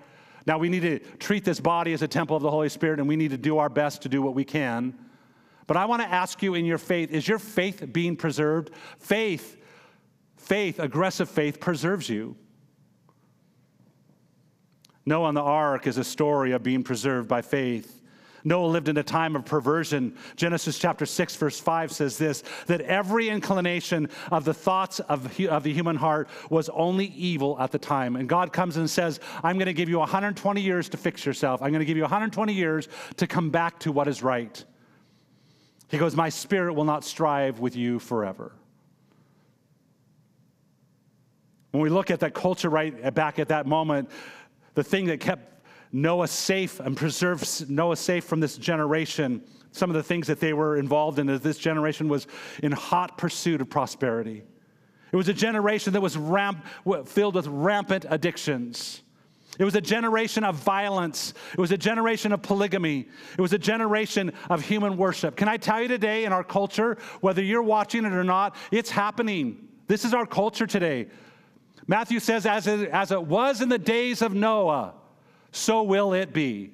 Now, 0.46 0.58
we 0.58 0.68
need 0.68 0.80
to 0.80 0.98
treat 1.18 1.44
this 1.44 1.60
body 1.60 1.92
as 1.92 2.02
a 2.02 2.08
temple 2.08 2.36
of 2.36 2.42
the 2.42 2.50
Holy 2.50 2.68
Spirit, 2.68 2.98
and 2.98 3.08
we 3.08 3.16
need 3.16 3.30
to 3.30 3.38
do 3.38 3.58
our 3.58 3.68
best 3.68 4.02
to 4.02 4.08
do 4.08 4.20
what 4.20 4.34
we 4.34 4.44
can. 4.44 4.94
But 5.66 5.76
I 5.76 5.84
want 5.84 6.02
to 6.02 6.08
ask 6.08 6.42
you 6.42 6.54
in 6.54 6.64
your 6.64 6.78
faith 6.78 7.12
is 7.12 7.28
your 7.28 7.38
faith 7.38 7.92
being 7.92 8.16
preserved? 8.16 8.70
Faith, 8.98 9.56
faith, 10.36 10.80
aggressive 10.80 11.30
faith 11.30 11.60
preserves 11.60 12.08
you. 12.08 12.36
Noah 15.06 15.28
on 15.28 15.34
the 15.34 15.42
ark 15.42 15.86
is 15.86 15.96
a 15.96 16.04
story 16.04 16.52
of 16.52 16.62
being 16.62 16.82
preserved 16.82 17.28
by 17.28 17.42
faith. 17.42 17.99
Noah 18.44 18.66
lived 18.66 18.88
in 18.88 18.96
a 18.96 19.02
time 19.02 19.36
of 19.36 19.44
perversion. 19.44 20.16
Genesis 20.36 20.78
chapter 20.78 21.06
6, 21.06 21.36
verse 21.36 21.60
5 21.60 21.92
says 21.92 22.18
this 22.18 22.42
that 22.66 22.80
every 22.82 23.28
inclination 23.28 24.08
of 24.30 24.44
the 24.44 24.54
thoughts 24.54 25.00
of, 25.00 25.40
of 25.40 25.62
the 25.62 25.72
human 25.72 25.96
heart 25.96 26.28
was 26.48 26.68
only 26.70 27.06
evil 27.06 27.56
at 27.60 27.70
the 27.70 27.78
time. 27.78 28.16
And 28.16 28.28
God 28.28 28.52
comes 28.52 28.76
and 28.76 28.88
says, 28.88 29.20
I'm 29.42 29.56
going 29.56 29.66
to 29.66 29.72
give 29.72 29.88
you 29.88 29.98
120 29.98 30.60
years 30.60 30.88
to 30.90 30.96
fix 30.96 31.24
yourself. 31.24 31.62
I'm 31.62 31.70
going 31.70 31.80
to 31.80 31.84
give 31.84 31.96
you 31.96 32.02
120 32.02 32.52
years 32.52 32.88
to 33.16 33.26
come 33.26 33.50
back 33.50 33.78
to 33.80 33.92
what 33.92 34.08
is 34.08 34.22
right. 34.22 34.64
He 35.88 35.98
goes, 35.98 36.14
My 36.14 36.28
spirit 36.28 36.74
will 36.74 36.84
not 36.84 37.04
strive 37.04 37.60
with 37.60 37.76
you 37.76 37.98
forever. 37.98 38.52
When 41.72 41.82
we 41.82 41.88
look 41.88 42.10
at 42.10 42.20
that 42.20 42.34
culture 42.34 42.68
right 42.68 43.14
back 43.14 43.38
at 43.38 43.48
that 43.48 43.66
moment, 43.66 44.10
the 44.74 44.82
thing 44.82 45.06
that 45.06 45.20
kept 45.20 45.59
Noah 45.92 46.28
safe 46.28 46.80
and 46.80 46.96
preserved 46.96 47.68
Noah 47.68 47.96
safe 47.96 48.24
from 48.24 48.40
this 48.40 48.56
generation, 48.56 49.42
some 49.72 49.90
of 49.90 49.96
the 49.96 50.02
things 50.02 50.26
that 50.28 50.40
they 50.40 50.52
were 50.52 50.76
involved 50.76 51.18
in 51.18 51.28
as 51.28 51.40
this 51.40 51.58
generation 51.58 52.08
was 52.08 52.26
in 52.62 52.72
hot 52.72 53.18
pursuit 53.18 53.60
of 53.60 53.68
prosperity. 53.68 54.44
It 55.12 55.16
was 55.16 55.28
a 55.28 55.34
generation 55.34 55.92
that 55.94 56.00
was 56.00 56.16
ramp, 56.16 56.64
filled 57.06 57.34
with 57.34 57.46
rampant 57.48 58.06
addictions. 58.08 59.02
It 59.58 59.64
was 59.64 59.74
a 59.74 59.80
generation 59.80 60.44
of 60.44 60.54
violence. 60.54 61.34
It 61.52 61.60
was 61.60 61.72
a 61.72 61.76
generation 61.76 62.32
of 62.32 62.40
polygamy. 62.40 63.08
It 63.36 63.40
was 63.40 63.52
a 63.52 63.58
generation 63.58 64.32
of 64.48 64.62
human 64.62 64.96
worship. 64.96 65.36
Can 65.36 65.48
I 65.48 65.56
tell 65.56 65.82
you 65.82 65.88
today 65.88 66.24
in 66.24 66.32
our 66.32 66.44
culture, 66.44 66.96
whether 67.20 67.42
you're 67.42 67.62
watching 67.62 68.04
it 68.04 68.12
or 68.12 68.24
not, 68.24 68.54
it's 68.70 68.90
happening. 68.90 69.68
This 69.88 70.04
is 70.04 70.14
our 70.14 70.24
culture 70.24 70.66
today. 70.66 71.08
Matthew 71.88 72.20
says, 72.20 72.46
as 72.46 72.68
it, 72.68 72.88
as 72.90 73.10
it 73.10 73.22
was 73.22 73.60
in 73.60 73.68
the 73.68 73.78
days 73.78 74.22
of 74.22 74.32
Noah, 74.32 74.94
so 75.52 75.82
will 75.82 76.12
it 76.12 76.32
be. 76.32 76.72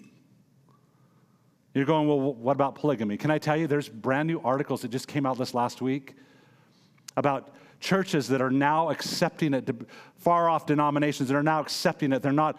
You're 1.75 1.85
going, 1.85 2.09
well, 2.09 2.19
what 2.19 2.53
about 2.53 2.75
polygamy? 2.75 3.17
Can 3.19 3.31
I 3.31 3.39
tell 3.39 3.57
you, 3.57 3.67
there's 3.67 3.89
brand 3.89 4.29
new 4.29 4.41
articles 4.41 4.83
that 4.83 4.91
just 4.91 5.09
came 5.09 5.27
out 5.27 5.37
this 5.37 5.53
last 5.53 5.83
week 5.83 6.15
about 7.17 7.53
churches 7.81 8.29
that 8.29 8.41
are 8.41 8.51
now 8.51 8.89
accepting 8.91 9.53
it, 9.53 9.71
far 10.17 10.49
off 10.49 10.67
denominations 10.67 11.29
that 11.29 11.37
are 11.37 11.43
now 11.43 11.61
accepting 11.61 12.13
it. 12.13 12.23
They're 12.23 12.33
not 12.33 12.59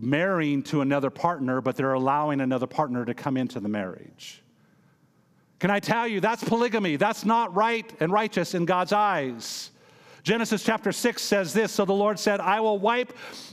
marrying 0.00 0.62
to 0.62 0.80
another 0.80 1.10
partner, 1.10 1.60
but 1.60 1.76
they're 1.76 1.92
allowing 1.92 2.40
another 2.40 2.66
partner 2.66 3.04
to 3.04 3.14
come 3.14 3.36
into 3.36 3.60
the 3.60 3.68
marriage. 3.68 4.42
Can 5.58 5.70
I 5.70 5.80
tell 5.80 6.08
you, 6.08 6.20
that's 6.20 6.42
polygamy. 6.42 6.96
That's 6.96 7.24
not 7.24 7.54
right 7.54 7.90
and 8.00 8.10
righteous 8.10 8.54
in 8.54 8.64
God's 8.64 8.92
eyes. 8.92 9.70
Genesis 10.22 10.64
chapter 10.64 10.92
6 10.92 11.20
says 11.20 11.52
this 11.52 11.72
So 11.72 11.84
the 11.84 11.92
Lord 11.92 12.18
said, 12.18 12.40
I 12.40 12.60
will 12.60 12.78
wipe 12.78 13.12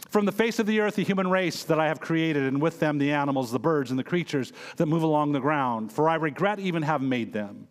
from 0.10 0.26
the 0.26 0.32
face 0.32 0.60
of 0.60 0.66
the 0.66 0.80
earth 0.80 0.96
the 0.96 1.04
human 1.04 1.30
race 1.30 1.64
that 1.64 1.80
I 1.80 1.88
have 1.88 2.00
created, 2.00 2.44
and 2.44 2.62
with 2.62 2.80
them 2.80 2.98
the 2.98 3.12
animals, 3.12 3.52
the 3.52 3.60
birds, 3.60 3.90
and 3.92 4.00
the 4.00 4.04
creatures 4.04 4.52
that 4.78 4.88
move 4.88 5.04
along 5.04 5.32
the 5.32 5.40
ground, 5.40 5.92
for 5.92 6.10
I 6.10 6.16
regret 6.16 6.60
even 6.60 6.84
have 6.84 7.02
made 7.02 7.32
them. 7.32 7.68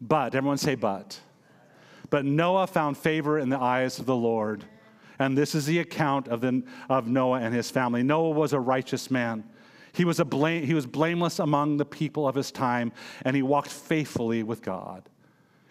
But, 0.00 0.34
everyone 0.34 0.58
say, 0.58 0.74
but. 0.74 1.20
But 2.10 2.24
Noah 2.24 2.66
found 2.66 2.98
favor 2.98 3.38
in 3.38 3.48
the 3.48 3.58
eyes 3.58 3.98
of 3.98 4.06
the 4.06 4.16
Lord. 4.16 4.64
And 5.18 5.38
this 5.38 5.54
is 5.54 5.66
the 5.66 5.78
account 5.78 6.26
of, 6.26 6.40
the, 6.40 6.64
of 6.88 7.06
Noah 7.06 7.40
and 7.40 7.54
his 7.54 7.70
family. 7.70 8.02
Noah 8.02 8.30
was 8.30 8.52
a 8.52 8.58
righteous 8.58 9.10
man. 9.10 9.44
He 9.92 10.04
was, 10.04 10.18
a 10.18 10.24
blame, 10.24 10.66
he 10.66 10.74
was 10.74 10.86
blameless 10.86 11.38
among 11.38 11.76
the 11.76 11.84
people 11.84 12.26
of 12.26 12.34
his 12.34 12.50
time, 12.50 12.92
and 13.24 13.36
he 13.36 13.42
walked 13.42 13.70
faithfully 13.70 14.42
with 14.42 14.62
God. 14.62 15.08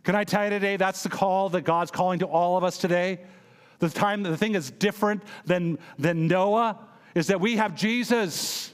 Can 0.03 0.15
I 0.15 0.23
tell 0.23 0.45
you 0.45 0.51
today, 0.51 0.77
that's 0.77 1.03
the 1.03 1.09
call 1.09 1.49
that 1.49 1.61
God's 1.61 1.91
calling 1.91 2.19
to 2.19 2.25
all 2.25 2.57
of 2.57 2.63
us 2.63 2.77
today? 2.77 3.19
The 3.81 3.89
time, 3.89 4.21
the 4.21 4.37
thing 4.37 4.53
is 4.53 4.69
different 4.69 5.23
than, 5.45 5.79
than 5.97 6.27
Noah 6.27 6.79
is 7.15 7.27
that 7.27 7.41
we 7.41 7.57
have 7.57 7.75
Jesus. 7.75 8.73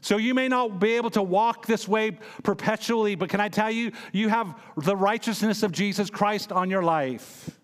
So 0.00 0.16
you 0.16 0.34
may 0.34 0.48
not 0.48 0.80
be 0.80 0.94
able 0.94 1.10
to 1.10 1.22
walk 1.22 1.66
this 1.66 1.86
way 1.86 2.18
perpetually, 2.42 3.14
but 3.14 3.28
can 3.28 3.40
I 3.40 3.48
tell 3.48 3.70
you, 3.70 3.92
you 4.12 4.28
have 4.28 4.54
the 4.76 4.96
righteousness 4.96 5.62
of 5.62 5.70
Jesus 5.70 6.10
Christ 6.10 6.50
on 6.50 6.70
your 6.70 6.82
life. 6.82 7.56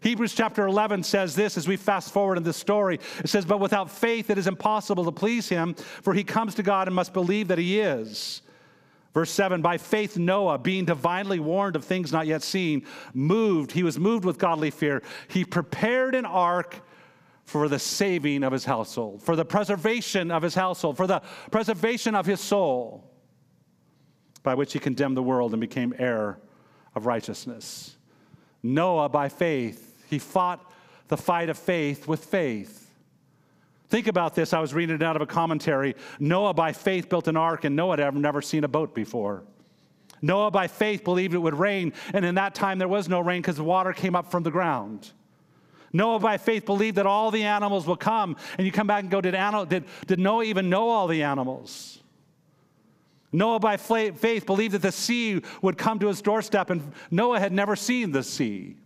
Hebrews 0.00 0.34
chapter 0.34 0.66
11 0.66 1.04
says 1.04 1.36
this 1.36 1.56
as 1.56 1.68
we 1.68 1.76
fast 1.76 2.12
forward 2.12 2.38
in 2.38 2.42
this 2.42 2.56
story. 2.56 2.98
It 3.20 3.28
says, 3.28 3.44
But 3.44 3.60
without 3.60 3.88
faith 3.88 4.30
it 4.30 4.38
is 4.38 4.48
impossible 4.48 5.04
to 5.04 5.12
please 5.12 5.48
him, 5.48 5.74
for 5.74 6.12
he 6.12 6.24
comes 6.24 6.56
to 6.56 6.64
God 6.64 6.88
and 6.88 6.94
must 6.96 7.12
believe 7.12 7.48
that 7.48 7.58
he 7.58 7.78
is. 7.78 8.42
Verse 9.12 9.30
7 9.30 9.62
By 9.62 9.78
faith, 9.78 10.16
Noah, 10.16 10.58
being 10.58 10.84
divinely 10.84 11.40
warned 11.40 11.76
of 11.76 11.84
things 11.84 12.12
not 12.12 12.26
yet 12.26 12.42
seen, 12.42 12.84
moved, 13.12 13.72
he 13.72 13.82
was 13.82 13.98
moved 13.98 14.24
with 14.24 14.38
godly 14.38 14.70
fear. 14.70 15.02
He 15.28 15.44
prepared 15.44 16.14
an 16.14 16.24
ark 16.24 16.80
for 17.44 17.68
the 17.68 17.78
saving 17.78 18.44
of 18.44 18.52
his 18.52 18.64
household, 18.64 19.22
for 19.22 19.34
the 19.34 19.44
preservation 19.44 20.30
of 20.30 20.42
his 20.42 20.54
household, 20.54 20.96
for 20.96 21.06
the 21.06 21.20
preservation 21.50 22.14
of 22.14 22.26
his 22.26 22.40
soul, 22.40 23.10
by 24.42 24.54
which 24.54 24.72
he 24.72 24.78
condemned 24.78 25.16
the 25.16 25.22
world 25.22 25.52
and 25.52 25.60
became 25.60 25.92
heir 25.98 26.38
of 26.94 27.06
righteousness. 27.06 27.96
Noah, 28.62 29.08
by 29.08 29.28
faith, 29.28 30.04
he 30.08 30.18
fought 30.18 30.72
the 31.08 31.16
fight 31.16 31.48
of 31.48 31.58
faith 31.58 32.06
with 32.06 32.24
faith. 32.24 32.89
Think 33.90 34.06
about 34.06 34.36
this. 34.36 34.52
I 34.52 34.60
was 34.60 34.72
reading 34.72 34.94
it 34.94 35.02
out 35.02 35.16
of 35.16 35.22
a 35.22 35.26
commentary. 35.26 35.96
Noah, 36.20 36.54
by 36.54 36.72
faith, 36.72 37.08
built 37.08 37.26
an 37.26 37.36
ark, 37.36 37.64
and 37.64 37.74
Noah 37.74 37.98
had 37.98 38.14
never 38.14 38.40
seen 38.40 38.62
a 38.62 38.68
boat 38.68 38.94
before. 38.94 39.42
Noah, 40.22 40.52
by 40.52 40.68
faith, 40.68 41.02
believed 41.02 41.34
it 41.34 41.38
would 41.38 41.58
rain, 41.58 41.92
and 42.14 42.24
in 42.24 42.36
that 42.36 42.54
time 42.54 42.78
there 42.78 42.86
was 42.86 43.08
no 43.08 43.18
rain 43.18 43.42
because 43.42 43.56
the 43.56 43.64
water 43.64 43.92
came 43.92 44.14
up 44.14 44.30
from 44.30 44.44
the 44.44 44.50
ground. 44.50 45.10
Noah, 45.92 46.20
by 46.20 46.38
faith, 46.38 46.66
believed 46.66 46.98
that 46.98 47.06
all 47.06 47.32
the 47.32 47.42
animals 47.42 47.84
will 47.84 47.96
come. 47.96 48.36
And 48.56 48.64
you 48.64 48.70
come 48.70 48.86
back 48.86 49.02
and 49.02 49.10
go, 49.10 49.20
did, 49.20 49.34
animal, 49.34 49.66
did, 49.66 49.84
did 50.06 50.20
Noah 50.20 50.44
even 50.44 50.70
know 50.70 50.88
all 50.88 51.08
the 51.08 51.24
animals? 51.24 51.98
Noah, 53.32 53.58
by 53.58 53.76
faith, 53.76 54.46
believed 54.46 54.74
that 54.74 54.82
the 54.82 54.92
sea 54.92 55.42
would 55.62 55.76
come 55.76 55.98
to 55.98 56.06
his 56.06 56.22
doorstep, 56.22 56.70
and 56.70 56.92
Noah 57.10 57.40
had 57.40 57.52
never 57.52 57.74
seen 57.74 58.12
the 58.12 58.22
sea. 58.22 58.76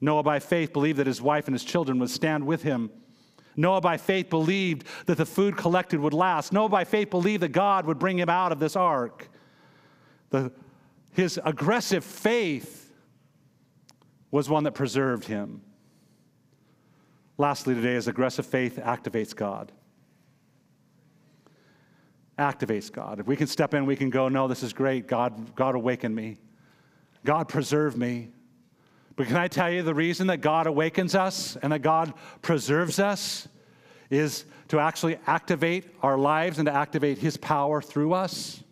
Noah, 0.00 0.24
by 0.24 0.40
faith, 0.40 0.72
believed 0.72 0.98
that 0.98 1.06
his 1.06 1.22
wife 1.22 1.46
and 1.46 1.54
his 1.54 1.64
children 1.64 2.00
would 2.00 2.10
stand 2.10 2.44
with 2.44 2.64
him 2.64 2.90
Noah, 3.56 3.80
by 3.80 3.96
faith, 3.96 4.28
believed 4.30 4.86
that 5.06 5.16
the 5.16 5.26
food 5.26 5.56
collected 5.56 5.98
would 5.98 6.12
last. 6.12 6.52
Noah, 6.52 6.68
by 6.68 6.84
faith, 6.84 7.10
believed 7.10 7.42
that 7.42 7.48
God 7.48 7.86
would 7.86 7.98
bring 7.98 8.18
him 8.18 8.28
out 8.28 8.52
of 8.52 8.58
this 8.58 8.76
ark. 8.76 9.28
The, 10.30 10.52
his 11.12 11.40
aggressive 11.44 12.04
faith 12.04 12.92
was 14.30 14.50
one 14.50 14.64
that 14.64 14.72
preserved 14.72 15.24
him. 15.24 15.62
Lastly, 17.38 17.74
today, 17.74 17.94
his 17.94 18.08
aggressive 18.08 18.46
faith 18.46 18.76
activates 18.76 19.34
God. 19.34 19.72
Activates 22.38 22.92
God. 22.92 23.20
If 23.20 23.26
we 23.26 23.36
can 23.36 23.46
step 23.46 23.72
in, 23.72 23.86
we 23.86 23.96
can 23.96 24.10
go, 24.10 24.28
no, 24.28 24.46
this 24.48 24.62
is 24.62 24.72
great. 24.72 25.06
God, 25.06 25.54
God 25.54 25.74
awakened 25.74 26.14
me. 26.14 26.38
God 27.24 27.48
preserved 27.48 27.96
me. 27.96 28.28
But 29.16 29.28
can 29.28 29.36
I 29.36 29.48
tell 29.48 29.70
you 29.70 29.82
the 29.82 29.94
reason 29.94 30.26
that 30.26 30.42
God 30.42 30.66
awakens 30.66 31.14
us 31.14 31.56
and 31.56 31.72
that 31.72 31.80
God 31.80 32.12
preserves 32.42 32.98
us 32.98 33.48
is 34.10 34.44
to 34.68 34.78
actually 34.78 35.18
activate 35.26 35.86
our 36.02 36.18
lives 36.18 36.58
and 36.58 36.66
to 36.66 36.72
activate 36.72 37.16
His 37.18 37.38
power 37.38 37.80
through 37.80 38.12
us? 38.12 38.62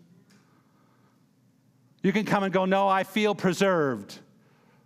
You 2.02 2.12
can 2.12 2.26
come 2.26 2.42
and 2.42 2.52
go, 2.52 2.66
No, 2.66 2.86
I 2.86 3.04
feel 3.04 3.34
preserved. 3.34 4.18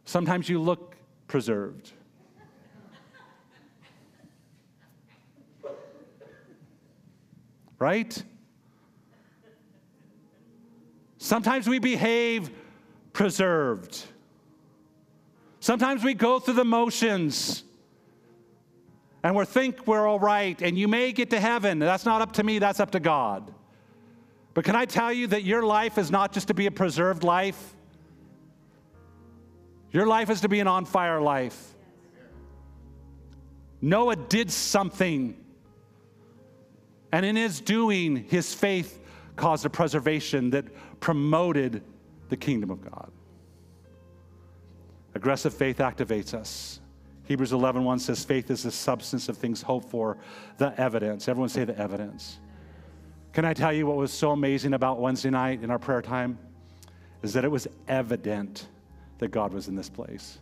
Sometimes 0.05 0.49
you 0.49 0.61
look 0.61 0.97
preserved. 1.27 1.93
Right? 7.81 8.23
Sometimes 11.19 11.69
we 11.69 11.81
behave 11.81 12.51
preserved. 13.13 14.05
Sometimes 15.69 16.03
we 16.03 16.15
go 16.15 16.39
through 16.39 16.55
the 16.55 16.65
motions 16.65 17.63
and 19.23 19.37
we 19.37 19.45
think 19.45 19.87
we're 19.87 20.07
all 20.07 20.19
right, 20.19 20.59
and 20.63 20.79
you 20.79 20.89
may 20.89 21.13
get 21.13 21.29
to 21.29 21.39
heaven. 21.39 21.79
That's 21.79 22.07
not 22.07 22.23
up 22.23 22.33
to 22.33 22.43
me, 22.43 22.59
that's 22.59 22.81
up 22.81 22.93
to 22.93 23.01
God. 23.01 23.53
But 24.55 24.65
can 24.65 24.75
I 24.75 24.87
tell 24.87 25.13
you 25.13 25.27
that 25.27 25.45
your 25.45 25.63
life 25.63 25.99
is 25.99 26.11
not 26.11 26.33
just 26.33 26.49
to 26.49 26.55
be 26.55 26.65
a 26.65 26.71
preserved 26.71 27.23
life? 27.23 27.75
Your 29.93 30.07
life 30.07 30.31
is 30.31 30.41
to 30.41 30.49
be 30.49 30.59
an 30.61 30.69
on 30.69 30.87
fire 30.87 31.21
life. 31.21 31.75
Noah 33.83 34.17
did 34.17 34.51
something, 34.51 35.37
and 37.13 37.27
in 37.27 37.37
his 37.37 37.61
doing, 37.61 38.25
his 38.25 38.55
faith 38.55 39.03
caused 39.37 39.67
a 39.67 39.71
preservation 39.71 40.49
that 40.49 40.65
promoted 41.01 41.83
the 42.31 42.39
kingdom 42.39 42.71
of 42.71 42.81
God. 42.81 43.13
Aggressive 45.19 45.53
faith 45.53 45.79
activates 45.79 46.33
us. 46.33 46.79
Hebrews 47.25 47.53
11 47.53 47.83
1 47.83 47.99
says, 47.99 48.25
faith 48.25 48.53
is 48.53 48.63
the 48.63 48.71
substance 48.71 49.29
of 49.29 49.37
things 49.37 49.61
hoped 49.61 49.91
for, 49.91 50.17
the 50.59 50.73
evidence. 50.81 51.27
Everyone 51.27 51.49
say 51.49 51.65
the 51.65 51.77
evidence. 51.77 52.39
Can 53.33 53.45
I 53.45 53.53
tell 53.53 53.73
you 53.73 53.85
what 53.85 53.97
was 53.97 54.13
so 54.13 54.31
amazing 54.31 54.75
about 54.75 55.01
Wednesday 55.01 55.31
night 55.31 55.65
in 55.65 55.73
our 55.73 55.79
prayer 55.81 56.03
time? 56.03 56.39
Is 57.23 57.33
that 57.33 57.45
it 57.45 57.51
was 57.51 57.67
evident 57.89 58.69
that 59.19 59.33
God 59.33 59.53
was 59.53 59.67
in 59.67 59.75
this 59.75 59.89
place. 59.89 60.39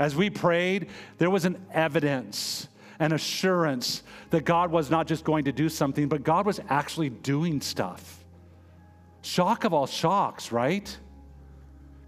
As 0.00 0.16
we 0.16 0.28
prayed, 0.28 0.88
there 1.18 1.30
was 1.30 1.44
an 1.44 1.64
evidence, 1.70 2.66
an 2.98 3.12
assurance 3.12 4.02
that 4.30 4.44
God 4.44 4.72
was 4.72 4.90
not 4.90 5.06
just 5.06 5.22
going 5.22 5.44
to 5.44 5.52
do 5.52 5.68
something, 5.68 6.08
but 6.08 6.24
God 6.24 6.46
was 6.46 6.58
actually 6.68 7.10
doing 7.10 7.60
stuff. 7.60 8.24
Shock 9.22 9.62
of 9.62 9.72
all 9.72 9.86
shocks, 9.86 10.50
right? 10.50 10.98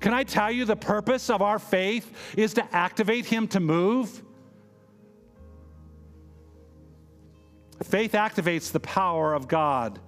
Can 0.01 0.14
I 0.14 0.24
tell 0.24 0.51
you 0.51 0.64
the 0.64 0.76
purpose 0.76 1.28
of 1.30 1.42
our 1.42 1.59
faith 1.59 2.34
is 2.36 2.55
to 2.55 2.74
activate 2.74 3.26
Him 3.26 3.46
to 3.48 3.61
move? 3.61 4.22
Faith 7.82 8.12
activates 8.12 8.72
the 8.72 8.80
power 8.80 9.34
of 9.34 9.48
God 9.48 9.98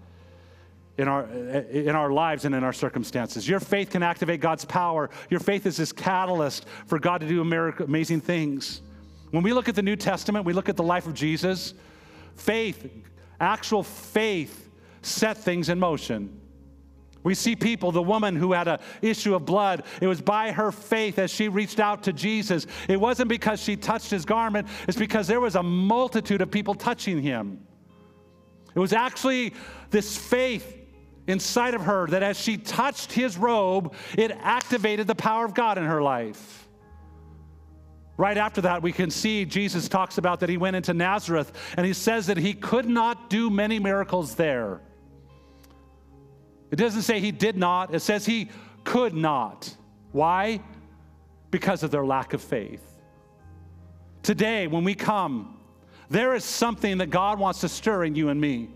in 0.98 1.08
our, 1.08 1.24
in 1.24 1.90
our 1.90 2.10
lives 2.10 2.44
and 2.44 2.54
in 2.54 2.64
our 2.64 2.72
circumstances. 2.72 3.48
Your 3.48 3.60
faith 3.60 3.90
can 3.90 4.02
activate 4.02 4.40
God's 4.40 4.64
power. 4.64 5.08
Your 5.30 5.40
faith 5.40 5.64
is 5.66 5.78
this 5.78 5.92
catalyst 5.92 6.66
for 6.86 6.98
God 6.98 7.22
to 7.22 7.28
do 7.28 7.40
amazing 7.40 8.20
things. 8.20 8.82
When 9.30 9.42
we 9.42 9.54
look 9.54 9.68
at 9.68 9.74
the 9.74 9.82
New 9.82 9.96
Testament, 9.96 10.44
we 10.44 10.52
look 10.52 10.68
at 10.68 10.76
the 10.76 10.82
life 10.82 11.06
of 11.06 11.14
Jesus, 11.14 11.72
faith, 12.36 12.90
actual 13.40 13.82
faith, 13.82 14.70
set 15.00 15.38
things 15.38 15.70
in 15.70 15.78
motion. 15.78 16.41
We 17.24 17.34
see 17.34 17.54
people, 17.54 17.92
the 17.92 18.02
woman 18.02 18.34
who 18.34 18.52
had 18.52 18.66
an 18.66 18.80
issue 19.00 19.34
of 19.34 19.44
blood, 19.44 19.84
it 20.00 20.06
was 20.06 20.20
by 20.20 20.50
her 20.50 20.72
faith 20.72 21.18
as 21.18 21.30
she 21.30 21.48
reached 21.48 21.78
out 21.78 22.02
to 22.04 22.12
Jesus. 22.12 22.66
It 22.88 23.00
wasn't 23.00 23.28
because 23.28 23.62
she 23.62 23.76
touched 23.76 24.10
his 24.10 24.24
garment, 24.24 24.68
it's 24.88 24.98
because 24.98 25.28
there 25.28 25.40
was 25.40 25.54
a 25.54 25.62
multitude 25.62 26.40
of 26.40 26.50
people 26.50 26.74
touching 26.74 27.22
him. 27.22 27.64
It 28.74 28.78
was 28.78 28.92
actually 28.92 29.54
this 29.90 30.16
faith 30.16 30.78
inside 31.26 31.74
of 31.74 31.82
her 31.82 32.06
that 32.08 32.22
as 32.22 32.38
she 32.38 32.56
touched 32.56 33.12
his 33.12 33.36
robe, 33.36 33.94
it 34.18 34.32
activated 34.40 35.06
the 35.06 35.14
power 35.14 35.44
of 35.44 35.54
God 35.54 35.78
in 35.78 35.84
her 35.84 36.02
life. 36.02 36.68
Right 38.16 38.36
after 38.36 38.60
that, 38.62 38.82
we 38.82 38.92
can 38.92 39.10
see 39.10 39.44
Jesus 39.44 39.88
talks 39.88 40.18
about 40.18 40.40
that 40.40 40.48
he 40.48 40.56
went 40.56 40.76
into 40.76 40.94
Nazareth 40.94 41.52
and 41.76 41.86
he 41.86 41.92
says 41.92 42.26
that 42.26 42.36
he 42.36 42.54
could 42.54 42.88
not 42.88 43.30
do 43.30 43.48
many 43.48 43.78
miracles 43.78 44.34
there. 44.34 44.80
It 46.72 46.76
doesn't 46.76 47.02
say 47.02 47.20
he 47.20 47.30
did 47.30 47.56
not, 47.56 47.94
it 47.94 48.00
says 48.00 48.24
he 48.24 48.48
could 48.82 49.14
not. 49.14 49.76
Why? 50.10 50.60
Because 51.50 51.82
of 51.82 51.90
their 51.90 52.04
lack 52.04 52.32
of 52.32 52.42
faith. 52.42 52.82
Today, 54.22 54.66
when 54.66 54.82
we 54.82 54.94
come, 54.94 55.58
there 56.08 56.34
is 56.34 56.44
something 56.44 56.98
that 56.98 57.10
God 57.10 57.38
wants 57.38 57.60
to 57.60 57.68
stir 57.68 58.04
in 58.04 58.14
you 58.14 58.30
and 58.30 58.40
me. 58.40 58.70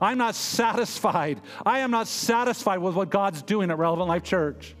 I'm 0.00 0.16
not 0.16 0.36
satisfied. 0.36 1.40
I 1.66 1.80
am 1.80 1.90
not 1.90 2.08
satisfied 2.08 2.78
with 2.78 2.94
what 2.94 3.10
God's 3.10 3.42
doing 3.42 3.70
at 3.70 3.76
Relevant 3.76 4.08
Life 4.08 4.22
Church. 4.22 4.74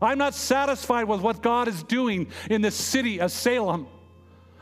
I'm 0.00 0.16
not 0.16 0.34
satisfied 0.34 1.04
with 1.04 1.20
what 1.20 1.42
God 1.42 1.68
is 1.68 1.82
doing 1.82 2.28
in 2.48 2.62
the 2.62 2.70
city 2.70 3.20
of 3.20 3.30
Salem. 3.30 3.86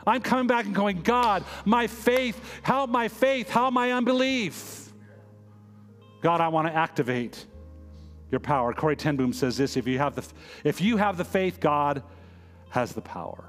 I'm 0.05 0.21
coming 0.21 0.47
back 0.47 0.65
and 0.65 0.75
going, 0.75 1.03
God, 1.03 1.45
my 1.63 1.87
faith, 1.87 2.37
help 2.63 2.89
my 2.89 3.07
faith, 3.07 3.49
help 3.49 3.73
my 3.73 3.93
unbelief. 3.93 4.88
God, 6.21 6.41
I 6.41 6.47
want 6.49 6.67
to 6.67 6.75
activate 6.75 7.45
your 8.31 8.39
power. 8.39 8.73
Corrie 8.73 8.95
ten 8.95 9.15
Boom 9.15 9.33
says 9.33 9.57
this 9.57 9.77
if 9.77 9.87
you 9.87 9.97
have 9.97 10.15
the, 10.15 10.25
if 10.63 10.81
you 10.81 10.97
have 10.97 11.17
the 11.17 11.25
faith, 11.25 11.59
God 11.59 12.03
has 12.69 12.93
the 12.93 13.01
power. 13.01 13.45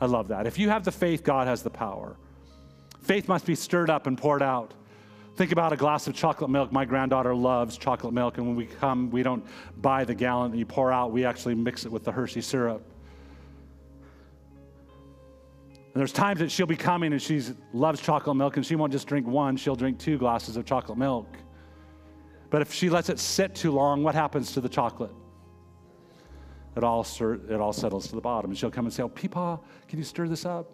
I 0.00 0.06
love 0.06 0.28
that. 0.28 0.46
If 0.46 0.58
you 0.58 0.68
have 0.68 0.84
the 0.84 0.92
faith, 0.92 1.22
God 1.22 1.46
has 1.46 1.62
the 1.62 1.70
power. 1.70 2.16
Faith 3.02 3.28
must 3.28 3.46
be 3.46 3.54
stirred 3.54 3.90
up 3.90 4.06
and 4.06 4.18
poured 4.18 4.42
out. 4.42 4.74
Think 5.36 5.52
about 5.52 5.72
a 5.72 5.76
glass 5.76 6.06
of 6.06 6.14
chocolate 6.14 6.50
milk. 6.50 6.72
My 6.72 6.84
granddaughter 6.84 7.34
loves 7.34 7.78
chocolate 7.78 8.12
milk, 8.12 8.38
and 8.38 8.46
when 8.46 8.56
we 8.56 8.66
come, 8.66 9.10
we 9.10 9.22
don't 9.22 9.44
buy 9.80 10.04
the 10.04 10.14
gallon 10.14 10.50
that 10.50 10.58
you 10.58 10.66
pour 10.66 10.92
out, 10.92 11.10
we 11.10 11.24
actually 11.24 11.54
mix 11.54 11.86
it 11.86 11.92
with 11.92 12.04
the 12.04 12.12
Hershey 12.12 12.40
syrup. 12.40 12.82
And 15.94 16.00
there's 16.00 16.12
times 16.12 16.40
that 16.40 16.50
she'll 16.50 16.66
be 16.66 16.76
coming 16.76 17.12
and 17.12 17.20
she 17.20 17.42
loves 17.72 18.00
chocolate 18.00 18.36
milk 18.36 18.56
and 18.56 18.64
she 18.64 18.76
won't 18.76 18.92
just 18.92 19.06
drink 19.06 19.26
one, 19.26 19.56
she'll 19.56 19.76
drink 19.76 19.98
two 19.98 20.16
glasses 20.18 20.56
of 20.56 20.64
chocolate 20.64 20.98
milk. 20.98 21.26
But 22.52 22.60
if 22.60 22.70
she 22.70 22.90
lets 22.90 23.08
it 23.08 23.18
sit 23.18 23.54
too 23.54 23.72
long, 23.72 24.02
what 24.02 24.14
happens 24.14 24.52
to 24.52 24.60
the 24.60 24.68
chocolate? 24.68 25.10
It 26.76 26.84
all, 26.84 27.00
it 27.00 27.60
all 27.60 27.72
settles 27.72 28.08
to 28.08 28.14
the 28.14 28.20
bottom. 28.20 28.50
And 28.50 28.58
she'll 28.58 28.70
come 28.70 28.84
and 28.84 28.92
say, 28.92 29.02
Oh, 29.02 29.08
Peepaw, 29.08 29.58
can 29.88 29.98
you 29.98 30.04
stir 30.04 30.28
this 30.28 30.44
up? 30.44 30.70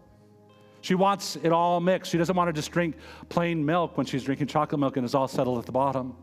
She 0.80 0.96
wants 0.96 1.36
it 1.36 1.52
all 1.52 1.78
mixed. 1.78 2.10
She 2.10 2.18
doesn't 2.18 2.34
want 2.34 2.48
to 2.48 2.52
just 2.52 2.72
drink 2.72 2.96
plain 3.28 3.64
milk 3.64 3.96
when 3.96 4.06
she's 4.06 4.24
drinking 4.24 4.48
chocolate 4.48 4.80
milk 4.80 4.96
and 4.96 5.04
it's 5.04 5.14
all 5.14 5.28
settled 5.28 5.60
at 5.60 5.66
the 5.66 5.72
bottom. 5.72 6.16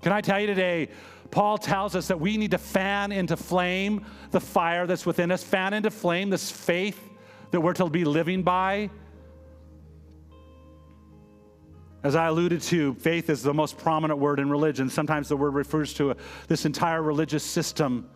Can 0.00 0.10
I 0.10 0.22
tell 0.22 0.40
you 0.40 0.46
today, 0.46 0.88
Paul 1.30 1.58
tells 1.58 1.94
us 1.94 2.08
that 2.08 2.18
we 2.18 2.38
need 2.38 2.52
to 2.52 2.58
fan 2.58 3.12
into 3.12 3.36
flame 3.36 4.06
the 4.30 4.40
fire 4.40 4.86
that's 4.86 5.04
within 5.04 5.30
us, 5.30 5.44
fan 5.44 5.74
into 5.74 5.90
flame 5.90 6.30
this 6.30 6.50
faith 6.50 7.10
that 7.50 7.60
we're 7.60 7.74
to 7.74 7.90
be 7.90 8.06
living 8.06 8.42
by. 8.42 8.88
As 12.02 12.16
I 12.16 12.26
alluded 12.26 12.62
to, 12.62 12.94
faith 12.94 13.30
is 13.30 13.42
the 13.42 13.54
most 13.54 13.78
prominent 13.78 14.18
word 14.18 14.40
in 14.40 14.50
religion. 14.50 14.90
Sometimes 14.90 15.28
the 15.28 15.36
word 15.36 15.54
refers 15.54 15.94
to 15.94 16.16
this 16.48 16.64
entire 16.64 17.00
religious 17.00 17.44
system. 17.44 18.08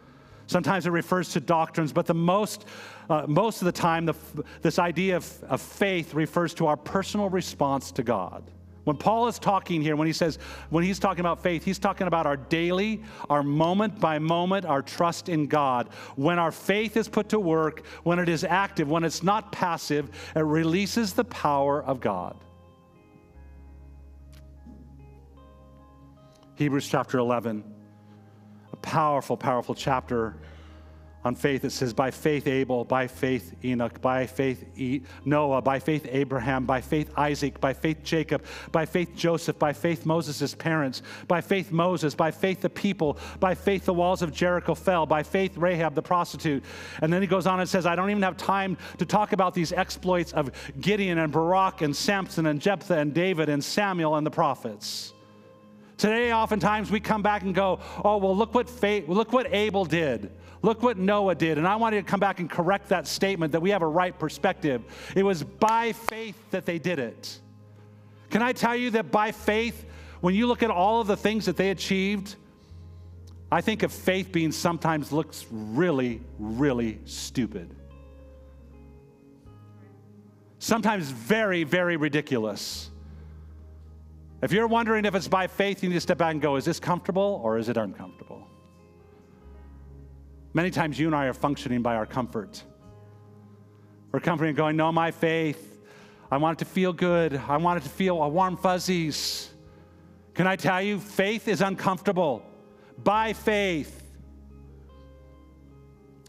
Sometimes 0.48 0.86
it 0.86 0.90
refers 0.90 1.32
to 1.32 1.40
doctrines, 1.40 1.92
but 1.92 2.06
the 2.06 2.14
most, 2.14 2.66
uh, 3.10 3.26
most 3.28 3.62
of 3.62 3.66
the 3.66 3.72
time, 3.72 4.06
the, 4.06 4.14
this 4.62 4.78
idea 4.78 5.16
of, 5.16 5.44
of 5.44 5.60
faith 5.60 6.14
refers 6.14 6.54
to 6.54 6.66
our 6.66 6.76
personal 6.76 7.28
response 7.28 7.92
to 7.92 8.02
God. 8.02 8.50
When 8.84 8.96
Paul 8.96 9.26
is 9.26 9.40
talking 9.40 9.82
here, 9.82 9.96
when 9.96 10.06
he 10.06 10.12
says, 10.12 10.38
when 10.70 10.84
he's 10.84 11.00
talking 11.00 11.18
about 11.18 11.42
faith, 11.42 11.64
he's 11.64 11.80
talking 11.80 12.06
about 12.06 12.24
our 12.24 12.36
daily, 12.36 13.02
our 13.28 13.42
moment 13.42 13.98
by 13.98 14.20
moment, 14.20 14.64
our 14.64 14.80
trust 14.80 15.28
in 15.28 15.48
God. 15.48 15.88
When 16.14 16.38
our 16.38 16.52
faith 16.52 16.96
is 16.96 17.08
put 17.08 17.28
to 17.30 17.40
work, 17.40 17.84
when 18.04 18.20
it 18.20 18.28
is 18.28 18.44
active, 18.44 18.88
when 18.88 19.02
it's 19.02 19.24
not 19.24 19.50
passive, 19.50 20.08
it 20.36 20.40
releases 20.40 21.12
the 21.14 21.24
power 21.24 21.82
of 21.82 22.00
God. 22.00 22.36
Hebrews 26.56 26.88
chapter 26.88 27.18
11 27.18 27.62
a 28.72 28.76
powerful, 28.76 29.36
powerful 29.36 29.74
chapter 29.74 30.36
on 31.24 31.34
faith. 31.34 31.64
It 31.64 31.70
says, 31.70 31.92
by 31.92 32.10
faith 32.10 32.46
Abel, 32.46 32.84
by 32.84 33.08
faith 33.08 33.54
Enoch, 33.64 34.00
by 34.00 34.26
faith 34.26 34.64
Noah, 35.24 35.60
by 35.60 35.80
faith 35.80 36.06
Abraham, 36.10 36.64
by 36.64 36.80
faith 36.80 37.10
Isaac, 37.16 37.60
by 37.60 37.74
faith 37.74 38.02
Jacob, 38.04 38.44
by 38.70 38.86
faith 38.86 39.14
Joseph, 39.16 39.58
by 39.58 39.72
faith 39.72 40.06
Moses' 40.06 40.54
parents, 40.54 41.02
by 41.26 41.40
faith 41.40 41.72
Moses, 41.72 42.14
by 42.14 42.30
faith 42.30 42.60
the 42.60 42.70
people, 42.70 43.18
by 43.40 43.54
faith 43.54 43.84
the 43.84 43.94
walls 43.94 44.22
of 44.22 44.32
Jericho 44.32 44.74
fell, 44.74 45.04
by 45.04 45.22
faith 45.22 45.56
Rahab 45.56 45.94
the 45.94 46.02
prostitute. 46.02 46.64
And 47.02 47.12
then 47.12 47.22
he 47.22 47.28
goes 47.28 47.46
on 47.46 47.60
and 47.60 47.68
says, 47.68 47.86
I 47.86 47.96
don't 47.96 48.10
even 48.10 48.22
have 48.22 48.36
time 48.36 48.78
to 48.98 49.04
talk 49.04 49.32
about 49.32 49.52
these 49.52 49.72
exploits 49.72 50.32
of 50.32 50.52
Gideon 50.80 51.18
and 51.18 51.32
Barak 51.32 51.82
and 51.82 51.94
Samson 51.94 52.46
and 52.46 52.60
Jephthah 52.60 52.98
and 52.98 53.12
David 53.12 53.48
and 53.48 53.62
Samuel 53.62 54.14
and 54.14 54.24
the 54.26 54.30
prophets. 54.30 55.12
Today, 55.98 56.32
oftentimes 56.32 56.90
we 56.90 57.00
come 57.00 57.22
back 57.22 57.42
and 57.42 57.54
go, 57.54 57.80
oh, 58.04 58.18
well, 58.18 58.36
look 58.36 58.54
what, 58.54 58.68
faith, 58.68 59.08
look 59.08 59.32
what 59.32 59.52
Abel 59.52 59.84
did. 59.84 60.30
Look 60.62 60.82
what 60.82 60.98
Noah 60.98 61.34
did. 61.34 61.58
And 61.58 61.66
I 61.66 61.76
want 61.76 61.94
you 61.94 62.02
to 62.02 62.06
come 62.06 62.20
back 62.20 62.40
and 62.40 62.50
correct 62.50 62.88
that 62.90 63.06
statement 63.06 63.52
that 63.52 63.60
we 63.60 63.70
have 63.70 63.82
a 63.82 63.86
right 63.86 64.18
perspective. 64.18 64.82
It 65.14 65.22
was 65.22 65.42
by 65.42 65.92
faith 65.92 66.36
that 66.50 66.66
they 66.66 66.78
did 66.78 66.98
it. 66.98 67.40
Can 68.30 68.42
I 68.42 68.52
tell 68.52 68.76
you 68.76 68.90
that 68.90 69.10
by 69.10 69.32
faith, 69.32 69.86
when 70.20 70.34
you 70.34 70.46
look 70.46 70.62
at 70.62 70.70
all 70.70 71.00
of 71.00 71.06
the 71.06 71.16
things 71.16 71.46
that 71.46 71.56
they 71.56 71.70
achieved, 71.70 72.34
I 73.50 73.60
think 73.60 73.82
of 73.82 73.92
faith 73.92 74.32
being 74.32 74.50
sometimes 74.52 75.12
looks 75.12 75.46
really, 75.50 76.20
really 76.38 76.98
stupid. 77.04 77.74
Sometimes 80.58 81.10
very, 81.10 81.62
very 81.62 81.96
ridiculous. 81.96 82.90
If 84.46 84.52
you're 84.52 84.68
wondering 84.68 85.04
if 85.06 85.16
it's 85.16 85.26
by 85.26 85.48
faith, 85.48 85.82
you 85.82 85.88
need 85.88 85.96
to 85.96 86.00
step 86.00 86.18
back 86.18 86.30
and 86.30 86.40
go, 86.40 86.54
is 86.54 86.64
this 86.64 86.78
comfortable 86.78 87.40
or 87.42 87.58
is 87.58 87.68
it 87.68 87.76
uncomfortable? 87.76 88.46
Many 90.54 90.70
times 90.70 91.00
you 91.00 91.08
and 91.08 91.16
I 91.16 91.24
are 91.24 91.32
functioning 91.32 91.82
by 91.82 91.96
our 91.96 92.06
comfort. 92.06 92.62
We're 94.12 94.20
comforting 94.20 94.50
and 94.50 94.56
going, 94.56 94.76
no, 94.76 94.92
my 94.92 95.10
faith, 95.10 95.80
I 96.30 96.36
want 96.36 96.60
it 96.60 96.64
to 96.64 96.70
feel 96.70 96.92
good. 96.92 97.42
I 97.48 97.56
want 97.56 97.80
it 97.80 97.88
to 97.88 97.92
feel 97.92 98.22
a 98.22 98.28
warm 98.28 98.56
fuzzies. 98.56 99.50
Can 100.34 100.46
I 100.46 100.54
tell 100.54 100.80
you, 100.80 101.00
faith 101.00 101.48
is 101.48 101.60
uncomfortable. 101.60 102.44
By 103.02 103.32
faith, 103.32 104.05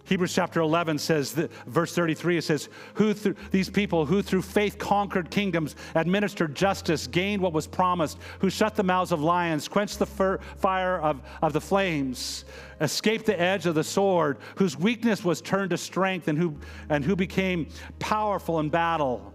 Hebrews 0.08 0.34
chapter 0.34 0.62
11 0.62 1.00
says, 1.00 1.34
verse 1.66 1.94
33, 1.94 2.38
it 2.38 2.44
says, 2.44 2.70
who 2.94 3.14
through, 3.14 3.36
these 3.52 3.70
people 3.70 4.06
who 4.06 4.22
through 4.22 4.42
faith 4.42 4.78
conquered 4.78 5.30
kingdoms, 5.30 5.76
administered 5.96 6.56
justice, 6.56 7.08
gained 7.08 7.42
what 7.42 7.52
was 7.52 7.68
promised, 7.68 8.18
who 8.40 8.50
shut 8.50 8.76
the 8.76 8.84
mouths 8.84 9.12
of 9.12 9.22
lions, 9.22 9.68
quenched 9.68 10.00
the 10.00 10.06
fir- 10.06 10.40
fire 10.56 10.98
of, 11.00 11.22
of 11.42 11.52
the 11.52 11.60
flames, 11.60 12.46
escaped 12.80 13.26
the 13.26 13.38
edge 13.38 13.66
of 13.66 13.76
the 13.76 13.84
sword, 13.84 14.38
whose 14.56 14.78
weakness 14.78 15.26
was 15.26 15.42
turned 15.42 15.72
to 15.72 15.78
strength, 15.78 16.30
and 16.30 16.38
who, 16.38 16.56
and 16.88 17.04
who 17.04 17.16
became 17.16 17.68
powerful 18.00 18.62
in 18.62 18.70
battle. 18.70 19.34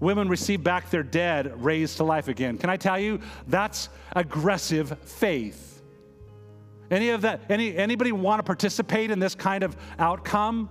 Women 0.00 0.26
received 0.28 0.64
back 0.64 0.88
their 0.88 1.02
dead, 1.02 1.62
raised 1.62 1.98
to 1.98 2.04
life 2.04 2.28
again. 2.28 2.56
Can 2.56 2.70
I 2.70 2.78
tell 2.78 2.98
you, 2.98 3.20
that's 3.46 3.90
aggressive 4.16 4.98
faith. 5.00 5.71
Any 6.90 7.10
of 7.10 7.22
that, 7.22 7.42
any, 7.48 7.76
anybody 7.76 8.12
want 8.12 8.40
to 8.40 8.42
participate 8.42 9.10
in 9.10 9.18
this 9.18 9.34
kind 9.34 9.62
of 9.64 9.76
outcome? 9.98 10.68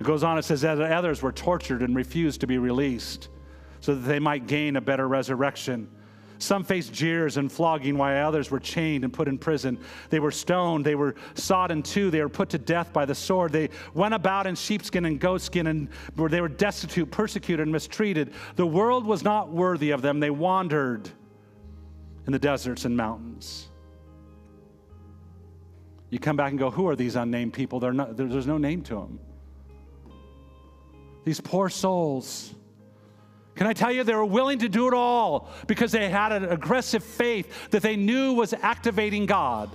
It 0.00 0.04
goes 0.04 0.22
on, 0.22 0.38
it 0.38 0.44
says 0.44 0.60
that 0.62 0.80
others 0.80 1.22
were 1.22 1.32
tortured 1.32 1.82
and 1.82 1.94
refused 1.94 2.40
to 2.42 2.46
be 2.46 2.58
released 2.58 3.28
so 3.80 3.94
that 3.94 4.06
they 4.06 4.18
might 4.18 4.46
gain 4.46 4.76
a 4.76 4.80
better 4.80 5.08
resurrection. 5.08 5.90
Some 6.40 6.62
faced 6.62 6.92
jeers 6.92 7.36
and 7.36 7.50
flogging, 7.50 7.98
while 7.98 8.26
others 8.26 8.48
were 8.48 8.60
chained 8.60 9.02
and 9.02 9.12
put 9.12 9.26
in 9.26 9.38
prison. 9.38 9.76
They 10.08 10.20
were 10.20 10.30
stoned, 10.30 10.86
they 10.86 10.94
were 10.94 11.16
sawed 11.34 11.72
in 11.72 11.82
two, 11.82 12.10
they 12.10 12.22
were 12.22 12.28
put 12.28 12.48
to 12.50 12.58
death 12.58 12.92
by 12.92 13.04
the 13.04 13.14
sword. 13.14 13.50
They 13.50 13.70
went 13.92 14.14
about 14.14 14.46
in 14.46 14.54
sheepskin 14.54 15.04
and 15.04 15.20
goatskin, 15.20 15.66
and 15.66 15.88
they 16.16 16.40
were 16.40 16.48
destitute, 16.48 17.10
persecuted, 17.10 17.64
and 17.64 17.72
mistreated. 17.72 18.32
The 18.54 18.66
world 18.66 19.04
was 19.04 19.24
not 19.24 19.50
worthy 19.50 19.90
of 19.90 20.00
them. 20.00 20.20
They 20.20 20.30
wandered 20.30 21.10
in 22.28 22.32
the 22.32 22.38
deserts 22.38 22.84
and 22.84 22.94
mountains. 22.94 23.68
You 26.10 26.18
come 26.18 26.36
back 26.36 26.50
and 26.50 26.58
go, 26.58 26.70
Who 26.70 26.86
are 26.86 26.94
these 26.94 27.16
unnamed 27.16 27.54
people? 27.54 27.80
Not, 27.80 28.18
there's 28.18 28.46
no 28.46 28.58
name 28.58 28.82
to 28.82 28.96
them. 28.96 29.18
These 31.24 31.40
poor 31.40 31.70
souls. 31.70 32.54
Can 33.54 33.66
I 33.66 33.72
tell 33.72 33.90
you, 33.90 34.04
they 34.04 34.14
were 34.14 34.26
willing 34.26 34.58
to 34.58 34.68
do 34.68 34.88
it 34.88 34.94
all 34.94 35.48
because 35.66 35.90
they 35.90 36.10
had 36.10 36.32
an 36.32 36.44
aggressive 36.44 37.02
faith 37.02 37.70
that 37.70 37.80
they 37.80 37.96
knew 37.96 38.34
was 38.34 38.52
activating 38.52 39.24
God. 39.24 39.70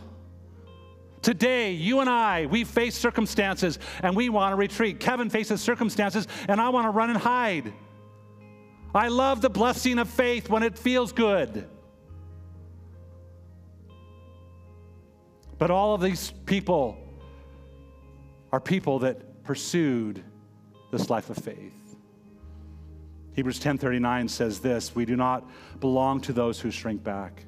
Today, 1.24 1.72
you 1.72 2.02
and 2.02 2.10
I, 2.10 2.46
we 2.46 2.66
face 2.66 2.96
circumstances 2.96 3.80
and 4.04 4.16
we 4.16 4.30
want 4.30 4.52
to 4.52 4.58
retreat. 4.58 5.00
Kevin 5.00 5.32
faces 5.32 5.60
circumstances 5.60 6.28
and 6.48 6.62
I 6.62 6.70
want 6.70 6.86
to 6.86 6.92
run 6.92 7.10
and 7.10 7.18
hide. 7.18 7.74
I 8.94 9.08
love 9.08 9.42
the 9.42 9.50
blessing 9.50 9.98
of 9.98 10.08
faith 10.08 10.52
when 10.52 10.62
it 10.62 10.78
feels 10.78 11.12
good. 11.12 11.68
But 15.64 15.72
all 15.72 15.94
of 15.94 16.02
these 16.02 16.32
people 16.46 16.98
are 18.52 18.60
people 18.60 19.00
that 19.00 19.46
pursued 19.46 20.22
this 20.92 21.10
life 21.10 21.30
of 21.30 21.38
faith. 21.38 21.96
Hebrews 23.32 23.62
10:39 23.62 24.30
says 24.30 24.60
this, 24.60 24.94
we 24.94 25.06
do 25.06 25.16
not 25.16 25.50
belong 25.80 26.20
to 26.20 26.34
those 26.34 26.60
who 26.60 26.70
shrink 26.70 27.02
back, 27.02 27.46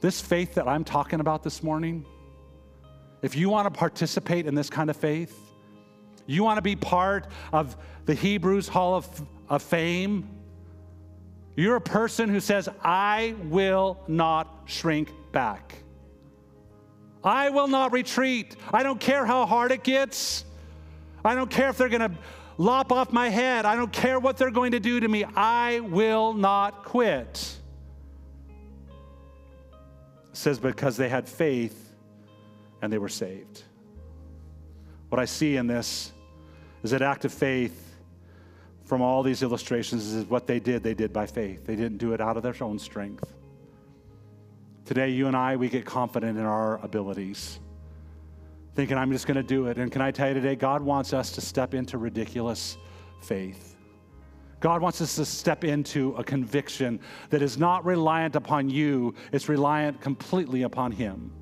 this 0.00 0.22
faith 0.22 0.54
that 0.54 0.66
I'm 0.66 0.82
talking 0.82 1.20
about 1.20 1.42
this 1.42 1.62
morning, 1.62 2.06
if 3.20 3.36
you 3.36 3.50
want 3.50 3.66
to 3.66 3.78
participate 3.78 4.46
in 4.46 4.54
this 4.54 4.70
kind 4.70 4.88
of 4.88 4.96
faith, 4.96 5.38
you 6.24 6.42
want 6.42 6.56
to 6.56 6.62
be 6.62 6.74
part 6.74 7.26
of 7.52 7.76
the 8.06 8.14
Hebrews 8.14 8.66
Hall 8.66 8.94
of, 8.94 9.26
of 9.50 9.62
Fame, 9.62 10.26
you're 11.54 11.76
a 11.76 11.82
person 11.82 12.30
who 12.30 12.40
says, 12.40 12.66
I 12.82 13.34
will 13.42 14.00
not 14.08 14.62
shrink 14.64 15.12
back. 15.32 15.82
I 17.22 17.50
will 17.50 17.68
not 17.68 17.92
retreat. 17.92 18.56
I 18.72 18.82
don't 18.82 19.00
care 19.00 19.26
how 19.26 19.46
hard 19.46 19.72
it 19.72 19.82
gets. 19.82 20.44
I 21.24 21.34
don't 21.34 21.50
care 21.50 21.68
if 21.68 21.76
they're 21.76 21.88
going 21.88 22.10
to 22.10 22.16
lop 22.58 22.92
off 22.92 23.12
my 23.12 23.28
head. 23.28 23.64
I 23.64 23.76
don't 23.76 23.92
care 23.92 24.18
what 24.18 24.36
they're 24.36 24.50
going 24.50 24.72
to 24.72 24.80
do 24.80 25.00
to 25.00 25.08
me. 25.08 25.24
I 25.24 25.80
will 25.80 26.32
not 26.32 26.84
quit. 26.84 27.56
It 30.30 30.36
says 30.36 30.58
because 30.58 30.96
they 30.96 31.08
had 31.08 31.28
faith 31.28 31.92
and 32.82 32.92
they 32.92 32.98
were 32.98 33.08
saved. 33.08 33.62
What 35.08 35.18
I 35.20 35.24
see 35.24 35.56
in 35.56 35.66
this 35.66 36.12
is 36.82 36.90
that 36.92 37.02
act 37.02 37.24
of 37.24 37.32
faith 37.32 37.96
from 38.84 39.02
all 39.02 39.22
these 39.22 39.42
illustrations 39.42 40.14
is 40.14 40.24
what 40.26 40.46
they 40.46 40.60
did, 40.60 40.82
they 40.82 40.94
did 40.94 41.12
by 41.12 41.26
faith. 41.26 41.66
They 41.66 41.76
didn't 41.76 41.98
do 41.98 42.12
it 42.12 42.20
out 42.20 42.36
of 42.36 42.42
their 42.42 42.54
own 42.60 42.78
strength. 42.78 43.34
Today, 44.88 45.10
you 45.10 45.26
and 45.26 45.36
I, 45.36 45.54
we 45.56 45.68
get 45.68 45.84
confident 45.84 46.38
in 46.38 46.46
our 46.46 46.82
abilities, 46.82 47.60
thinking, 48.74 48.96
I'm 48.96 49.12
just 49.12 49.26
going 49.26 49.36
to 49.36 49.42
do 49.42 49.66
it. 49.66 49.76
And 49.76 49.92
can 49.92 50.00
I 50.00 50.10
tell 50.10 50.28
you 50.28 50.32
today, 50.32 50.56
God 50.56 50.80
wants 50.80 51.12
us 51.12 51.30
to 51.32 51.42
step 51.42 51.74
into 51.74 51.98
ridiculous 51.98 52.78
faith. 53.20 53.76
God 54.60 54.80
wants 54.80 55.02
us 55.02 55.16
to 55.16 55.26
step 55.26 55.62
into 55.62 56.14
a 56.16 56.24
conviction 56.24 57.00
that 57.28 57.42
is 57.42 57.58
not 57.58 57.84
reliant 57.84 58.34
upon 58.34 58.70
you, 58.70 59.14
it's 59.30 59.46
reliant 59.50 60.00
completely 60.00 60.62
upon 60.62 60.90
Him. 60.90 61.32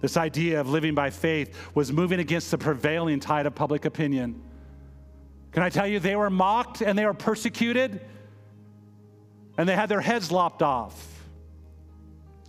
This 0.00 0.16
idea 0.16 0.58
of 0.58 0.70
living 0.70 0.94
by 0.94 1.10
faith 1.10 1.54
was 1.74 1.92
moving 1.92 2.20
against 2.20 2.50
the 2.50 2.56
prevailing 2.56 3.20
tide 3.20 3.44
of 3.44 3.54
public 3.54 3.84
opinion. 3.84 4.42
Can 5.50 5.62
I 5.62 5.68
tell 5.68 5.86
you, 5.86 6.00
they 6.00 6.16
were 6.16 6.30
mocked 6.30 6.80
and 6.80 6.98
they 6.98 7.04
were 7.04 7.12
persecuted 7.12 8.00
and 9.58 9.68
they 9.68 9.76
had 9.76 9.90
their 9.90 10.00
heads 10.00 10.32
lopped 10.32 10.62
off. 10.62 11.11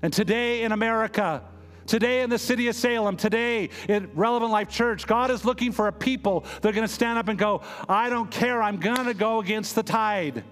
And 0.04 0.12
today 0.12 0.64
in 0.64 0.74
America, 0.74 1.42
today 1.88 2.24
in 2.24 2.30
the 2.30 2.38
city 2.38 2.68
of 2.68 2.76
Salem, 2.76 3.16
today 3.16 3.70
in 3.88 4.12
Relevant 4.14 4.52
Life 4.52 4.68
Church, 4.68 5.08
God 5.08 5.32
is 5.32 5.46
looking 5.46 5.72
for 5.72 5.88
a 5.88 5.94
people 5.94 6.42
that 6.62 6.66
are 6.66 6.74
going 6.74 6.86
to 6.86 6.94
stand 6.94 7.18
up 7.18 7.30
and 7.30 7.40
go, 7.40 7.62
I 7.88 8.10
don't 8.10 8.30
care, 8.30 8.62
I'm 8.62 8.78
going 8.78 9.06
to 9.06 9.14
go 9.14 9.40
against 9.40 9.76
the 9.76 9.84
tide. 9.84 10.44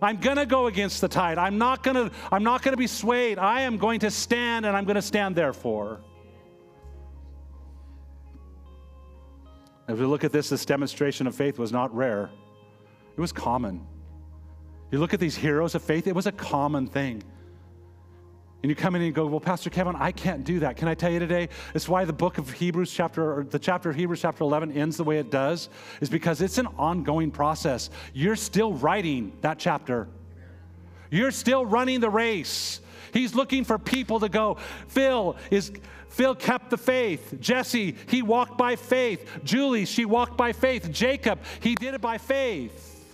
I'm 0.00 0.16
going 0.16 0.38
to 0.38 0.46
go 0.46 0.66
against 0.66 1.02
the 1.02 1.08
tide. 1.08 1.36
I'm 1.36 1.58
not 1.58 1.82
going 1.82 1.96
to 1.96 2.14
I'm 2.32 2.42
not 2.42 2.62
going 2.62 2.72
to 2.72 2.78
be 2.78 2.86
swayed. 2.86 3.38
I 3.38 3.62
am 3.62 3.76
going 3.76 4.00
to 4.00 4.10
stand 4.10 4.64
and 4.64 4.74
I'm 4.76 4.84
going 4.84 4.96
to 4.96 5.02
stand 5.02 5.36
therefore. 5.36 6.00
As 9.88 9.98
we 9.98 10.06
look 10.06 10.24
at 10.24 10.32
this, 10.32 10.48
this 10.48 10.64
demonstration 10.64 11.26
of 11.26 11.34
faith 11.34 11.58
was 11.58 11.72
not 11.72 11.94
rare, 11.94 12.30
it 13.14 13.20
was 13.20 13.32
common. 13.32 13.86
You 14.90 15.00
look 15.00 15.12
at 15.12 15.20
these 15.20 15.36
heroes 15.36 15.74
of 15.74 15.82
faith, 15.82 16.06
it 16.06 16.14
was 16.14 16.26
a 16.26 16.32
common 16.32 16.86
thing. 16.86 17.22
And 18.62 18.70
you 18.70 18.74
come 18.74 18.96
in 18.96 19.02
and 19.02 19.06
you 19.06 19.12
go, 19.12 19.26
Well, 19.26 19.40
Pastor 19.40 19.70
Kevin, 19.70 19.94
I 19.94 20.10
can't 20.10 20.42
do 20.42 20.60
that. 20.60 20.76
Can 20.76 20.88
I 20.88 20.94
tell 20.94 21.10
you 21.10 21.20
today? 21.20 21.48
It's 21.74 21.88
why 21.88 22.04
the 22.04 22.12
book 22.12 22.38
of 22.38 22.50
Hebrews, 22.50 22.92
chapter, 22.92 23.38
or 23.38 23.44
the 23.44 23.58
chapter 23.58 23.90
of 23.90 23.96
Hebrews, 23.96 24.20
chapter 24.20 24.42
11, 24.42 24.72
ends 24.72 24.96
the 24.96 25.04
way 25.04 25.18
it 25.18 25.30
does, 25.30 25.68
is 26.00 26.10
because 26.10 26.40
it's 26.40 26.58
an 26.58 26.66
ongoing 26.76 27.30
process. 27.30 27.88
You're 28.14 28.36
still 28.36 28.72
writing 28.72 29.32
that 29.42 29.58
chapter, 29.58 30.08
you're 31.10 31.30
still 31.30 31.64
running 31.64 32.00
the 32.00 32.10
race. 32.10 32.80
He's 33.12 33.34
looking 33.34 33.64
for 33.64 33.78
people 33.78 34.20
to 34.20 34.28
go, 34.28 34.58
Phil 34.88 35.36
is. 35.50 35.72
Phil 36.10 36.34
kept 36.34 36.70
the 36.70 36.78
faith. 36.78 37.34
Jesse, 37.38 37.94
he 38.08 38.22
walked 38.22 38.56
by 38.56 38.76
faith. 38.76 39.30
Julie, 39.44 39.84
she 39.84 40.06
walked 40.06 40.38
by 40.38 40.52
faith. 40.52 40.90
Jacob, 40.90 41.38
he 41.60 41.74
did 41.74 41.92
it 41.94 42.00
by 42.00 42.16
faith. 42.16 43.04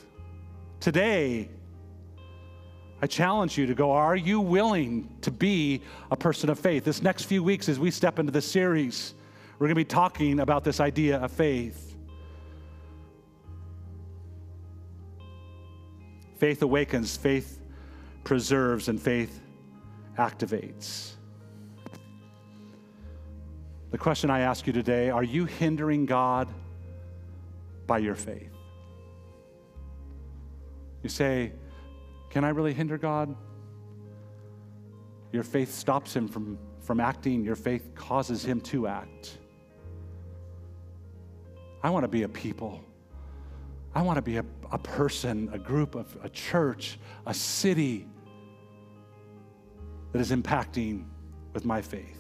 Today, 0.81 1.51
I 3.03 3.07
challenge 3.07 3.59
you 3.59 3.67
to 3.67 3.75
go, 3.75 3.93
are 3.93 4.17
you 4.17 4.41
willing 4.41 5.15
to 5.23 5.31
be 5.31 5.83
a 6.11 6.17
person 6.17 6.49
of 6.49 6.59
faith? 6.59 6.85
This 6.85 7.03
next 7.03 7.25
few 7.25 7.43
weeks, 7.43 7.69
as 7.69 7.79
we 7.79 7.91
step 7.91 8.19
into 8.19 8.33
this 8.33 8.51
series, 8.51 9.15
we're 9.59 9.67
going 9.67 9.75
to 9.77 9.81
be 9.81 9.85
talking 9.85 10.41
about 10.41 10.65
this 10.65 10.81
idea 10.81 11.19
of 11.19 11.31
faith. 11.31 11.97
Faith 16.39 16.63
awakens, 16.63 17.17
faith 17.17 17.61
preserves, 18.25 18.89
and 18.89 19.01
faith 19.01 19.41
activates. 20.19 21.13
The 23.91 23.99
question 23.99 24.31
I 24.31 24.41
ask 24.41 24.67
you 24.67 24.73
today 24.73 25.11
are 25.11 25.23
you 25.23 25.45
hindering 25.45 26.07
God 26.07 26.49
by 27.87 27.99
your 27.99 28.15
faith? 28.15 28.51
You 31.03 31.09
say, 31.09 31.53
Can 32.35 32.43
I 32.43 32.49
really 32.49 32.75
hinder 32.75 32.99
God? 32.99 33.33
Your 35.31 35.45
faith 35.45 35.73
stops 35.73 36.15
him 36.15 36.27
from, 36.27 36.59
from 36.81 36.99
acting, 36.99 37.45
your 37.45 37.55
faith 37.55 37.95
causes 37.95 38.45
him 38.45 38.61
to 38.63 38.89
act. 38.89 39.39
I 41.81 41.91
want 41.91 42.03
to 42.03 42.09
be 42.09 42.25
a 42.25 42.29
people. 42.29 42.83
I 43.95 44.03
want 44.03 44.17
to 44.17 44.23
be 44.23 44.39
a, 44.39 44.45
a 44.73 44.79
person, 44.79 45.49
a 45.53 45.59
group 45.61 45.95
of 45.95 46.19
a 46.25 46.29
church, 46.29 46.99
a 47.25 47.33
city 47.33 48.09
that 50.11 50.19
is 50.19 50.33
impacting 50.33 51.05
with 51.53 51.65
my 51.65 51.81
faith. 51.81 52.19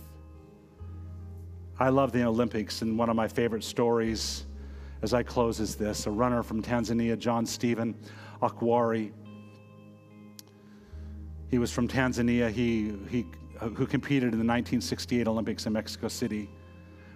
I 1.80 1.88
love 1.88 2.12
the 2.12 2.22
Olympics, 2.22 2.82
and 2.82 2.96
one 2.96 3.10
of 3.10 3.16
my 3.16 3.26
favorite 3.26 3.64
stories 3.64 4.46
as 5.02 5.12
I 5.12 5.24
close 5.24 5.58
is 5.58 5.74
this 5.74 6.06
a 6.06 6.10
runner 6.12 6.44
from 6.44 6.62
Tanzania, 6.62 7.18
John 7.18 7.44
Stephen 7.44 7.96
Akhwari. 8.40 9.10
He 11.54 11.58
was 11.58 11.70
from 11.70 11.86
Tanzania, 11.86 12.50
he, 12.50 12.92
he, 13.08 13.26
uh, 13.60 13.68
who 13.68 13.86
competed 13.86 14.32
in 14.32 14.40
the 14.40 14.44
1968 14.44 15.28
Olympics 15.28 15.66
in 15.66 15.72
Mexico 15.72 16.08
City. 16.08 16.50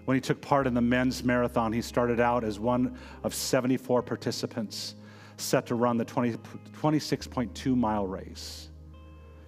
When 0.05 0.15
he 0.15 0.21
took 0.21 0.41
part 0.41 0.69
in 0.69 0.75
the 0.75 0.81
men's 0.81 1.25
marathon, 1.25 1.73
he 1.73 1.83
started 1.83 2.21
out 2.21 2.45
as 2.45 2.61
one 2.61 2.97
of 3.25 3.35
74 3.35 4.01
participants 4.01 4.95
set 5.39 5.67
to 5.67 5.75
run 5.75 5.97
the 5.97 6.05
20, 6.05 6.35
26.2 6.81 7.77
mile 7.77 8.07
race. 8.07 8.69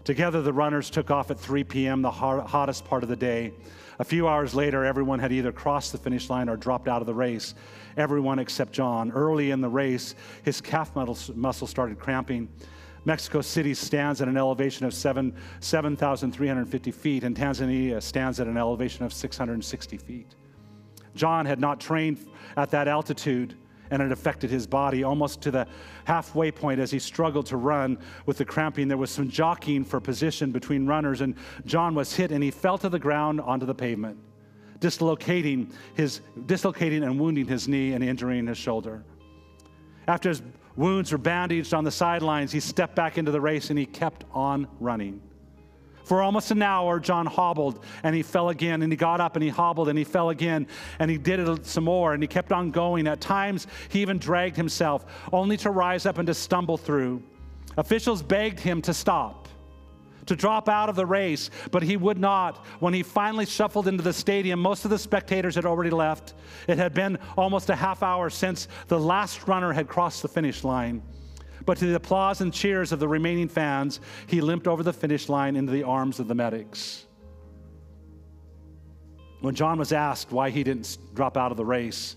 Together, 0.03 0.43
the 0.43 0.53
runners 0.53 0.91
took 0.91 1.13
off 1.13 1.31
at 1.31 1.39
3 1.39 1.63
p.m., 1.63 2.03
the 2.03 2.11
hottest 2.11 2.85
part 2.85 3.05
of 3.05 3.09
the 3.09 3.15
day. 3.15 3.53
A 4.01 4.05
few 4.05 4.27
hours 4.27 4.57
later, 4.57 4.85
everyone 4.85 5.21
had 5.21 5.31
either 5.31 5.53
crossed 5.53 5.93
the 5.93 5.99
finish 5.99 6.29
line 6.29 6.49
or 6.49 6.57
dropped 6.57 6.89
out 6.89 7.01
of 7.01 7.07
the 7.07 7.15
race, 7.15 7.55
everyone 7.97 8.41
except 8.41 8.73
John. 8.73 9.13
Early 9.13 9.53
in 9.53 9.61
the 9.61 9.69
race, 9.69 10.17
his 10.43 10.61
calf 10.61 10.97
muscle 10.97 11.69
started 11.69 12.01
cramping. 12.01 12.49
Mexico 13.05 13.41
City 13.41 13.75
stands 13.75 14.21
at 14.21 14.29
an 14.29 14.37
elevation 14.37 14.87
of 14.87 14.93
7, 14.93 15.35
7,350 15.61 16.91
feet, 16.91 17.25
and 17.25 17.37
Tanzania 17.37 18.03
stands 18.03 18.41
at 18.41 18.47
an 18.47 18.57
elevation 18.57 19.05
of 19.05 19.13
660 19.13 19.97
feet. 19.97 20.35
John 21.15 21.47
had 21.47 21.61
not 21.61 21.81
trained 21.81 22.27
at 22.57 22.71
that 22.71 22.89
altitude 22.89 23.57
and 23.91 24.01
it 24.01 24.13
affected 24.13 24.51
his 24.51 24.67
body 24.67 25.03
almost 25.03 25.41
to 25.43 25.51
the 25.51 25.67
halfway 26.05 26.51
point 26.51 26.81
as 26.81 26.91
he 26.91 26.99
struggled 26.99 27.47
to 27.47 27.57
run 27.57 27.99
with 28.27 28.39
the 28.39 28.45
cramping. 28.45 28.89
There 28.89 28.97
was 28.97 29.11
some 29.11 29.29
jockeying 29.29 29.85
for 29.85 30.01
position 30.01 30.53
between 30.53 30.87
runners, 30.87 31.21
and 31.21 31.35
John 31.67 31.95
was 31.95 32.15
hit 32.15 32.31
and 32.31 32.43
he 32.43 32.51
fell 32.51 32.79
to 32.79 32.89
the 32.89 32.99
ground 32.99 33.41
onto 33.41 33.67
the 33.67 33.75
pavement, 33.75 34.17
dislocating, 34.79 35.73
his, 35.95 36.21
dislocating 36.47 37.03
and 37.03 37.19
wounding 37.19 37.47
his 37.47 37.67
knee 37.67 37.93
and 37.93 38.05
injuring 38.05 38.47
his 38.47 38.59
shoulder. 38.59 39.05
After 40.07 40.29
his 40.29 40.43
wounds 40.81 41.13
were 41.13 41.19
bandaged 41.19 41.75
on 41.75 41.85
the 41.85 41.91
sidelines, 41.91 42.51
he 42.51 42.59
stepped 42.59 42.97
back 42.97 43.19
into 43.19 43.31
the 43.31 43.41
race 43.41 43.69
and 43.69 43.79
he 43.79 43.85
kept 43.85 44.25
on 44.33 44.67
running. 44.81 45.21
For 46.05 46.23
almost 46.23 46.51
an 46.51 46.63
hour, 46.63 46.99
John 46.99 47.27
hobbled 47.27 47.85
and 48.03 48.17
he 48.17 48.23
fell 48.23 48.49
again, 48.49 48.83
and 48.83 48.91
he 48.91 48.97
got 48.97 49.21
up 49.21 49.37
and 49.37 49.43
he 49.43 49.51
hobbled 49.51 49.89
and 49.89 49.97
he 49.97 50.05
fell 50.05 50.31
again, 50.31 50.67
and 50.99 51.11
he 51.11 51.19
did 51.19 51.39
it 51.39 51.67
some 51.67 51.85
more, 51.85 52.15
and 52.15 52.23
he 52.23 52.27
kept 52.27 52.51
on 52.51 52.71
going. 52.71 53.07
At 53.07 53.21
times, 53.21 53.67
he 53.91 54.01
even 54.01 54.19
dragged 54.19 54.57
himself, 54.57 55.05
only 55.33 55.57
to 55.59 55.71
rise 55.71 56.07
up 56.07 56.19
and 56.19 56.27
to 56.27 56.35
stumble 56.35 56.79
through. 56.79 57.23
Officials 57.77 58.23
begged 58.23 58.59
him 58.59 58.83
to 58.83 58.95
stop, 58.95 59.40
to 60.27 60.37
drop 60.37 60.69
out 60.69 60.89
of 60.89 60.97
the 60.97 61.07
race, 61.07 61.51
but 61.71 61.83
he 61.83 61.97
would 61.97 62.19
not. 62.19 62.65
When 62.81 62.95
he 62.95 63.03
finally 63.03 63.47
shuffled 63.47 63.89
into 63.89 64.03
the 64.03 64.13
stadium, 64.13 64.61
most 64.61 64.85
of 64.85 64.91
the 64.91 64.99
spectators 64.99 65.55
had 65.55 65.67
already 65.67 65.91
left. 65.91 66.35
It 66.69 66.79
had 66.79 66.95
been 66.95 67.19
almost 67.37 67.71
a 67.71 67.77
half 67.77 68.03
hour 68.03 68.31
since 68.31 68.69
the 68.89 68.99
last 68.99 69.49
runner 69.49 69.73
had 69.73 69.89
crossed 69.89 70.23
the 70.23 70.29
finish 70.29 70.65
line. 70.65 71.03
But 71.67 71.79
to 71.79 71.87
the 71.87 71.97
applause 71.97 72.41
and 72.41 72.53
cheers 72.53 72.93
of 72.93 73.01
the 73.01 73.09
remaining 73.09 73.49
fans, 73.49 74.01
he 74.27 74.41
limped 74.41 74.67
over 74.67 74.83
the 74.83 74.93
finish 74.93 75.29
line 75.29 75.57
into 75.57 75.73
the 75.73 75.83
arms 75.83 76.19
of 76.19 76.29
the 76.29 76.35
medics. 76.35 77.07
When 79.41 79.55
John 79.55 79.79
was 79.79 79.93
asked 79.93 80.33
why 80.33 80.51
he 80.51 80.63
didn't 80.63 80.99
drop 81.15 81.37
out 81.37 81.51
of 81.51 81.57
the 81.57 81.65
race, 81.65 82.17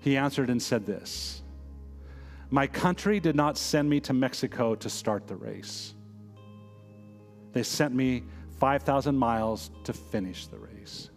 he 0.00 0.16
answered 0.16 0.50
and 0.50 0.60
said 0.60 0.86
this 0.86 1.42
My 2.50 2.66
country 2.66 3.20
did 3.20 3.36
not 3.36 3.56
send 3.56 3.88
me 3.88 4.00
to 4.00 4.12
Mexico 4.12 4.74
to 4.76 4.88
start 4.88 5.26
the 5.26 5.36
race. 5.36 5.94
They 7.52 7.62
sent 7.62 7.94
me 7.94 8.24
5,000 8.58 9.16
miles 9.16 9.70
to 9.84 9.92
finish 9.92 10.46
the 10.46 10.58
race. 10.58 11.10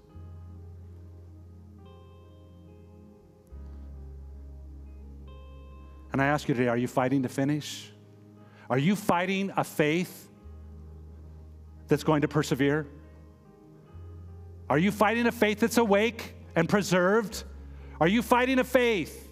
And 6.11 6.21
I 6.21 6.27
ask 6.27 6.47
you 6.47 6.55
today 6.55 6.69
are 6.69 6.77
you 6.77 6.87
fighting 6.87 7.23
to 7.23 7.29
finish? 7.29 7.91
Are 8.69 8.77
you 8.77 8.95
fighting 8.95 9.51
a 9.57 9.63
faith 9.63 10.29
that's 11.87 12.03
going 12.03 12.21
to 12.21 12.27
persevere? 12.27 12.87
Are 14.69 14.79
you 14.79 14.91
fighting 14.91 15.27
a 15.27 15.31
faith 15.31 15.59
that's 15.59 15.77
awake 15.77 16.35
and 16.55 16.67
preserved? 16.67 17.43
Are 17.99 18.07
you 18.07 18.21
fighting 18.21 18.59
a 18.59 18.63
faith 18.63 19.29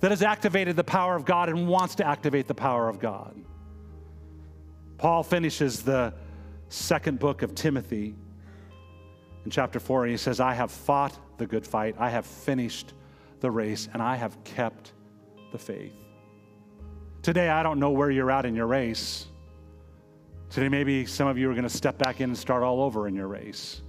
that 0.00 0.10
has 0.12 0.22
activated 0.22 0.76
the 0.76 0.84
power 0.84 1.16
of 1.16 1.24
God 1.24 1.48
and 1.48 1.66
wants 1.66 1.96
to 1.96 2.06
activate 2.06 2.46
the 2.46 2.54
power 2.54 2.88
of 2.88 3.00
God? 3.00 3.34
Paul 4.98 5.22
finishes 5.22 5.82
the 5.82 6.12
second 6.68 7.20
book 7.20 7.42
of 7.42 7.54
Timothy 7.54 8.14
in 9.44 9.50
chapter 9.50 9.78
4, 9.78 10.04
and 10.04 10.10
he 10.10 10.16
says, 10.16 10.40
I 10.40 10.54
have 10.54 10.70
fought 10.70 11.16
the 11.38 11.46
good 11.46 11.66
fight, 11.66 11.94
I 11.98 12.10
have 12.10 12.26
finished 12.26 12.92
the 13.40 13.50
race, 13.50 13.88
and 13.92 14.02
I 14.02 14.16
have 14.16 14.42
kept 14.42 14.92
the 15.52 15.58
faith. 15.58 15.94
Today, 17.22 17.48
I 17.48 17.62
don't 17.62 17.78
know 17.78 17.90
where 17.90 18.10
you're 18.10 18.30
at 18.30 18.44
in 18.44 18.54
your 18.54 18.66
race. 18.66 19.26
Today, 20.50 20.68
maybe 20.68 21.06
some 21.06 21.28
of 21.28 21.38
you 21.38 21.48
are 21.48 21.54
going 21.54 21.62
to 21.62 21.70
step 21.70 21.96
back 21.96 22.20
in 22.20 22.30
and 22.30 22.38
start 22.38 22.62
all 22.62 22.82
over 22.82 23.06
in 23.06 23.14
your 23.14 23.28
race. 23.28 23.82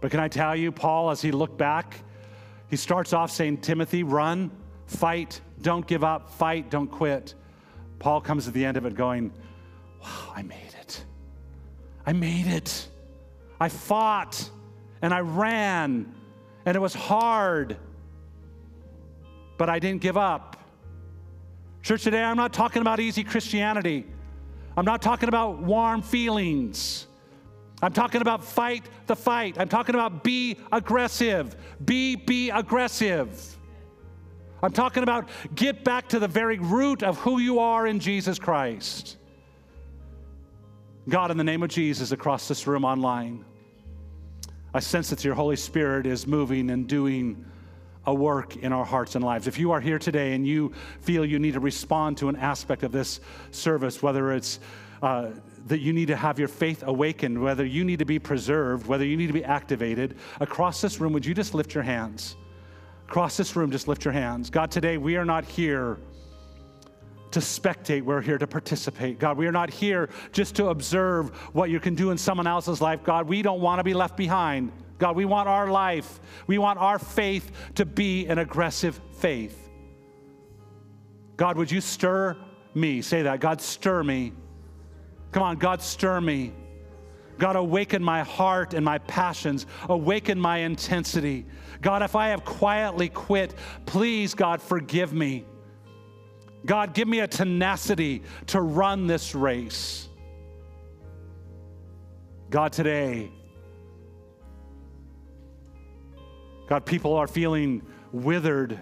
But 0.00 0.10
can 0.10 0.20
I 0.20 0.28
tell 0.28 0.54
you, 0.54 0.70
Paul, 0.70 1.10
as 1.10 1.22
he 1.22 1.32
looked 1.32 1.56
back, 1.56 1.98
he 2.68 2.76
starts 2.76 3.14
off 3.14 3.30
saying, 3.30 3.58
Timothy, 3.58 4.02
run, 4.02 4.50
fight, 4.86 5.40
don't 5.62 5.86
give 5.86 6.04
up, 6.04 6.28
fight, 6.28 6.70
don't 6.70 6.88
quit. 6.88 7.34
Paul 8.04 8.20
comes 8.20 8.46
at 8.46 8.52
the 8.52 8.62
end 8.62 8.76
of 8.76 8.84
it 8.84 8.94
going, 8.94 9.32
Wow, 10.02 10.34
I 10.36 10.42
made 10.42 10.74
it. 10.78 11.02
I 12.04 12.12
made 12.12 12.46
it. 12.46 12.86
I 13.58 13.70
fought 13.70 14.50
and 15.00 15.14
I 15.14 15.20
ran 15.20 16.14
and 16.66 16.76
it 16.76 16.80
was 16.80 16.92
hard, 16.92 17.78
but 19.56 19.70
I 19.70 19.78
didn't 19.78 20.02
give 20.02 20.18
up. 20.18 20.58
Church, 21.82 22.02
today 22.02 22.22
I'm 22.22 22.36
not 22.36 22.52
talking 22.52 22.82
about 22.82 23.00
easy 23.00 23.24
Christianity. 23.24 24.04
I'm 24.76 24.84
not 24.84 25.00
talking 25.00 25.30
about 25.30 25.62
warm 25.62 26.02
feelings. 26.02 27.06
I'm 27.80 27.94
talking 27.94 28.20
about 28.20 28.44
fight 28.44 28.84
the 29.06 29.16
fight. 29.16 29.58
I'm 29.58 29.70
talking 29.70 29.94
about 29.94 30.22
be 30.22 30.58
aggressive. 30.70 31.56
Be, 31.82 32.16
be 32.16 32.50
aggressive. 32.50 33.56
I'm 34.64 34.72
talking 34.72 35.02
about 35.02 35.28
get 35.54 35.84
back 35.84 36.08
to 36.08 36.18
the 36.18 36.26
very 36.26 36.58
root 36.58 37.02
of 37.02 37.18
who 37.18 37.38
you 37.38 37.58
are 37.58 37.86
in 37.86 38.00
Jesus 38.00 38.38
Christ. 38.38 39.18
God, 41.06 41.30
in 41.30 41.36
the 41.36 41.44
name 41.44 41.62
of 41.62 41.68
Jesus, 41.68 42.12
across 42.12 42.48
this 42.48 42.66
room 42.66 42.82
online, 42.82 43.44
I 44.72 44.80
sense 44.80 45.10
that 45.10 45.22
your 45.22 45.34
Holy 45.34 45.56
Spirit 45.56 46.06
is 46.06 46.26
moving 46.26 46.70
and 46.70 46.88
doing 46.88 47.44
a 48.06 48.14
work 48.14 48.56
in 48.56 48.72
our 48.72 48.86
hearts 48.86 49.16
and 49.16 49.24
lives. 49.24 49.46
If 49.46 49.58
you 49.58 49.70
are 49.70 49.80
here 49.80 49.98
today 49.98 50.32
and 50.32 50.46
you 50.46 50.72
feel 51.02 51.26
you 51.26 51.38
need 51.38 51.52
to 51.54 51.60
respond 51.60 52.16
to 52.18 52.30
an 52.30 52.36
aspect 52.36 52.84
of 52.84 52.90
this 52.90 53.20
service, 53.50 54.02
whether 54.02 54.32
it's 54.32 54.60
uh, 55.02 55.28
that 55.66 55.80
you 55.80 55.92
need 55.92 56.08
to 56.08 56.16
have 56.16 56.38
your 56.38 56.48
faith 56.48 56.82
awakened, 56.86 57.38
whether 57.40 57.66
you 57.66 57.84
need 57.84 57.98
to 57.98 58.06
be 58.06 58.18
preserved, 58.18 58.86
whether 58.86 59.04
you 59.04 59.18
need 59.18 59.26
to 59.26 59.34
be 59.34 59.44
activated, 59.44 60.16
across 60.40 60.80
this 60.80 61.00
room, 61.00 61.12
would 61.12 61.26
you 61.26 61.34
just 61.34 61.52
lift 61.52 61.74
your 61.74 61.84
hands? 61.84 62.36
Across 63.08 63.36
this 63.36 63.54
room, 63.54 63.70
just 63.70 63.88
lift 63.88 64.04
your 64.04 64.12
hands. 64.12 64.50
God, 64.50 64.70
today 64.70 64.96
we 64.96 65.16
are 65.16 65.24
not 65.24 65.44
here 65.44 65.98
to 67.30 67.40
spectate, 67.40 68.02
we're 68.02 68.20
here 68.20 68.38
to 68.38 68.46
participate. 68.46 69.18
God, 69.18 69.36
we 69.36 69.46
are 69.46 69.52
not 69.52 69.68
here 69.68 70.08
just 70.32 70.54
to 70.56 70.68
observe 70.68 71.30
what 71.52 71.68
you 71.68 71.80
can 71.80 71.94
do 71.94 72.12
in 72.12 72.18
someone 72.18 72.46
else's 72.46 72.80
life. 72.80 73.02
God, 73.02 73.28
we 73.28 73.42
don't 73.42 73.60
want 73.60 73.80
to 73.80 73.84
be 73.84 73.92
left 73.92 74.16
behind. 74.16 74.70
God, 74.98 75.16
we 75.16 75.24
want 75.24 75.48
our 75.48 75.68
life, 75.68 76.20
we 76.46 76.58
want 76.58 76.78
our 76.78 76.98
faith 76.98 77.50
to 77.74 77.84
be 77.84 78.26
an 78.26 78.38
aggressive 78.38 79.00
faith. 79.18 79.68
God, 81.36 81.56
would 81.56 81.70
you 81.70 81.80
stir 81.80 82.36
me? 82.74 83.02
Say 83.02 83.22
that. 83.22 83.40
God, 83.40 83.60
stir 83.60 84.04
me. 84.04 84.32
Come 85.32 85.42
on, 85.42 85.56
God, 85.56 85.82
stir 85.82 86.20
me. 86.20 86.52
God, 87.38 87.56
awaken 87.56 88.02
my 88.02 88.22
heart 88.22 88.74
and 88.74 88.84
my 88.84 88.98
passions, 88.98 89.66
awaken 89.88 90.40
my 90.40 90.58
intensity. 90.58 91.46
God, 91.80 92.02
if 92.02 92.14
I 92.16 92.28
have 92.28 92.44
quietly 92.44 93.08
quit, 93.08 93.54
please, 93.86 94.34
God, 94.34 94.62
forgive 94.62 95.12
me. 95.12 95.44
God, 96.64 96.94
give 96.94 97.08
me 97.08 97.20
a 97.20 97.26
tenacity 97.26 98.22
to 98.46 98.60
run 98.60 99.06
this 99.06 99.34
race. 99.34 100.08
God, 102.50 102.72
today, 102.72 103.30
God, 106.66 106.86
people 106.86 107.14
are 107.14 107.26
feeling 107.26 107.82
withered 108.12 108.78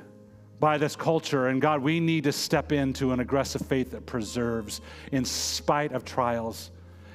by 0.61 0.79
this 0.79 0.95
culture. 0.95 1.49
And 1.49 1.61
God, 1.61 1.83
we 1.83 1.99
need 1.99 2.25
to 2.25 2.33
step 2.33 2.71
into 2.71 3.11
an 3.11 3.19
aggressive 3.19 3.63
faith 3.63 3.91
that 3.91 4.07
preserves 4.07 4.81
in 5.11 5.25
spite 5.25 5.93
of 5.93 6.05
trials 6.05 6.71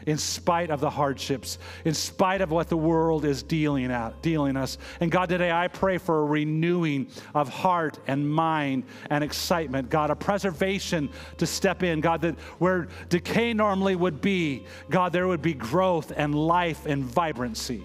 in 0.08 0.18
spite 0.18 0.72
of 0.72 0.80
the 0.80 0.90
hardships, 0.90 1.60
in 1.84 1.94
spite 1.94 2.40
of 2.40 2.50
what 2.50 2.70
the 2.70 2.78
world 2.78 3.26
is 3.26 3.44
dealing 3.44 3.92
at, 3.92 4.20
dealing 4.22 4.56
us. 4.56 4.78
And 5.02 5.12
God, 5.12 5.28
today 5.28 5.52
I 5.52 5.68
pray 5.68 5.98
for 5.98 6.22
a 6.22 6.26
renewing 6.26 7.10
of 7.36 7.50
heart 7.50 8.00
and 8.08 8.28
mind 8.28 8.86
and 9.10 9.22
excitement. 9.22 9.90
God, 9.90 10.10
a 10.10 10.16
preservation 10.16 11.10
to 11.38 11.46
step 11.46 11.84
in. 11.84 12.00
God, 12.00 12.22
that 12.22 12.36
where 12.58 12.88
decay 13.10 13.54
normally 13.54 13.98
would 13.98 14.22
be, 14.22 14.66
God, 14.90 15.12
there 15.12 15.28
would 15.28 15.42
be 15.42 15.54
growth 15.54 16.14
and 16.16 16.34
life 16.34 16.86
and 16.86 17.04
vibrancy. 17.04 17.84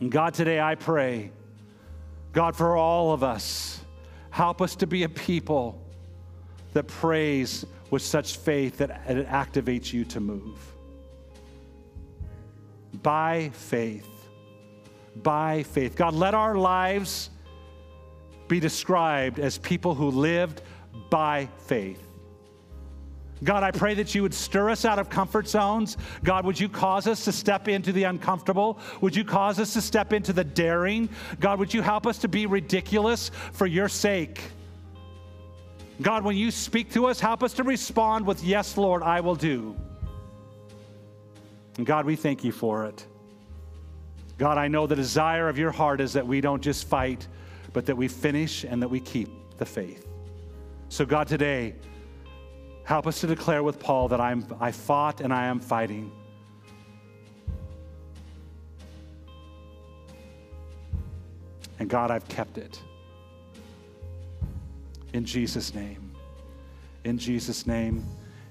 And 0.00 0.10
God, 0.10 0.32
today 0.32 0.60
I 0.60 0.76
pray, 0.76 1.30
God, 2.32 2.56
for 2.56 2.74
all 2.74 3.12
of 3.12 3.22
us, 3.22 3.80
help 4.30 4.62
us 4.62 4.76
to 4.76 4.86
be 4.86 5.02
a 5.02 5.08
people 5.10 5.78
that 6.72 6.86
praise 6.86 7.66
with 7.90 8.02
such 8.02 8.36
faith 8.36 8.78
that 8.78 8.90
it 9.08 9.28
activates 9.28 9.92
you 9.92 10.04
to 10.06 10.20
move. 10.20 10.58
By 13.02 13.50
faith. 13.52 14.08
By 15.16 15.62
faith. 15.62 15.96
God, 15.96 16.14
let 16.14 16.34
our 16.34 16.56
lives 16.56 17.30
be 18.46 18.60
described 18.60 19.38
as 19.38 19.58
people 19.58 19.94
who 19.94 20.10
lived 20.10 20.62
by 21.10 21.48
faith. 21.66 22.02
God, 23.44 23.62
I 23.62 23.70
pray 23.70 23.94
that 23.94 24.14
you 24.14 24.22
would 24.22 24.34
stir 24.34 24.70
us 24.70 24.84
out 24.84 24.98
of 24.98 25.08
comfort 25.08 25.46
zones. 25.46 25.96
God, 26.24 26.44
would 26.44 26.58
you 26.58 26.68
cause 26.68 27.06
us 27.06 27.24
to 27.24 27.32
step 27.32 27.68
into 27.68 27.92
the 27.92 28.04
uncomfortable? 28.04 28.80
Would 29.00 29.14
you 29.14 29.24
cause 29.24 29.60
us 29.60 29.74
to 29.74 29.80
step 29.80 30.12
into 30.12 30.32
the 30.32 30.42
daring? 30.42 31.08
God, 31.38 31.60
would 31.60 31.72
you 31.72 31.82
help 31.82 32.06
us 32.06 32.18
to 32.18 32.28
be 32.28 32.46
ridiculous 32.46 33.30
for 33.52 33.66
your 33.66 33.88
sake? 33.88 34.42
God, 36.00 36.24
when 36.24 36.36
you 36.36 36.50
speak 36.50 36.92
to 36.92 37.06
us, 37.06 37.18
help 37.18 37.42
us 37.42 37.52
to 37.54 37.64
respond 37.64 38.26
with, 38.26 38.42
Yes, 38.44 38.76
Lord, 38.76 39.02
I 39.02 39.20
will 39.20 39.34
do. 39.34 39.76
And 41.76 41.86
God, 41.86 42.06
we 42.06 42.16
thank 42.16 42.44
you 42.44 42.52
for 42.52 42.86
it. 42.86 43.06
God, 44.36 44.58
I 44.58 44.68
know 44.68 44.86
the 44.86 44.96
desire 44.96 45.48
of 45.48 45.58
your 45.58 45.72
heart 45.72 46.00
is 46.00 46.12
that 46.12 46.26
we 46.26 46.40
don't 46.40 46.62
just 46.62 46.86
fight, 46.86 47.26
but 47.72 47.86
that 47.86 47.96
we 47.96 48.06
finish 48.06 48.64
and 48.64 48.80
that 48.82 48.88
we 48.88 49.00
keep 49.00 49.28
the 49.58 49.66
faith. 49.66 50.06
So, 50.88 51.04
God, 51.04 51.26
today, 51.26 51.74
help 52.84 53.06
us 53.06 53.20
to 53.20 53.26
declare 53.26 53.62
with 53.62 53.80
Paul 53.80 54.08
that 54.08 54.20
I'm, 54.20 54.46
I 54.60 54.70
fought 54.70 55.20
and 55.20 55.32
I 55.32 55.46
am 55.46 55.58
fighting. 55.58 56.12
And 61.80 61.88
God, 61.88 62.10
I've 62.10 62.26
kept 62.28 62.58
it. 62.58 62.80
In 65.12 65.24
Jesus' 65.24 65.74
name. 65.74 66.12
In 67.04 67.18
Jesus' 67.18 67.66
name. 67.66 68.04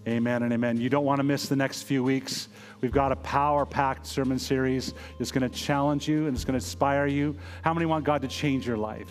Amen 0.07 0.43
and 0.43 0.53
amen. 0.53 0.77
You 0.77 0.89
don't 0.89 1.03
want 1.03 1.19
to 1.19 1.23
miss 1.23 1.49
the 1.49 1.55
next 1.55 1.83
few 1.83 2.01
weeks. 2.01 2.47
We've 2.79 2.93
got 2.93 3.11
a 3.11 3.17
power 3.17 3.65
packed 3.65 4.05
sermon 4.05 4.39
series 4.39 4.93
that's 5.17 5.31
going 5.31 5.49
to 5.49 5.55
challenge 5.55 6.07
you 6.07 6.27
and 6.27 6.35
it's 6.35 6.45
going 6.45 6.53
to 6.53 6.65
inspire 6.65 7.07
you. 7.07 7.35
How 7.61 7.73
many 7.73 7.85
want 7.85 8.05
God 8.05 8.21
to 8.21 8.27
change 8.27 8.65
your 8.65 8.77
life? 8.77 9.09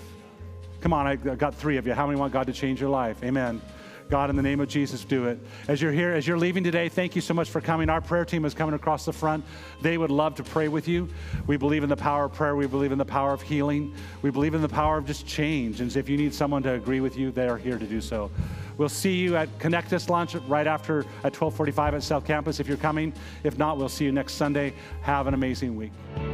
Come 0.80 0.92
on, 0.92 1.06
I 1.06 1.16
got 1.16 1.54
three 1.54 1.76
of 1.76 1.86
you. 1.86 1.92
How 1.92 2.06
many 2.06 2.18
want 2.18 2.32
God 2.32 2.46
to 2.46 2.52
change 2.52 2.80
your 2.80 2.90
life? 2.90 3.22
Amen. 3.22 3.60
God, 4.08 4.30
in 4.30 4.36
the 4.36 4.42
name 4.42 4.60
of 4.60 4.68
Jesus, 4.68 5.04
do 5.04 5.26
it. 5.26 5.38
As 5.66 5.82
you're 5.82 5.92
here, 5.92 6.12
as 6.12 6.26
you're 6.26 6.38
leaving 6.38 6.62
today, 6.62 6.88
thank 6.88 7.16
you 7.16 7.20
so 7.20 7.34
much 7.34 7.50
for 7.50 7.60
coming. 7.60 7.90
Our 7.90 8.00
prayer 8.00 8.24
team 8.24 8.44
is 8.44 8.54
coming 8.54 8.74
across 8.74 9.04
the 9.04 9.12
front. 9.12 9.44
They 9.82 9.98
would 9.98 10.10
love 10.10 10.36
to 10.36 10.44
pray 10.44 10.68
with 10.68 10.86
you. 10.86 11.08
We 11.46 11.56
believe 11.56 11.82
in 11.82 11.88
the 11.88 11.96
power 11.96 12.26
of 12.26 12.32
prayer. 12.32 12.54
We 12.54 12.66
believe 12.66 12.92
in 12.92 12.98
the 12.98 13.04
power 13.04 13.32
of 13.32 13.42
healing. 13.42 13.94
We 14.22 14.30
believe 14.30 14.54
in 14.54 14.62
the 14.62 14.68
power 14.68 14.98
of 14.98 15.06
just 15.06 15.26
change. 15.26 15.80
And 15.80 15.94
if 15.96 16.08
you 16.08 16.16
need 16.16 16.32
someone 16.32 16.62
to 16.62 16.74
agree 16.74 17.00
with 17.00 17.16
you, 17.16 17.32
they 17.32 17.48
are 17.48 17.58
here 17.58 17.78
to 17.78 17.86
do 17.86 18.00
so. 18.00 18.30
We'll 18.78 18.88
see 18.88 19.14
you 19.14 19.36
at 19.36 19.48
Connect 19.58 19.92
Us 19.92 20.08
lunch 20.08 20.34
right 20.34 20.66
after 20.66 21.00
at 21.00 21.34
1245 21.34 21.94
at 21.94 22.02
South 22.02 22.24
Campus 22.26 22.60
if 22.60 22.68
you're 22.68 22.76
coming. 22.76 23.12
If 23.42 23.58
not, 23.58 23.78
we'll 23.78 23.88
see 23.88 24.04
you 24.04 24.12
next 24.12 24.34
Sunday. 24.34 24.74
Have 25.02 25.26
an 25.26 25.34
amazing 25.34 25.76
week. 25.76 25.92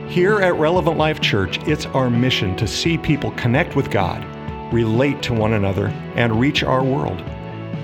Here 0.08 0.40
at 0.40 0.54
Relevant 0.56 0.98
Life 0.98 1.20
Church, 1.20 1.58
it's 1.68 1.86
our 1.86 2.10
mission 2.10 2.56
to 2.56 2.66
see 2.66 2.98
people 2.98 3.30
connect 3.32 3.76
with 3.76 3.90
God, 3.90 4.24
relate 4.74 5.22
to 5.22 5.32
one 5.32 5.52
another, 5.52 5.88
and 6.16 6.38
reach 6.38 6.64
our 6.64 6.82
world. 6.82 7.22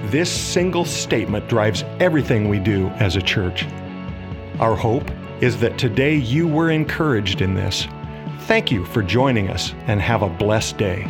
This 0.05 0.30
single 0.30 0.84
statement 0.84 1.49
drives 1.49 1.82
everything 2.01 2.49
we 2.49 2.59
do 2.59 2.86
as 3.01 3.16
a 3.16 3.22
church. 3.22 3.66
Our 4.59 4.74
hope 4.74 5.11
is 5.40 5.59
that 5.59 5.76
today 5.76 6.14
you 6.14 6.49
were 6.49 6.70
encouraged 6.70 7.42
in 7.42 7.55
this. 7.55 7.86
Thank 8.42 8.70
you 8.70 8.84
for 8.86 9.03
joining 9.03 9.51
us 9.51 9.74
and 9.86 10.01
have 10.01 10.22
a 10.22 10.28
blessed 10.28 10.78
day. 10.78 11.05